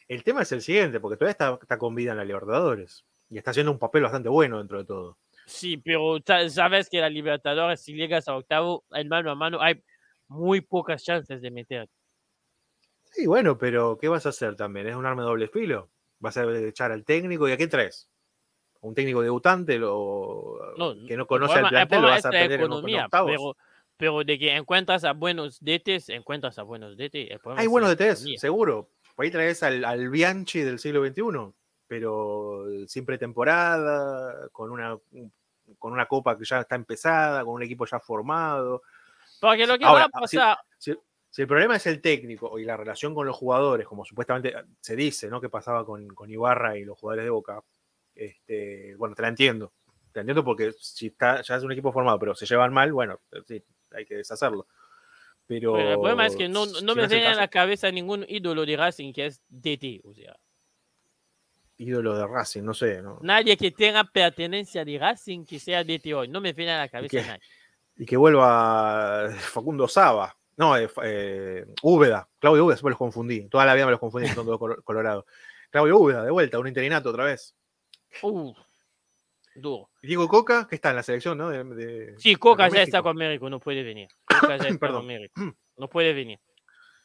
El 0.08 0.24
tema 0.24 0.44
es 0.44 0.52
el 0.52 0.62
siguiente, 0.62 1.00
porque 1.00 1.18
todavía 1.18 1.32
está, 1.32 1.58
está 1.62 1.78
con 1.78 1.96
vida 1.96 2.12
en 2.12 2.18
la 2.18 2.26
Libertadores. 2.26 3.06
Y 3.30 3.38
está 3.38 3.52
haciendo 3.52 3.72
un 3.72 3.80
papel 3.80 4.04
bastante 4.04 4.30
bueno 4.30 4.60
dentro 4.60 4.78
de 4.78 4.86
todo. 4.86 5.18
Sí, 5.48 5.78
pero 5.78 6.20
sa- 6.26 6.48
sabes 6.50 6.90
que 6.90 7.00
la 7.00 7.10
Libertadores, 7.10 7.82
si 7.82 7.94
llegas 7.94 8.28
a 8.28 8.36
octavo, 8.36 8.86
en 8.92 9.08
mano 9.08 9.32
a 9.32 9.36
mano, 9.36 9.60
hay 9.62 9.84
muy 10.28 10.62
pocas 10.62 11.04
chances 11.04 11.42
de 11.42 11.50
meter. 11.50 11.90
Sí, 13.14 13.28
bueno, 13.28 13.58
pero 13.60 13.98
¿qué 14.00 14.08
vas 14.08 14.26
a 14.26 14.30
hacer 14.30 14.56
también? 14.56 14.88
¿Es 14.88 14.96
un 14.96 15.06
arma 15.06 15.22
de 15.22 15.28
doble 15.30 15.48
filo? 15.48 15.92
¿Vas 16.20 16.36
a 16.38 16.46
echar 16.52 16.92
al 16.92 17.06
técnico? 17.06 17.48
¿Y 17.48 17.52
a 17.52 17.58
qué 17.58 17.68
traes? 17.68 18.10
¿Un 18.82 18.96
técnico 18.96 19.22
debutante 19.22 19.78
lo, 19.78 20.58
No, 20.78 20.96
que 21.08 21.16
no 21.16 21.28
conoce 21.28 21.60
al 21.60 21.66
el 21.66 21.70
plantel? 21.70 22.02
¿Lo 22.02 22.08
vas 22.10 22.26
a 22.26 22.32
la 22.32 22.40
tener 22.40 22.52
en, 22.54 22.66
economía, 22.66 23.06
octavos? 23.06 23.32
pero, 23.32 23.56
pero 23.98 24.24
de 24.24 24.40
que 24.40 24.56
encuentras 24.56 25.04
a 25.04 25.14
buenos 25.14 25.60
DTs, 25.62 26.10
encuentras 26.10 26.58
a 26.58 26.64
buenos 26.64 26.98
DT. 26.98 27.32
el 27.32 27.40
problema 27.40 27.62
Hay 27.62 27.68
buenos 27.68 27.92
economía. 27.94 28.38
seguro. 28.40 28.90
Por 29.16 29.26
ahí 29.26 29.32
traes 29.32 29.62
al, 29.62 29.86
al 29.86 30.10
Bianchi 30.10 30.62
del 30.62 30.80
siglo 30.80 31.06
XXI, 31.06 31.54
pero 31.88 32.66
sin 32.88 33.06
pretemporada, 33.06 34.50
con 34.52 34.72
una, 34.72 34.98
con 35.78 35.94
una 35.94 36.08
copa 36.08 36.36
que 36.36 36.46
ya 36.46 36.62
está 36.62 36.76
empezada, 36.76 37.46
con 37.46 37.54
un 37.54 37.62
equipo 37.64 37.86
ya 37.86 38.00
formado. 38.00 38.82
Porque 39.40 39.68
lo 39.68 39.78
que 39.78 39.86
Ahora, 39.86 40.08
va 40.12 40.20
a 40.20 40.28
si- 40.28 40.38
pasar, 40.38 40.58
Si, 40.80 40.92
si 40.92 40.98
el 41.42 41.48
problema 41.48 41.76
es 41.76 41.88
el 41.88 42.00
técnico 42.00 42.60
y 42.60 42.64
la 42.64 42.78
relación 42.78 43.16
con 43.16 43.26
los 43.26 43.36
jugadores, 43.36 43.88
como 43.88 44.06
supuestamente 44.06 44.54
se 44.80 44.96
dice, 44.96 45.30
¿no? 45.30 45.42
Que 45.42 45.50
pasaba 45.50 45.86
con, 45.86 46.08
con 46.10 46.30
Ibarra 46.30 46.78
y 46.78 46.86
los 46.86 46.98
jugadores 46.98 47.26
de 47.26 47.32
Boca, 47.32 47.64
este, 48.14 48.96
bueno, 48.98 49.16
te 49.16 49.24
la 49.24 49.30
entiendo. 49.30 49.74
Te 50.12 50.20
la 50.20 50.22
entiendo 50.22 50.44
porque 50.44 50.74
si 50.80 51.08
está, 51.08 51.42
ya 51.42 51.56
es 51.56 51.64
un 51.64 51.72
equipo 51.72 51.92
formado, 51.92 52.20
pero 52.20 52.36
se 52.36 52.46
llevan 52.46 52.72
mal, 52.72 52.94
bueno, 52.94 53.20
sí, 53.48 53.64
hay 53.92 54.06
que 54.06 54.18
deshacerlo. 54.18 54.68
Pero, 55.48 55.74
pero 55.74 55.90
el 55.90 55.96
problema 55.96 56.26
es 56.28 56.36
que 56.36 56.48
no, 56.48 56.66
no 56.66 56.94
si 56.94 57.00
me 57.00 57.08
viene 57.08 57.28
a 57.28 57.36
la 57.36 57.48
cabeza 57.48 57.92
ningún 57.92 58.26
ídolo 58.28 58.66
de 58.66 58.78
Racing 58.78 59.12
que 59.12 59.26
es 59.26 59.42
DT. 59.50 60.02
O 60.06 60.14
sea, 60.14 60.38
ídolo 61.78 62.16
de 62.16 62.28
Racing, 62.28 62.62
no 62.62 62.74
sé, 62.74 63.02
¿no? 63.02 63.20
nadie 63.22 63.58
que 63.58 63.72
tenga 63.72 64.04
pertenencia 64.04 64.86
de 64.86 64.98
Racing 64.98 65.46
que 65.46 65.60
sea 65.60 65.84
DT 65.84 66.14
hoy. 66.14 66.28
No 66.28 66.40
me 66.40 66.54
viene 66.54 66.74
a 66.74 66.78
la 66.78 66.90
cabeza 66.90 67.22
nadie. 67.22 67.42
Y 67.96 68.06
que 68.06 68.18
vuelva 68.18 69.30
Facundo 69.38 69.88
Saba. 69.88 70.36
No, 70.58 70.78
eh, 70.78 70.90
eh, 71.04 71.66
Úbeda. 71.82 72.28
Claudio 72.40 72.66
Úbeda, 72.66 72.78
siempre 72.78 72.92
los 72.92 72.98
confundí. 73.00 73.48
Toda 73.50 73.66
la 73.66 73.74
vida 73.74 73.86
me 73.86 73.92
los 73.92 74.00
confundí, 74.00 74.28
son 74.30 74.46
colo- 74.48 74.84
colorados. 74.84 75.26
Claudio 75.72 75.98
Úbeda, 75.98 76.24
de 76.24 76.32
vuelta, 76.32 76.60
un 76.60 76.68
interinato 76.68 77.10
otra 77.10 77.26
vez. 77.26 77.56
Uh, 78.22 78.54
duro. 79.56 79.90
Y 80.02 80.08
Diego 80.08 80.28
Coca, 80.28 80.68
que 80.70 80.76
está 80.76 80.92
en 80.92 80.98
la 80.98 81.04
selección, 81.04 81.38
¿no? 81.38 81.50
De, 81.50 81.64
de- 81.64 82.20
Sí, 82.20 82.36
Coca 82.36 82.68
con 82.68 82.76
ya 82.76 82.84
está 82.84 83.02
con 83.02 83.16
México, 83.18 83.50
no 83.50 83.60
puede 83.60 83.82
venir. 83.84 84.08
Coca 84.26 84.58
ya 84.58 84.68
está 84.68 84.80
Perdón. 84.80 84.98
con 85.00 85.08
México. 85.08 85.42
No 85.78 85.88
puede 85.90 86.14
venir. 86.14 86.40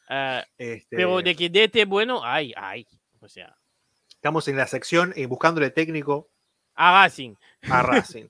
Ah, 0.07 0.43
Este, 0.57 0.95
pero 0.95 1.21
de 1.21 1.35
que 1.35 1.49
DT 1.49 1.85
bueno, 1.85 2.21
ay, 2.23 2.53
ay. 2.55 2.85
O 3.21 3.27
sea, 3.27 3.55
Estamos 4.09 4.47
en 4.47 4.57
la 4.57 4.67
sección 4.67 5.13
eh, 5.15 5.25
buscándole 5.27 5.69
técnico 5.71 6.29
a 6.75 7.03
Racing. 7.03 7.35
a 7.69 7.81
Racing. 7.83 8.25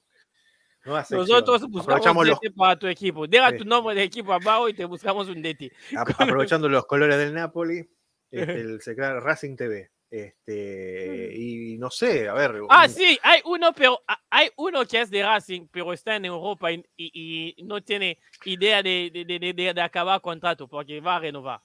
Nosotros 0.86 1.67
buscamos 1.69 2.27
los, 2.27 2.39
para 2.55 2.77
tu 2.77 2.88
equipo. 2.88 3.27
Deja 3.27 3.51
Sí. 3.51 3.57
tu 3.57 3.65
nombre 3.65 3.93
de 3.95 4.03
equipo 4.03 4.34
abajo 4.34 4.69
y 4.69 4.73
te 4.73 4.86
buscamos 4.86 5.27
un 5.27 5.41
DT. 5.41 5.71
aprovechando 6.19 6.69
los 6.69 6.86
colores 6.86 7.17
del 7.17 7.34
Napoli, 7.34 7.88
este, 8.32 8.53
el 8.61 8.82
se 8.82 8.95
crea 8.95 9.19
Racing 9.19 9.55
TV. 9.55 9.91
Este, 10.11 11.34
y 11.36 11.77
no 11.77 11.91
sé, 11.91 12.27
a 12.27 12.34
ver. 12.34 12.55
Ah, 12.69 12.86
un- 12.88 12.89
sí, 12.89 13.19
hay 13.21 13.41
uno, 13.45 13.71
pero 13.73 14.01
ah, 14.07 14.19
hay 14.32 14.49
uno 14.55 14.84
que 14.88 15.01
es 15.01 15.11
de 15.11 15.21
Racing, 15.21 15.67
pero 15.71 15.93
está 15.93 16.15
en 16.15 16.25
Europa 16.25 16.71
y, 16.71 16.84
y- 16.97 17.53
y 17.57 17.63
no 17.63 17.80
tiene 17.84 18.17
idea 18.45 18.82
de, 18.82 19.11
de, 19.13 19.38
de- 19.53 19.53
de- 19.73 19.82
acabar 19.82 20.19
contrato 20.21 20.67
porque 20.67 20.99
va 20.99 21.17
a 21.17 21.19
renovar. 21.19 21.61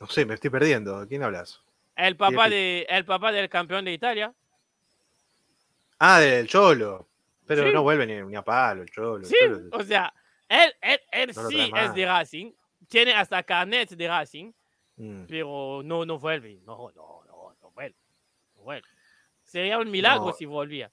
No 0.00 0.08
sé, 0.08 0.24
me 0.24 0.34
estoy 0.34 0.50
perdiendo. 0.50 1.00
¿De 1.00 1.06
quién 1.08 1.22
hablas? 1.22 1.60
El 1.94 2.16
papá, 2.16 2.48
de, 2.48 2.86
el 2.88 3.04
papá 3.04 3.30
del 3.32 3.48
campeón 3.48 3.84
de 3.84 3.92
Italia. 3.92 4.32
Ah, 5.98 6.20
del 6.20 6.46
Cholo. 6.48 7.07
Pero 7.48 7.64
Sí. 7.64 7.72
no 7.72 7.82
vuelve 7.82 8.06
ni, 8.06 8.20
ni 8.22 8.36
a 8.36 8.42
palo 8.42 8.82
el 8.82 8.90
Cholo. 8.90 9.16
el 9.16 9.24
Sí, 9.24 9.34
Cholo- 9.42 9.68
o 9.72 9.82
sea, 9.82 10.12
él, 10.48 10.72
él, 10.80 11.00
él 11.10 11.32
No 11.34 11.48
sí 11.48 11.72
es 11.74 11.94
de 11.94 12.06
Racing, 12.06 12.52
tiene 12.88 13.12
hasta 13.14 13.42
carnet 13.42 13.90
de 13.90 14.06
Racing, 14.08 14.52
Mm. 14.96 15.24
pero 15.28 15.80
no, 15.84 16.04
no 16.06 16.18
vuelve. 16.18 16.60
No, 16.64 16.90
no, 16.94 17.22
no, 17.26 17.54
no 17.60 17.70
vuelve. 17.72 17.96
No 18.56 18.62
vuelve. 18.62 18.86
Sería 19.42 19.78
un 19.78 19.90
milagro 19.90 20.26
No. 20.26 20.32
si 20.32 20.44
volvía. 20.44 20.90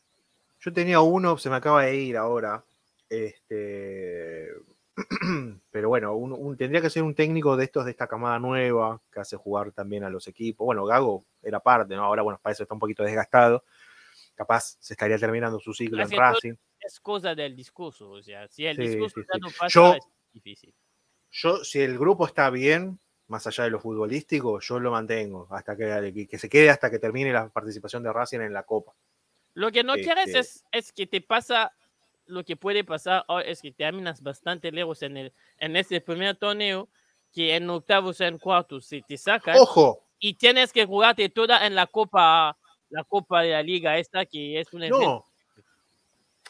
Yo 0.61 0.71
tenía 0.73 0.99
uno, 1.01 1.37
se 1.37 1.49
me 1.49 1.57
acaba 1.57 1.83
de 1.83 1.95
ir 1.95 2.17
ahora. 2.17 2.63
Este. 3.09 4.49
Pero 5.71 5.89
bueno, 5.89 6.15
un- 6.15 6.31
un- 6.33 6.55
tendría 6.57 6.81
que 6.81 6.89
ser 6.89 7.03
un 7.03 7.13
técnico 7.15 7.57
de 7.57 7.65
estos 7.65 7.83
de 7.85 7.91
esta 7.91 8.07
camada 8.07 8.39
nueva 8.39 9.01
que 9.11 9.19
hace 9.19 9.35
jugar 9.35 9.71
también 9.73 10.03
a 10.05 10.09
los 10.09 10.27
equipos. 10.27 10.63
Bueno, 10.65 10.85
Gago 10.85 11.25
era 11.43 11.59
parte, 11.59 11.95
¿no? 11.95 12.03
Ahora, 12.05 12.21
bueno, 12.21 12.39
para 12.41 12.53
eso 12.53 12.63
está 12.63 12.73
un 12.75 12.79
poquito 12.79 13.03
desgastado. 13.03 13.63
Capaz 14.35 14.77
se 14.79 14.93
estaría 14.93 15.17
terminando 15.17 15.59
su 15.59 15.73
ciclo 15.73 16.01
en 16.03 16.11
Racing. 16.11 16.53
Es 16.79 16.99
cosa 16.99 17.33
del 17.33 17.55
discurso, 17.55 18.11
o 18.11 18.21
sea, 18.21 18.47
si 18.47 18.65
el 18.65 18.75
Sí, 18.75 18.81
discurso 18.83 19.21
sí, 19.21 19.25
ya 19.27 19.33
sí. 19.35 19.39
no 19.41 19.47
pasa, 19.49 19.67
Yo- 19.69 19.93
es 19.95 20.03
difícil. 20.33 20.73
Yo, 21.31 21.63
si 21.63 21.79
el 21.81 21.97
grupo 21.97 22.25
está 22.27 22.49
bien, 22.49 22.99
más 23.27 23.47
allá 23.47 23.63
de 23.63 23.69
lo 23.71 23.79
futbolístico, 23.79 24.59
yo 24.59 24.79
lo 24.79 24.91
mantengo 24.91 25.47
hasta 25.49 25.75
que, 25.75 26.11
que- 26.13 26.27
que 26.27 26.37
se 26.37 26.47
quede 26.49 26.69
hasta 26.69 26.91
que 26.91 26.99
termine 26.99 27.33
la 27.33 27.49
participación 27.49 28.03
de 28.03 28.13
Racing 28.13 28.39
en 28.41 28.53
la 28.53 28.63
Copa. 28.63 28.93
Lo 29.53 29.71
que 29.71 29.83
no 29.83 29.93
quieres 29.93 30.27
Este- 30.27 30.39
es, 30.39 30.63
es 30.71 30.91
que 30.91 31.07
te 31.07 31.21
pasa 31.21 31.73
lo 32.27 32.43
que 32.43 32.55
puede 32.57 32.83
pasar 32.83 33.23
hoy, 33.27 33.43
es 33.47 33.61
que 33.61 33.71
terminas 33.71 34.21
bastante 34.21 34.71
lejos 34.71 35.01
en, 35.01 35.15
el, 35.17 35.33
en 35.59 35.75
este 35.75 36.01
primer 36.01 36.35
torneo, 36.35 36.89
que 37.31 37.55
en 37.55 37.69
octavos 37.69 38.19
en 38.21 38.37
cuartos 38.37 38.85
se 38.85 39.01
te 39.01 39.17
sacan 39.17 39.57
¡Ojo! 39.57 40.03
y 40.19 40.33
tienes 40.35 40.71
que 40.73 40.85
jugarte 40.85 41.29
toda 41.29 41.65
en 41.67 41.75
la 41.75 41.85
Copa 41.87 42.57
la 42.89 43.03
Copa 43.03 43.41
de 43.41 43.51
la 43.51 43.63
Liga 43.63 43.97
esta, 43.97 44.25
que 44.25 44.59
es 44.59 44.73
un 44.73 44.83
evento. 44.83 45.01
No. 45.01 45.25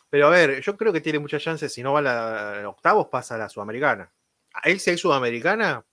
Pero 0.10 0.28
a 0.28 0.30
ver, 0.30 0.62
yo 0.62 0.78
creo 0.78 0.94
que 0.94 1.02
tiene 1.02 1.20
muchas 1.20 1.44
chances. 1.44 1.74
Si 1.74 1.84
no 1.84 1.94
va 1.94 2.00
a 2.00 2.02
la 2.02 2.62
a 2.62 2.70
octavos, 2.70 3.08
pasa 3.08 3.36
a 3.36 3.38
la 3.38 3.50
Sudamericana. 3.50 4.12
Ahí 4.54 4.80
si 4.80 4.92
hay 4.92 4.98
Sudamericana, 4.98 5.86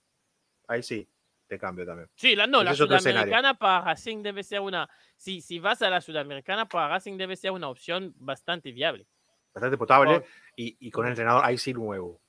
ahí 0.67 0.81
sí, 0.81 1.07
te 1.47 1.57
cambio 1.59 1.85
también. 1.85 2.09
Sí, 2.15 2.35
la, 2.35 2.47
no, 2.47 2.61
Ese 2.61 2.65
la 2.65 2.75
Sudamericana 2.75 3.53
para 3.55 3.81
Racing 3.81 4.23
debe 4.23 4.43
ser 4.43 4.61
una. 4.61 4.89
Si, 5.17 5.41
si 5.41 5.59
vas 5.59 5.81
a 5.81 5.89
la 5.89 5.99
Sudamericana 5.99 6.67
para 6.67 6.87
Racing 6.89 7.17
debe 7.17 7.35
ser 7.35 7.51
una 7.51 7.69
opción 7.69 8.13
bastante 8.17 8.71
viable. 8.71 9.07
Bastante 9.53 9.77
potable. 9.77 10.23
Y, 10.55 10.77
y 10.79 10.91
con 10.91 11.05
el 11.05 11.11
entrenador 11.11 11.43
ahí 11.43 11.57
sí 11.57 11.73
nuevo. 11.73 12.21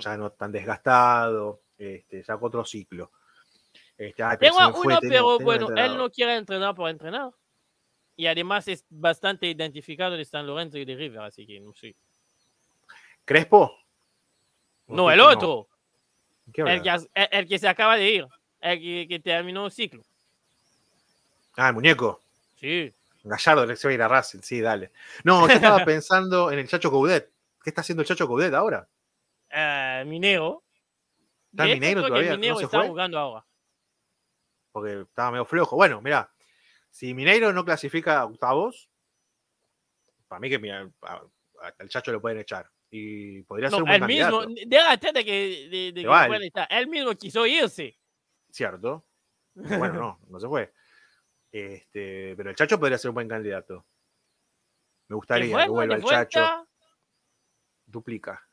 Ya 0.00 0.16
no 0.16 0.30
tan 0.30 0.52
desgastado. 0.52 1.62
Este, 1.76 2.22
ya 2.22 2.36
con 2.36 2.48
otro 2.48 2.64
ciclo. 2.64 3.10
Este, 3.96 4.22
pero 4.24 4.38
Tengo 4.38 4.80
uno, 4.80 4.98
pero 5.00 5.36
un 5.36 5.44
bueno, 5.44 5.68
él 5.76 5.96
no 5.96 6.10
quiere 6.10 6.36
entrenar 6.36 6.74
por 6.74 6.90
entrenar. 6.90 7.30
Y 8.16 8.26
además 8.26 8.66
es 8.68 8.84
bastante 8.88 9.46
identificado 9.46 10.16
de 10.16 10.24
San 10.24 10.46
Lorenzo 10.46 10.78
y 10.78 10.84
de 10.84 10.94
River, 10.94 11.20
así 11.22 11.46
que 11.46 11.60
no 11.60 11.72
sé. 11.74 11.94
¿Crespo? 13.24 13.76
No, 14.86 15.10
el 15.10 15.18
No. 15.18 15.28
otro, 15.28 15.68
¿Qué 16.52 16.62
el 16.62 16.82
que, 16.82 16.90
el, 16.90 17.08
el 17.30 17.48
que 17.48 17.58
se 17.58 17.66
acaba 17.68 17.96
de 17.96 18.10
ir, 18.10 18.26
el 18.60 18.78
que, 18.80 19.06
que 19.08 19.18
terminó 19.20 19.66
el 19.66 19.72
ciclo. 19.72 20.02
Ah, 21.56 21.68
el 21.68 21.74
muñeco. 21.74 22.20
Sí. 22.56 22.92
Gallardo 23.22 23.64
le 23.64 23.76
se 23.76 23.88
va 23.88 23.92
a 23.92 23.94
ir 23.94 24.02
a 24.02 24.08
Racing, 24.08 24.40
sí, 24.42 24.60
dale. 24.60 24.90
No, 25.24 25.48
yo 25.48 25.54
estaba 25.78 25.84
pensando 25.84 26.50
en 26.50 26.58
el 26.58 26.68
Chacho 26.68 26.90
Coudet. 26.90 27.30
¿Qué 27.62 27.70
está 27.70 27.80
haciendo 27.80 28.02
el 28.02 28.08
Chacho 28.08 28.28
Coudet 28.28 28.52
ahora? 28.52 28.86
Eh, 29.50 30.04
Minero. 30.06 30.62
¿Está 31.52 31.64
creo 31.64 31.80
que 31.80 31.94
todavía? 32.08 32.30
¿No 32.32 32.36
Minero 32.36 32.56
se 32.58 32.64
está 32.64 32.78
fue? 32.80 32.88
jugando 32.88 33.18
ahora. 33.18 33.44
Porque 34.74 35.02
estaba 35.02 35.30
medio 35.30 35.44
flojo. 35.44 35.76
Bueno, 35.76 36.00
mira, 36.02 36.28
si 36.90 37.14
Mineiro 37.14 37.52
no 37.52 37.64
clasifica 37.64 38.18
a 38.18 38.24
octavos, 38.24 38.90
para 40.26 40.40
mí 40.40 40.50
que 40.50 40.58
mira, 40.58 40.90
a- 41.02 41.22
hasta 41.62 41.84
el 41.84 41.88
Chacho 41.88 42.10
lo 42.10 42.20
pueden 42.20 42.38
echar. 42.40 42.68
Y 42.90 43.42
podría 43.44 43.70
ser 43.70 43.82
un 43.82 43.88
buen 43.88 44.02
él 44.02 44.08
mismo, 44.08 44.40
candidato, 44.40 44.68
déjate 44.68 45.12
de 45.12 45.24
que, 45.24 45.68
de, 45.70 45.92
de 45.92 46.02
que 46.02 46.34
él. 46.36 46.42
estar. 46.42 46.66
Él 46.70 46.88
mismo 46.88 47.14
quiso 47.14 47.46
irse. 47.46 47.96
¿cierto? 48.50 49.06
Bueno, 49.54 49.94
no, 49.94 50.20
no 50.28 50.40
se 50.40 50.48
fue. 50.48 50.72
Este, 51.52 52.34
pero 52.36 52.50
el 52.50 52.56
Chacho 52.56 52.78
podría 52.80 52.98
ser 52.98 53.10
un 53.10 53.14
buen 53.14 53.28
candidato. 53.28 53.86
Me 55.06 55.14
gustaría 55.14 55.56
que 55.56 55.68
vuelva 55.70 55.94
el 55.94 56.02
Chacho. 56.04 56.66
Duplica. 57.86 58.44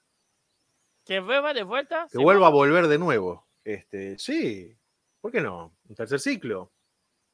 Que 1.03 1.19
vuelva 1.19 1.51
de 1.55 1.63
vuelta. 1.63 2.07
Que 2.11 2.19
vuelva 2.19 2.45
a 2.45 2.51
volver 2.51 2.87
de 2.87 2.99
nuevo. 2.99 3.47
Este, 3.63 4.19
sí, 4.19 4.77
¿por 5.21 5.31
qué 5.31 5.41
no? 5.41 5.75
Un 5.87 5.95
tercer 5.95 6.19
ciclo. 6.19 6.71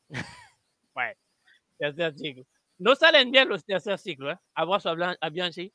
Bueno, 0.94 1.14
tercer 1.78 2.16
ciclo. 2.18 2.44
No 2.80 2.96
salen 2.96 3.30
bien 3.32 3.48
los 3.50 3.64
tercer 3.64 4.00
ciclo, 4.00 4.32
¿eh? 4.32 4.38
Abrazo 4.56 4.90
a, 4.90 4.96
Blan- 4.96 5.18
a 5.22 5.30
Bianchi. 5.30 5.72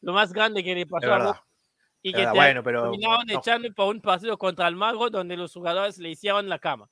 Lo 0.00 0.12
más 0.14 0.32
grande 0.32 0.64
que 0.64 0.74
le 0.74 0.86
pasó 0.86 1.12
a. 1.14 1.44
Y 2.02 2.08
es 2.10 2.14
que 2.14 2.20
verdad. 2.20 2.32
te- 2.32 2.38
Bueno, 2.38 2.62
pero. 2.62 2.82
terminaron 2.90 3.26
no, 3.26 3.38
echando 3.38 3.72
por 3.74 3.94
un 3.94 4.00
partido 4.00 4.36
contra 4.38 4.66
el 4.68 4.76
Magro 4.76 5.10
donde 5.10 5.36
los 5.36 5.52
jugadores 5.52 5.98
le 5.98 6.10
hicieron 6.10 6.48
la 6.48 6.58
cama. 6.58 6.88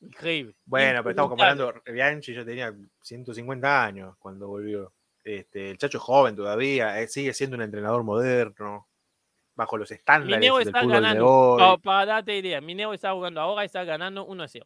Increíble. 0.00 0.54
Bueno, 0.64 1.00
pero 1.02 1.10
estamos 1.10 1.28
comparando. 1.30 1.74
Bianchi 1.86 2.34
yo 2.34 2.44
tenía 2.44 2.74
150 3.02 3.84
años 3.84 4.16
cuando 4.18 4.48
volvió. 4.48 4.92
Este, 5.22 5.70
el 5.72 5.78
Chacho 5.78 5.98
es 5.98 6.02
joven 6.04 6.34
todavía, 6.34 7.00
eh, 7.00 7.06
sigue 7.08 7.32
siendo 7.34 7.56
un 7.56 7.62
entrenador 7.62 8.02
moderno, 8.02 8.87
bajo 9.58 9.76
los 9.76 9.90
estándares 9.90 10.36
Mineo 10.38 10.58
del 10.58 10.68
está 10.68 10.80
fútbol 10.80 10.92
de 10.94 11.00
ganando. 11.00 11.26
hoy. 11.28 11.58
Pa- 11.60 11.78
para 11.78 12.06
darte 12.06 12.36
idea, 12.38 12.60
Mineo 12.60 12.94
está 12.94 13.12
jugando 13.12 13.40
ahora 13.40 13.64
y 13.64 13.66
está 13.66 13.82
ganando 13.82 14.24
1-0 14.26 14.64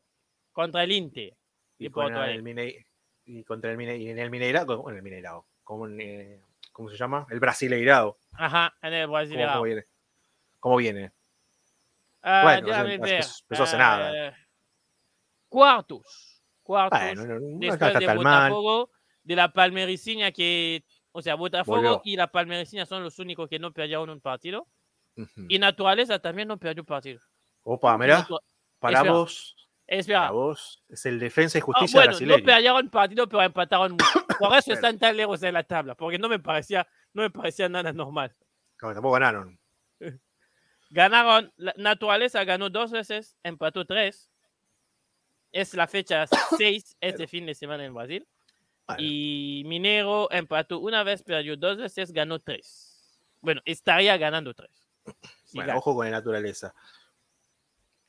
contra 0.53 0.85
el 0.85 0.93
Inter. 0.93 1.35
y, 1.79 1.85
de 1.85 1.91
con 1.91 2.15
el. 2.15 2.43
Mine- 2.43 2.87
y 3.25 3.43
contra 3.45 3.71
el 3.71 3.79
Mine- 3.79 3.97
y 3.97 4.11
en 4.11 4.19
el 4.19 4.31
Mineirao, 4.31 4.89
en 4.91 4.97
el 4.97 5.03
Mineirao, 5.03 5.47
eh, 5.99 6.41
¿cómo 6.73 6.91
se 6.91 6.97
llama? 6.99 7.27
El 7.31 7.41
Brasileirao. 7.41 8.19
Ajá, 8.35 8.75
en 8.83 8.93
el 8.93 9.07
¿Cómo, 9.07 9.13
Brasil. 9.17 9.39
cómo 9.51 9.63
viene? 9.63 9.85
¿Cómo 10.61 10.77
viene? 10.77 11.13
Ah, 12.21 12.43
Bueno, 12.45 12.67
déjame 12.69 12.95
eso- 12.95 13.03
ver. 13.03 13.19
eso- 13.51 13.63
hace 13.65 13.79
nada. 13.79 14.29
Eh, 14.29 14.35
Cuartos. 15.49 16.43
Cuartos. 16.63 17.01
Bueno, 17.01 17.25
no, 17.27 17.41
no 17.41 17.59
después 17.59 17.95
de 17.95 18.07
tan 18.07 18.23
mal. 18.23 18.51
Botafogo, 18.51 18.91
de 19.25 19.37
la 19.37 19.53
Palmericiña 19.53 20.31
que, 20.33 20.85
o 21.13 21.21
sea, 21.23 21.35
Botafogo 21.35 21.77
Volvió. 21.79 22.03
y 22.05 22.17
la 22.17 22.29
Palmericiña 22.29 22.87
son 22.87 23.03
los 23.03 23.19
únicos 23.19 23.49
que 23.49 23.59
no 23.59 23.73
perdieron 23.73 24.09
un 24.11 24.21
partido. 24.21 24.67
Y 25.49 25.59
Naturaleza 25.59 26.19
también 26.19 26.49
no 26.49 26.57
perdió 26.59 26.85
partido. 26.85 27.21
Opa, 27.63 27.97
mirá, 27.99 28.27
Natu- 28.27 28.41
para 28.79 28.99
espera, 28.99 29.13
vos, 29.13 29.57
Espera. 29.87 30.21
para 30.21 30.31
vos, 30.33 30.83
es 30.89 31.07
el 31.07 31.19
defensa 31.19 31.59
y 31.59 31.61
Ah, 31.61 31.65
justicia 31.65 32.01
no 32.01 32.07
brasileño. 32.07 32.45
perdieron 32.45 32.89
partido, 32.91 33.29
pero 33.29 33.43
empataron 33.43 33.93
mucho. 33.93 34.27
Por 34.39 34.53
eso 34.59 34.73
están 34.73 34.99
tan 34.99 35.17
lejos 35.17 35.43
en 35.43 35.55
la 35.55 35.63
tabla, 35.63 35.95
porque 35.95 36.19
no 36.19 36.29
me 36.29 36.39
parecía, 36.39 36.87
no 37.13 37.23
me 37.23 37.31
parecía 37.31 37.69
nada 37.69 37.93
normal. 37.93 38.35
Como 38.79 38.93
tampoco 38.95 39.13
ganaron. 39.15 39.59
Ganaron, 40.91 41.51
la 41.57 41.73
Naturaleza 41.79 42.45
ganó 42.45 42.69
dos 42.69 42.91
veces, 42.91 43.37
empató 43.43 43.87
tres. 43.87 44.31
Es 45.51 45.73
la 45.75 45.87
fecha 45.87 46.27
6 46.59 46.97
este 47.01 47.27
fin 47.27 47.47
de 47.47 47.55
semana 47.55 47.85
en 47.85 47.95
Brasil. 47.95 48.27
Y 48.99 49.63
Minero 49.65 50.29
empató 50.31 50.81
una 50.81 51.03
vez, 51.03 51.23
perdió 51.23 51.57
dos 51.57 51.79
veces, 51.79 52.13
ganó 52.13 52.41
tres. 52.41 53.19
Bueno, 53.41 53.63
estaría 53.65 54.17
ganando 54.19 54.53
tres. 54.53 54.82
Bueno, 55.55 55.77
ojo 55.77 55.95
con 55.95 56.05
la 56.07 56.13
naturaleza. 56.13 56.75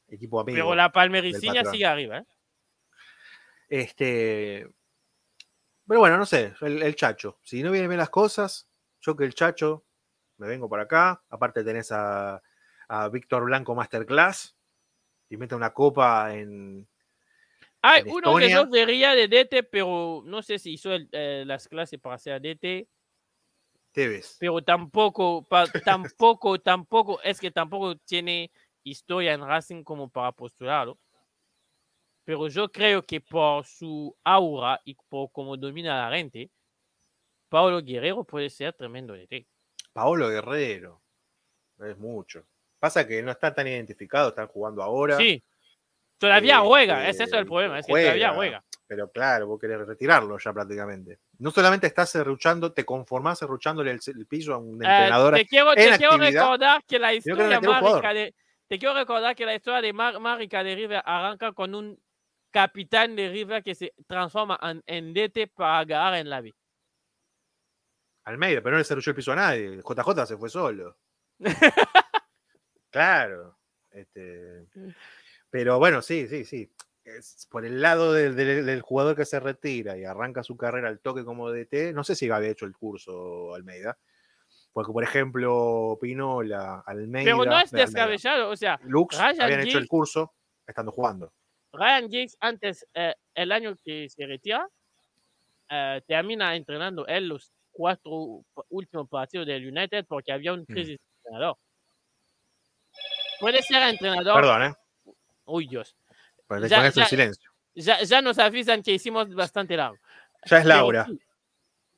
Equipo 0.08 0.40
amigo. 0.40 0.56
Pero 0.56 0.76
la 0.76 0.92
Palmericiña 0.92 1.56
patrón. 1.56 1.74
sigue 1.74 1.86
arriba. 1.86 2.18
¿eh? 2.20 2.26
Este. 3.70 4.68
Pero 5.88 6.00
bueno, 6.00 6.18
no 6.18 6.26
sé, 6.26 6.54
el, 6.62 6.82
el 6.82 6.96
Chacho. 6.96 7.40
Si 7.44 7.62
no 7.62 7.72
vienen 7.72 7.90
bien 7.90 8.00
las 8.00 8.10
cosas, 8.10 8.68
yo 9.02 9.16
que 9.16 9.26
el 9.26 9.34
Chacho, 9.34 9.84
me 10.38 10.48
vengo 10.48 10.70
para 10.70 10.84
acá. 10.84 11.22
Aparte 11.30 11.64
tenés 11.64 11.92
a, 11.92 12.42
a 12.88 13.10
Víctor 13.10 13.44
Blanco 13.46 13.76
Masterclass. 13.76 14.56
Y 15.30 15.38
mete 15.38 15.56
una 15.56 15.74
copa 15.74 16.34
en. 16.36 16.88
Hay 17.82 18.02
En 18.02 18.10
uno 18.12 18.38
que 18.38 18.46
Estonia. 18.46 18.56
yo 18.64 18.70
vería 18.70 19.16
de 19.16 19.28
DT, 19.28 19.64
pero 19.64 20.22
no 20.26 20.42
sé 20.42 20.58
si 20.60 20.74
hizo 20.74 20.94
el- 20.94 21.10
eh, 21.12 21.44
las 21.46 21.68
clases 21.68 22.00
para 22.00 22.18
ser 22.18 22.40
DT. 22.42 22.88
Tevez. 23.94 24.36
pero 24.40 24.62
tampoco, 24.62 25.44
pa- 25.48 25.68
tampoco, 25.86 26.60
tampoco, 26.60 27.22
es 27.24 27.40
que 27.40 27.52
tampoco 27.52 27.96
tiene 27.98 28.52
historia 28.84 29.34
en 29.34 29.42
Racing 29.48 29.84
como 29.84 30.10
para 30.10 30.32
postularlo. 30.34 30.98
Pero 32.26 32.48
yo 32.48 32.72
creo 32.72 33.04
que 33.06 33.20
por 33.22 33.66
su 33.66 34.16
aura 34.24 34.80
y 34.86 34.96
por 35.10 35.32
cómo 35.32 35.56
domina 35.58 36.10
la 36.10 36.16
gente, 36.18 36.50
Paulo 37.50 37.82
Guerrero 37.82 38.24
puede 38.24 38.50
ser 38.50 38.74
tremendo 38.74 39.14
DT. 39.14 39.46
Paolo 39.92 40.30
Guerrero. 40.30 41.02
Es 41.80 41.98
mucho. 41.98 42.46
Pasa 42.80 43.06
que 43.08 43.22
no 43.22 43.32
están 43.32 43.54
tan 43.54 43.68
identificados, 43.68 44.30
están 44.30 44.48
jugando 44.48 44.82
ahora. 44.82 45.18
Sí, 45.18 45.44
todavía 46.18 46.56
Este, 46.58 46.68
juega, 46.68 47.10
ese 47.10 47.24
es 47.26 47.34
el 47.34 47.46
problema, 47.46 47.80
es 47.80 47.86
que 47.86 47.92
todavía 47.92 48.34
juega. 48.34 48.36
juega. 48.62 48.66
Pero 48.88 49.12
claro, 49.12 49.48
vos 49.48 49.60
querés 49.60 49.86
retirarlo 49.86 50.38
ya 50.38 50.54
prácticamente. 50.54 51.20
No 51.44 51.52
solamente 51.52 51.88
estás 51.88 52.10
serruchando, 52.10 52.72
te 52.72 52.86
conformás 52.86 53.40
serruchándole 53.40 53.92
el, 53.92 54.00
el 54.08 54.26
piso 54.28 54.54
a 54.54 54.58
un 54.58 54.82
Eh, 54.82 54.88
entrenador. 54.88 55.36
te 55.36 55.46
quiero, 55.46 55.72
en 55.72 55.76
te 55.76 55.98
quiero 55.98 56.14
actividad, 56.14 56.42
recordar 56.44 56.84
que 56.86 57.00
la 57.00 57.14
historia 57.14 57.60
de, 58.14 58.36
te 58.70 58.80
quiero 58.80 58.94
recordar 58.96 59.36
que 59.36 59.46
la 59.46 59.54
historia 59.54 59.82
de 59.82 59.92
Mar- 59.92 60.22
más 60.22 60.38
rica 60.38 60.64
de 60.64 60.74
River 60.74 61.02
arranca 61.04 61.52
con 61.52 61.76
un 61.76 62.02
capitán 62.50 63.18
de 63.18 63.28
River 63.28 63.62
que 63.62 63.76
se 63.76 63.94
transforma 64.08 64.58
en, 64.62 64.82
en 64.86 65.14
DT 65.14 65.48
para 65.54 65.84
ganar 65.84 66.16
en 66.16 66.30
la 66.30 66.40
vida. 66.40 66.56
Almeida, 68.24 68.62
pero 68.62 68.72
no 68.72 68.78
le 68.78 68.86
serruchó 68.86 69.10
el 69.10 69.16
piso 69.18 69.34
a 69.34 69.36
nadie. 69.36 69.82
JJ 69.82 70.26
se 70.26 70.38
fue 70.38 70.50
solo. 70.50 70.98
claro. 72.90 73.58
Este, 73.92 74.66
pero 75.50 75.78
bueno, 75.78 76.02
sí, 76.02 76.26
sí, 76.30 76.46
sí. 76.46 76.72
Es 77.06 77.48
por 77.52 77.66
el 77.66 77.82
lado 77.82 78.14
del, 78.14 78.36
del- 78.36 78.66
del 78.66 78.82
jugador 78.82 79.16
que 79.16 79.26
se 79.26 79.40
retira 79.40 79.98
y 79.98 80.06
arranca 80.06 80.42
su 80.44 80.56
carrera 80.56 80.88
al 80.88 81.00
toque 81.00 81.26
como 81.26 81.52
DT, 81.52 81.94
no 81.94 82.04
sé 82.04 82.16
si 82.16 82.30
había 82.30 82.50
hecho 82.52 82.66
el 82.66 82.74
curso 82.78 83.54
Almeida. 83.54 83.98
Porque, 84.72 84.92
por 84.92 85.04
ejemplo, 85.04 85.98
Pinola, 86.02 86.82
Almeida. 86.86 87.26
Pero 87.32 87.46
no 87.46 87.60
es 87.60 87.70
de 87.72 87.82
descabellado, 87.82 88.50
o 88.50 88.56
sea, 88.56 88.80
Lux 88.84 89.18
Ryan 89.18 89.42
habían 89.42 89.60
hecho 89.62 89.78
el 89.78 89.88
curso 89.88 90.34
estando 90.66 90.92
jugando. 90.92 91.32
Ryan 91.74 92.10
Giggs 92.10 92.38
antes, 92.40 92.88
eh, 92.94 93.14
el 93.36 93.52
año 93.52 93.76
que 93.84 94.08
se 94.10 94.26
retira, 94.26 94.68
eh, 95.70 96.02
termina 96.08 96.56
entrenando 96.56 97.06
él 97.08 97.28
los 97.28 97.52
cuatro 97.72 98.44
últimos 98.70 99.10
partidos 99.10 99.46
del 99.48 99.68
United 99.68 100.06
porque 100.08 100.32
había 100.32 100.54
un 100.54 100.66
crisis 100.66 100.98
de 100.98 101.04
entrenador. 101.24 101.58
Puede 103.40 103.62
ser 103.62 103.84
entrenador. 103.84 104.36
Perdón, 104.36 104.64
¿eh? 104.64 104.74
Uy, 105.46 105.68
Dios. 105.68 105.96
Ya- 106.62 106.78
con 106.78 106.96
ya- 106.96 107.02
en 107.02 107.08
silencio. 107.08 107.52
Ya, 107.76 108.02
ya 108.04 108.22
nos 108.22 108.38
avisan 108.40 108.84
que 108.84 108.92
hicimos 108.94 109.34
bastante 109.34 109.76
largo. 109.76 109.98
Ya 110.46 110.58
es 110.58 110.64
Pero 110.64 110.76
Laura. 110.76 111.06
sí, 111.06 111.20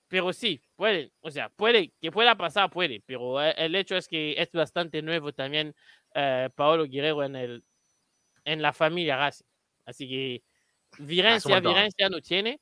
Pero 0.07 0.33
sí, 0.33 0.61
puede, 0.75 1.11
o 1.21 1.31
sea, 1.31 1.49
puede, 1.49 1.91
que 1.99 2.11
pueda 2.11 2.35
pasar, 2.35 2.69
puede, 2.69 3.01
pero 3.05 3.41
el 3.41 3.75
hecho 3.75 3.95
es 3.97 4.07
que 4.07 4.35
es 4.37 4.51
bastante 4.51 5.01
nuevo 5.01 5.33
también 5.33 5.75
eh, 6.13 6.49
Paolo 6.55 6.85
Guerrero 6.85 7.23
en, 7.23 7.35
el, 7.35 7.63
en 8.45 8.61
la 8.61 8.71
familia 8.71 9.17
Racing. 9.17 9.45
Así 9.85 10.07
que 10.07 10.43
virencia, 10.99 11.59
virencia 11.59 12.07
no 12.07 12.21
tiene. 12.21 12.61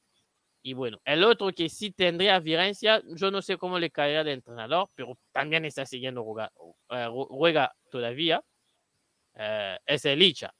Y 0.65 0.73
bueno, 0.73 0.99
el 1.03 1.23
otro 1.25 1.51
que 1.51 1.67
sí 1.67 1.91
tendría 1.91 2.39
virencia, 2.39 3.03
yo 3.15 3.29
no 3.29 3.41
sé 3.41 3.57
cómo 3.57 3.77
le 3.77 3.91
caería 3.91 4.23
de 4.23 4.31
entrenador, 4.31 4.89
pero 4.95 5.17
también 5.33 5.65
está 5.65 5.85
siguiendo 5.85 6.23
Ruega, 6.23 6.51
eh, 6.89 7.07
Ruega 7.07 7.75
todavía, 7.91 8.41
eh, 9.35 9.77
es 9.85 10.05
el 10.05 10.19
Licha. 10.19 10.53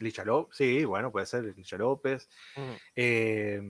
Licha 0.00 0.24
López, 0.24 0.56
sí, 0.56 0.84
bueno, 0.84 1.10
puede 1.12 1.26
ser 1.26 1.44
Licha 1.56 1.76
López. 1.76 2.28
Ujú. 2.56 2.72
Eh, 2.96 3.60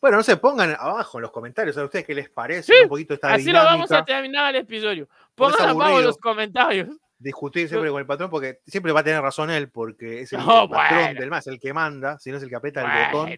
bueno, 0.00 0.18
no 0.18 0.22
se 0.22 0.36
pongan 0.36 0.76
abajo 0.78 1.18
en 1.18 1.22
los 1.22 1.32
comentarios 1.32 1.76
a 1.76 1.84
ustedes 1.84 2.04
qué 2.06 2.14
les 2.14 2.30
parece 2.30 2.72
Sí, 2.72 2.82
un 2.84 2.88
poquito 2.88 3.14
esta 3.14 3.32
Así 3.34 3.50
lo 3.50 3.64
vamos 3.64 3.90
a 3.90 4.04
terminar 4.04 4.54
el 4.54 4.60
episodio. 4.62 5.08
Pongan 5.34 5.70
abajo 5.70 6.00
los 6.00 6.18
comentarios. 6.18 6.88
Discutir 7.18 7.68
siempre 7.68 7.90
con 7.90 7.98
el 7.98 8.06
patrón 8.06 8.30
porque 8.30 8.60
siempre 8.64 8.92
va 8.92 9.00
a 9.00 9.04
tener 9.04 9.20
razón 9.20 9.50
él 9.50 9.70
porque 9.70 10.20
es 10.20 10.32
el, 10.32 10.38
No, 10.38 10.64
el 10.64 10.70
patrón 10.70 11.00
bueno. 11.04 11.20
del 11.20 11.30
más, 11.30 11.46
el 11.48 11.58
que 11.58 11.72
manda, 11.72 12.16
si 12.20 12.30
no 12.30 12.36
es 12.36 12.44
el 12.44 12.48
que 12.48 12.54
aprieta 12.54 12.80
el 12.82 13.12
botón 13.12 13.34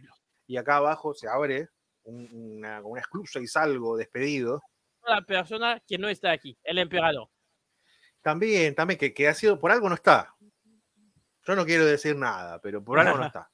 y 0.47 0.57
acá 0.59 0.76
abajo 0.76 1.14
se 1.14 1.28
abre 1.28 1.68
un- 2.03 2.28
una, 2.59 2.83
una 2.83 3.01
esclusa 3.01 3.41
y 3.41 3.47
salgo 3.47 3.97
despedido. 3.97 4.61
la 5.07 5.22
persona 5.22 5.81
que 5.87 5.97
no 5.97 6.09
está 6.11 6.31
aquí, 6.31 6.59
el 6.62 6.76
emperador. 6.76 7.28
También, 8.20 8.74
también, 8.74 8.99
que, 9.01 9.14
que 9.14 9.28
ha 9.28 9.33
sido, 9.35 9.59
por 9.59 9.70
algo 9.70 9.89
no 9.89 9.95
está. 9.95 10.35
Yo 11.51 11.57
no 11.57 11.66
quiero 11.66 11.84
decir 11.84 12.14
nada, 12.14 12.61
pero 12.61 12.84
por 12.84 13.01
algo 13.01 13.18
no 13.18 13.26
está. 13.34 13.51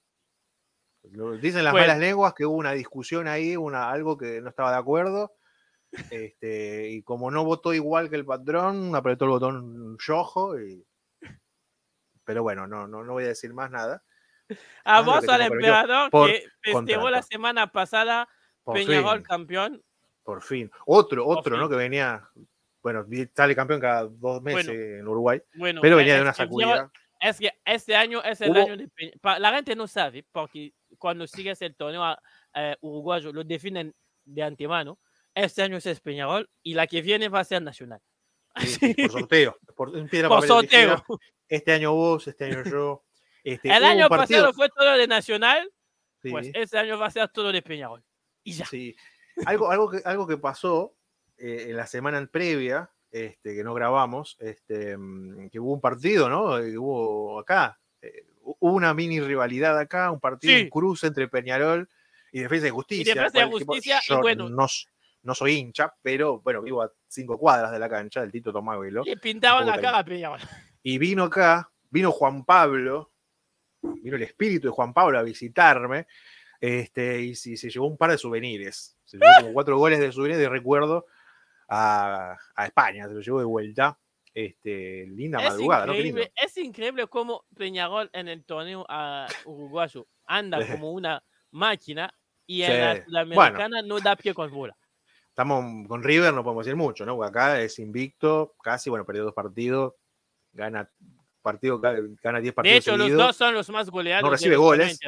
Dicen 1.40 1.64
las 1.64 1.72
malas 1.72 1.98
lenguas 1.98 2.34
que 2.34 2.44
hubo 2.44 2.56
una 2.56 2.72
discusión 2.72 3.26
ahí, 3.26 3.56
una, 3.56 3.88
algo 3.88 4.18
que 4.18 4.42
no 4.42 4.50
estaba 4.50 4.70
de 4.70 4.76
acuerdo. 4.76 5.32
Este, 6.10 6.90
y 6.90 7.02
como 7.02 7.30
no 7.30 7.42
votó 7.42 7.72
igual 7.72 8.10
que 8.10 8.16
el 8.16 8.26
patrón, 8.26 8.94
apretó 8.94 9.24
el 9.24 9.30
botón 9.30 9.96
rojo. 9.98 10.60
Y... 10.60 10.86
Pero 12.22 12.42
bueno, 12.42 12.66
no, 12.66 12.86
no, 12.86 13.02
no 13.02 13.14
voy 13.14 13.24
a 13.24 13.28
decir 13.28 13.54
más 13.54 13.70
nada. 13.70 14.02
A 14.84 15.00
vos 15.00 15.26
al 15.26 15.40
emperador 15.40 16.10
que 16.10 16.44
festejó 16.60 17.08
la 17.08 17.22
semana 17.22 17.72
pasada 17.72 18.28
Peñarol 18.70 19.22
campeón. 19.22 19.82
Por 20.22 20.42
fin. 20.42 20.70
Otro, 20.84 21.26
otro, 21.26 21.56
¿no? 21.56 21.66
Que 21.70 21.76
venía, 21.76 22.28
bueno, 22.82 23.06
sale 23.34 23.56
campeón 23.56 23.80
cada 23.80 24.04
dos 24.04 24.42
meses 24.42 24.68
en 24.68 25.08
Uruguay. 25.08 25.40
pero 25.80 25.96
venía 25.96 26.16
de 26.16 26.20
una 26.20 26.34
sacudida. 26.34 26.90
Es 27.20 27.38
que 27.38 27.50
este 27.64 27.96
año 27.96 28.22
es 28.22 28.40
el 28.40 28.56
año 28.56 28.76
de 28.76 28.88
Peñarol. 28.88 29.42
La 29.42 29.52
gente 29.54 29.74
no 29.74 29.86
sabe, 29.86 30.24
porque 30.32 30.74
cuando 30.98 31.26
sigues 31.26 31.60
el 31.62 31.74
torneo 31.74 32.16
eh, 32.54 32.76
uruguayo 32.80 33.32
lo 33.32 33.44
definen 33.44 33.94
de 34.24 34.42
antemano. 34.42 34.98
Este 35.34 35.62
año 35.62 35.76
es 35.76 36.00
Peñarol 36.00 36.48
y 36.62 36.74
la 36.74 36.86
que 36.86 37.02
viene 37.02 37.28
va 37.28 37.40
a 37.40 37.44
ser 37.44 37.62
Nacional. 37.62 38.00
por 38.96 39.10
sorteo. 39.10 39.58
Por, 39.76 40.46
sorteo. 40.46 41.04
Este 41.48 41.72
año 41.72 41.92
vos, 41.92 42.26
este 42.26 42.44
año 42.46 42.64
yo. 42.64 43.04
Este, 43.44 43.68
el 43.68 43.84
año 43.84 44.08
pasado 44.08 44.52
fue 44.52 44.68
todo 44.70 44.96
de 44.96 45.06
Nacional, 45.06 45.70
pues 46.22 46.50
este 46.52 46.78
año 46.78 46.98
va 46.98 47.06
a 47.06 47.10
ser 47.10 47.28
todo 47.28 47.52
de 47.52 47.62
Peñarol. 47.62 48.02
Y 48.42 48.52
ya. 48.52 48.66
Sí. 48.66 48.96
Algo, 49.44 49.70
algo, 49.70 49.90
que, 49.90 50.00
algo 50.04 50.26
que 50.26 50.38
pasó 50.38 50.96
eh, 51.36 51.66
en 51.68 51.76
la 51.76 51.86
semana 51.86 52.26
previa, 52.26 52.90
este, 53.10 53.54
que 53.54 53.64
no 53.64 53.74
grabamos, 53.74 54.36
este, 54.40 54.96
mm, 54.96 55.48
que 55.50 55.60
hubo 55.60 55.72
un 55.72 55.80
partido, 55.80 56.28
¿no? 56.28 56.56
Que 56.58 56.76
hubo 56.76 57.38
acá, 57.38 57.78
eh, 58.02 58.26
hubo 58.42 58.74
una 58.74 58.94
mini 58.94 59.20
rivalidad 59.20 59.78
acá, 59.78 60.10
un 60.10 60.20
partido 60.20 60.56
en 60.56 60.68
cruz 60.68 61.04
entre 61.04 61.28
Peñarol 61.28 61.88
y 62.32 62.40
Defensa 62.40 62.66
de 62.66 62.70
Justicia. 62.70 63.12
Y 63.12 63.14
Defensa 63.14 63.38
de 63.38 63.46
Justicia, 63.46 64.00
y 64.08 64.14
bueno. 64.14 64.48
No, 64.48 64.66
no, 65.22 65.34
soy 65.34 65.52
hincha, 65.54 65.94
pero 66.02 66.40
bueno, 66.40 66.62
vivo 66.62 66.82
a 66.82 66.92
cinco 67.08 67.38
cuadras 67.38 67.72
de 67.72 67.78
la 67.78 67.88
cancha 67.88 68.20
del 68.20 68.32
Tito 68.32 68.52
Tomaguelo. 68.52 69.02
Y 69.06 69.16
pintaban 69.16 69.66
la 69.66 69.80
cara 69.80 69.98
a 69.98 70.04
Peñarol. 70.04 70.40
Y 70.82 70.98
vino 70.98 71.24
acá, 71.24 71.70
vino 71.90 72.12
Juan 72.12 72.44
Pablo, 72.44 73.12
vino 73.82 74.16
el 74.16 74.22
espíritu 74.22 74.68
de 74.68 74.72
Juan 74.72 74.92
Pablo 74.92 75.18
a 75.18 75.22
visitarme, 75.22 76.06
este, 76.60 77.20
y, 77.22 77.34
se 77.34 77.70
llevó 77.70 77.86
un 77.86 77.96
par 77.96 78.10
de 78.10 78.18
souvenirs. 78.18 78.96
Se 79.04 79.18
llevó 79.18 79.30
como 79.40 79.52
cuatro 79.52 79.78
goles 79.78 79.98
de 79.98 80.12
souvenirs 80.12 80.38
de 80.38 80.48
recuerdo 80.48 81.06
a, 81.68 82.36
España, 82.64 83.08
se 83.08 83.14
lo 83.14 83.20
llevó 83.20 83.38
de 83.40 83.44
vuelta. 83.44 83.98
Este, 84.34 85.06
linda 85.06 85.38
madrugada, 85.38 85.86
Es 86.34 86.58
increíble 86.58 87.06
cómo 87.06 87.46
Peñarol 87.56 88.10
en 88.12 88.28
el 88.28 88.44
torneo 88.44 88.84
a 88.86 89.26
uruguayo 89.46 90.06
anda 90.26 90.58
como 90.84 90.92
una 90.92 91.24
máquina 91.52 92.12
y 92.46 92.62
en 92.62 93.02
la 93.06 93.20
americana 93.20 93.80
no 93.82 93.98
da 93.98 94.14
pie 94.14 94.34
con 94.34 94.50
bola. 94.50 94.76
Estamos 95.30 95.88
con 95.88 96.02
River, 96.02 96.32
no 96.32 96.44
podemos 96.44 96.64
decir 96.64 96.76
mucho, 96.76 97.04
¿no? 97.04 97.22
acá 97.22 97.60
es 97.60 97.78
invicto, 97.78 98.54
casi, 98.62 98.88
bueno, 98.88 99.04
perdió 99.04 99.24
dos 99.24 99.34
partidos, 99.34 99.94
gana 100.52 100.90
partido 101.46 101.78
gana 101.78 102.40
10 102.40 102.54
partidos. 102.54 102.74
De 102.74 102.78
hecho, 102.78 102.96
los 102.96 103.12
dos 103.12 103.36
son 103.36 103.54
los 103.54 103.70
más 103.70 103.88
goleados. 103.88 104.24
No 104.24 104.30
recibe 104.30 104.56
goles. 104.56 104.98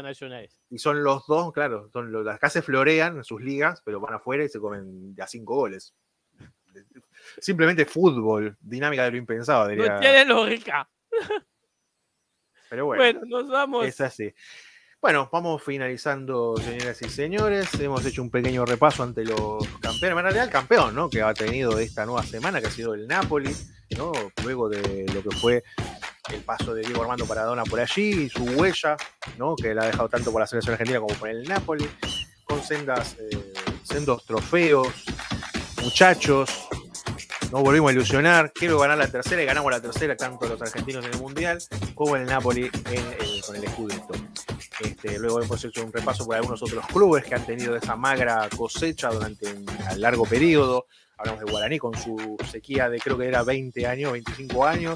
Y 0.70 0.78
son 0.78 1.02
los 1.02 1.26
dos, 1.26 1.52
claro, 1.52 1.90
son 1.92 2.12
los, 2.12 2.24
las 2.24 2.52
se 2.52 2.62
florean 2.62 3.16
en 3.16 3.24
sus 3.24 3.40
ligas, 3.42 3.82
pero 3.84 3.98
van 3.98 4.14
afuera 4.14 4.44
y 4.44 4.48
se 4.48 4.60
comen 4.60 5.16
ya 5.16 5.26
5 5.26 5.52
goles. 5.52 5.94
Simplemente 7.38 7.84
fútbol, 7.84 8.56
dinámica 8.60 9.04
de 9.04 9.10
lo 9.12 9.16
impensado. 9.16 9.68
Diría. 9.68 9.94
No 9.94 10.00
tiene 10.00 10.24
lógica. 10.24 10.88
Pero 12.70 12.86
bueno, 12.86 13.02
bueno, 13.02 13.20
nos 13.26 13.48
vamos. 13.48 13.86
Es 13.86 14.00
así. 14.00 14.32
Bueno, 15.00 15.28
vamos 15.32 15.62
finalizando, 15.62 16.56
señoras 16.56 17.00
y 17.02 17.08
señores. 17.08 17.72
Hemos 17.74 18.04
hecho 18.04 18.20
un 18.20 18.30
pequeño 18.30 18.66
repaso 18.66 19.04
ante 19.04 19.24
los 19.24 19.64
campeones. 19.80 20.02
En 20.02 20.22
realidad, 20.22 20.44
el 20.44 20.50
campeón, 20.50 20.94
¿no? 20.94 21.08
Que 21.08 21.22
ha 21.22 21.32
tenido 21.32 21.78
esta 21.78 22.04
nueva 22.04 22.24
semana, 22.24 22.60
que 22.60 22.66
ha 22.66 22.70
sido 22.70 22.94
el 22.94 23.06
Napoli, 23.06 23.54
¿no? 23.96 24.10
Luego 24.42 24.68
de 24.68 25.06
lo 25.14 25.22
que 25.22 25.36
fue 25.36 25.62
el 26.32 26.42
paso 26.42 26.74
de 26.74 26.82
Diego 26.82 27.02
Armando 27.02 27.26
Paradona 27.26 27.62
por 27.62 27.78
allí, 27.78 28.24
y 28.24 28.28
su 28.28 28.42
huella, 28.42 28.96
¿no? 29.38 29.54
Que 29.54 29.72
la 29.72 29.84
ha 29.84 29.86
dejado 29.86 30.08
tanto 30.08 30.32
por 30.32 30.40
la 30.40 30.48
selección 30.48 30.72
argentina 30.72 30.98
como 30.98 31.14
por 31.14 31.28
el 31.28 31.44
Napoli, 31.44 31.88
con 32.44 32.60
sendas, 32.62 33.16
eh, 33.20 33.52
sendos 33.84 34.26
trofeos, 34.26 34.88
muchachos, 35.80 36.67
nos 37.50 37.62
volvimos 37.62 37.90
a 37.90 37.92
ilusionar. 37.92 38.52
Quiero 38.52 38.78
ganar 38.78 38.98
la 38.98 39.08
tercera 39.08 39.42
y 39.42 39.46
ganamos 39.46 39.70
la 39.70 39.80
tercera, 39.80 40.16
tanto 40.16 40.46
los 40.46 40.60
argentinos 40.60 41.04
en 41.04 41.14
el 41.14 41.20
Mundial 41.20 41.58
como 41.94 42.16
el 42.16 42.26
Napoli 42.26 42.70
con 42.70 43.56
el 43.56 43.68
Scudetto. 43.68 44.14
Este, 44.80 45.18
luego 45.18 45.42
hemos 45.42 45.64
hecho 45.64 45.84
un 45.84 45.92
repaso 45.92 46.24
por 46.24 46.36
algunos 46.36 46.62
otros 46.62 46.86
clubes 46.86 47.24
que 47.24 47.34
han 47.34 47.44
tenido 47.44 47.76
esa 47.76 47.96
magra 47.96 48.48
cosecha 48.56 49.10
durante 49.10 49.52
un 49.52 49.66
largo 49.96 50.24
periodo. 50.24 50.86
Hablamos 51.18 51.44
de 51.44 51.50
Guaraní 51.50 51.78
con 51.78 51.94
su 51.96 52.36
sequía 52.50 52.88
de 52.88 52.98
creo 52.98 53.18
que 53.18 53.26
era 53.26 53.42
20 53.42 53.86
años, 53.86 54.12
25 54.12 54.64
años 54.64 54.94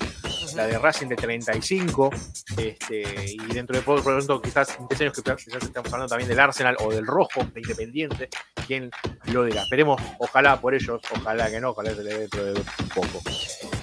la 0.54 0.66
de 0.66 0.78
Racing 0.78 1.06
de 1.06 1.16
35, 1.16 2.10
este, 2.56 3.32
y 3.32 3.54
dentro 3.54 3.76
de 3.76 3.82
poco, 3.82 4.02
por 4.02 4.14
ejemplo, 4.14 4.42
quizás 4.42 4.76
en 4.78 4.86
años 5.00 5.12
que 5.12 5.22
quizás 5.22 5.62
estamos 5.62 5.92
hablando 5.92 6.08
también 6.08 6.28
del 6.28 6.40
Arsenal 6.40 6.76
o 6.80 6.92
del 6.92 7.06
Rojo, 7.06 7.44
de 7.52 7.60
Independiente, 7.60 8.28
quién 8.66 8.90
lo 9.26 9.44
dirá. 9.44 9.62
Esperemos, 9.62 10.00
ojalá 10.18 10.60
por 10.60 10.74
ellos, 10.74 11.00
ojalá 11.16 11.50
que 11.50 11.60
no, 11.60 11.70
ojalá 11.70 11.94
se 11.94 12.02
le 12.02 12.10
dé 12.10 12.18
dentro 12.20 12.44
de 12.44 12.60
poco. 12.94 13.22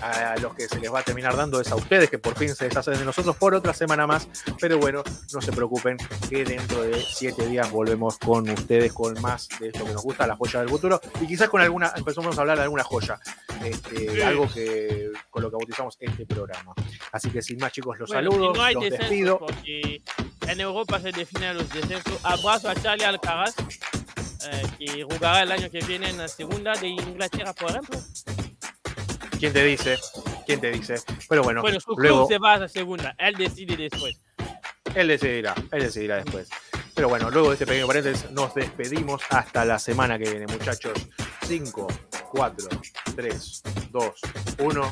A 0.01 0.35
los 0.37 0.55
que 0.55 0.67
se 0.67 0.79
les 0.79 0.93
va 0.93 0.99
a 0.99 1.03
terminar 1.03 1.35
dando 1.35 1.59
es 1.59 1.71
a 1.71 1.75
ustedes, 1.75 2.09
que 2.09 2.19
por 2.19 2.35
fin 2.35 2.55
se 2.55 2.65
deshacen 2.65 2.93
de 2.93 3.05
nosotros 3.05 3.35
por 3.35 3.53
otra 3.53 3.73
semana 3.73 4.07
más, 4.07 4.27
pero 4.59 4.77
bueno, 4.77 5.03
no 5.33 5.41
se 5.41 5.51
preocupen, 5.51 5.97
que 6.29 6.45
dentro 6.45 6.83
de 6.83 7.01
siete 7.01 7.45
días 7.47 7.69
volvemos 7.69 8.17
con 8.17 8.49
ustedes 8.49 8.93
con 8.93 9.19
más 9.21 9.49
de 9.59 9.67
esto 9.67 9.85
que 9.85 9.93
nos 9.93 10.03
gusta, 10.03 10.25
la 10.25 10.35
joya 10.35 10.61
del 10.61 10.69
futuro, 10.69 11.01
y 11.19 11.27
quizás 11.27 11.49
con 11.49 11.61
alguna, 11.61 11.91
empezamos 11.95 12.37
a 12.37 12.41
hablar 12.41 12.57
de 12.57 12.63
alguna 12.63 12.83
joya, 12.83 13.19
este, 13.63 14.23
algo 14.23 14.47
que 14.51 15.11
con 15.29 15.43
lo 15.43 15.49
que 15.49 15.57
bautizamos 15.57 15.97
este 15.99 16.25
programa. 16.25 16.73
Así 17.11 17.29
que 17.29 17.41
sin 17.41 17.57
más, 17.59 17.71
chicos, 17.71 17.99
los 17.99 18.09
saludos, 18.09 18.57
no 18.57 18.63
hay 18.63 18.75
los 18.75 18.89
despido. 18.89 19.39
Porque 19.39 20.01
en 20.47 20.59
Europa 20.59 20.99
se 20.99 21.11
definen 21.11 21.57
los 21.57 21.69
descensos. 21.69 22.19
Abrazo 22.23 22.69
a 22.69 22.75
Charlie 22.75 23.05
Alcaraz, 23.05 23.55
eh, 24.49 24.63
que 24.77 25.03
jugará 25.03 25.43
el 25.43 25.51
año 25.51 25.69
que 25.69 25.79
viene 25.85 26.09
en 26.09 26.17
la 26.17 26.27
segunda 26.27 26.73
de 26.73 26.87
Inglaterra, 26.87 27.53
por 27.53 27.69
ejemplo. 27.69 27.99
¿Quién 29.39 29.53
te 29.53 29.63
dice? 29.63 29.97
¿Quién 30.45 30.59
te 30.59 30.69
dice? 30.69 30.95
Pero 31.29 31.43
bueno, 31.43 31.61
bueno 31.61 31.79
su 31.79 31.95
luego, 31.95 32.27
club 32.27 32.27
se 32.27 32.37
va 32.39 32.53
a 32.55 32.57
la 32.57 32.67
segunda. 32.67 33.15
Él 33.17 33.35
decide 33.35 33.77
después. 33.77 34.19
Él 34.93 35.07
decidirá, 35.07 35.55
él 35.71 35.83
decidirá 35.83 36.17
después. 36.17 36.49
Pero 36.93 37.07
bueno, 37.07 37.31
luego 37.31 37.47
de 37.47 37.53
este 37.53 37.65
pequeño 37.65 37.87
paréntesis, 37.87 38.29
nos 38.31 38.53
despedimos 38.53 39.21
hasta 39.29 39.63
la 39.63 39.79
semana 39.79 40.19
que 40.19 40.29
viene, 40.29 40.45
muchachos. 40.47 41.07
5, 41.45 41.87
4, 42.33 42.67
3, 43.15 43.63
2, 43.91 44.13
1. 44.59 44.91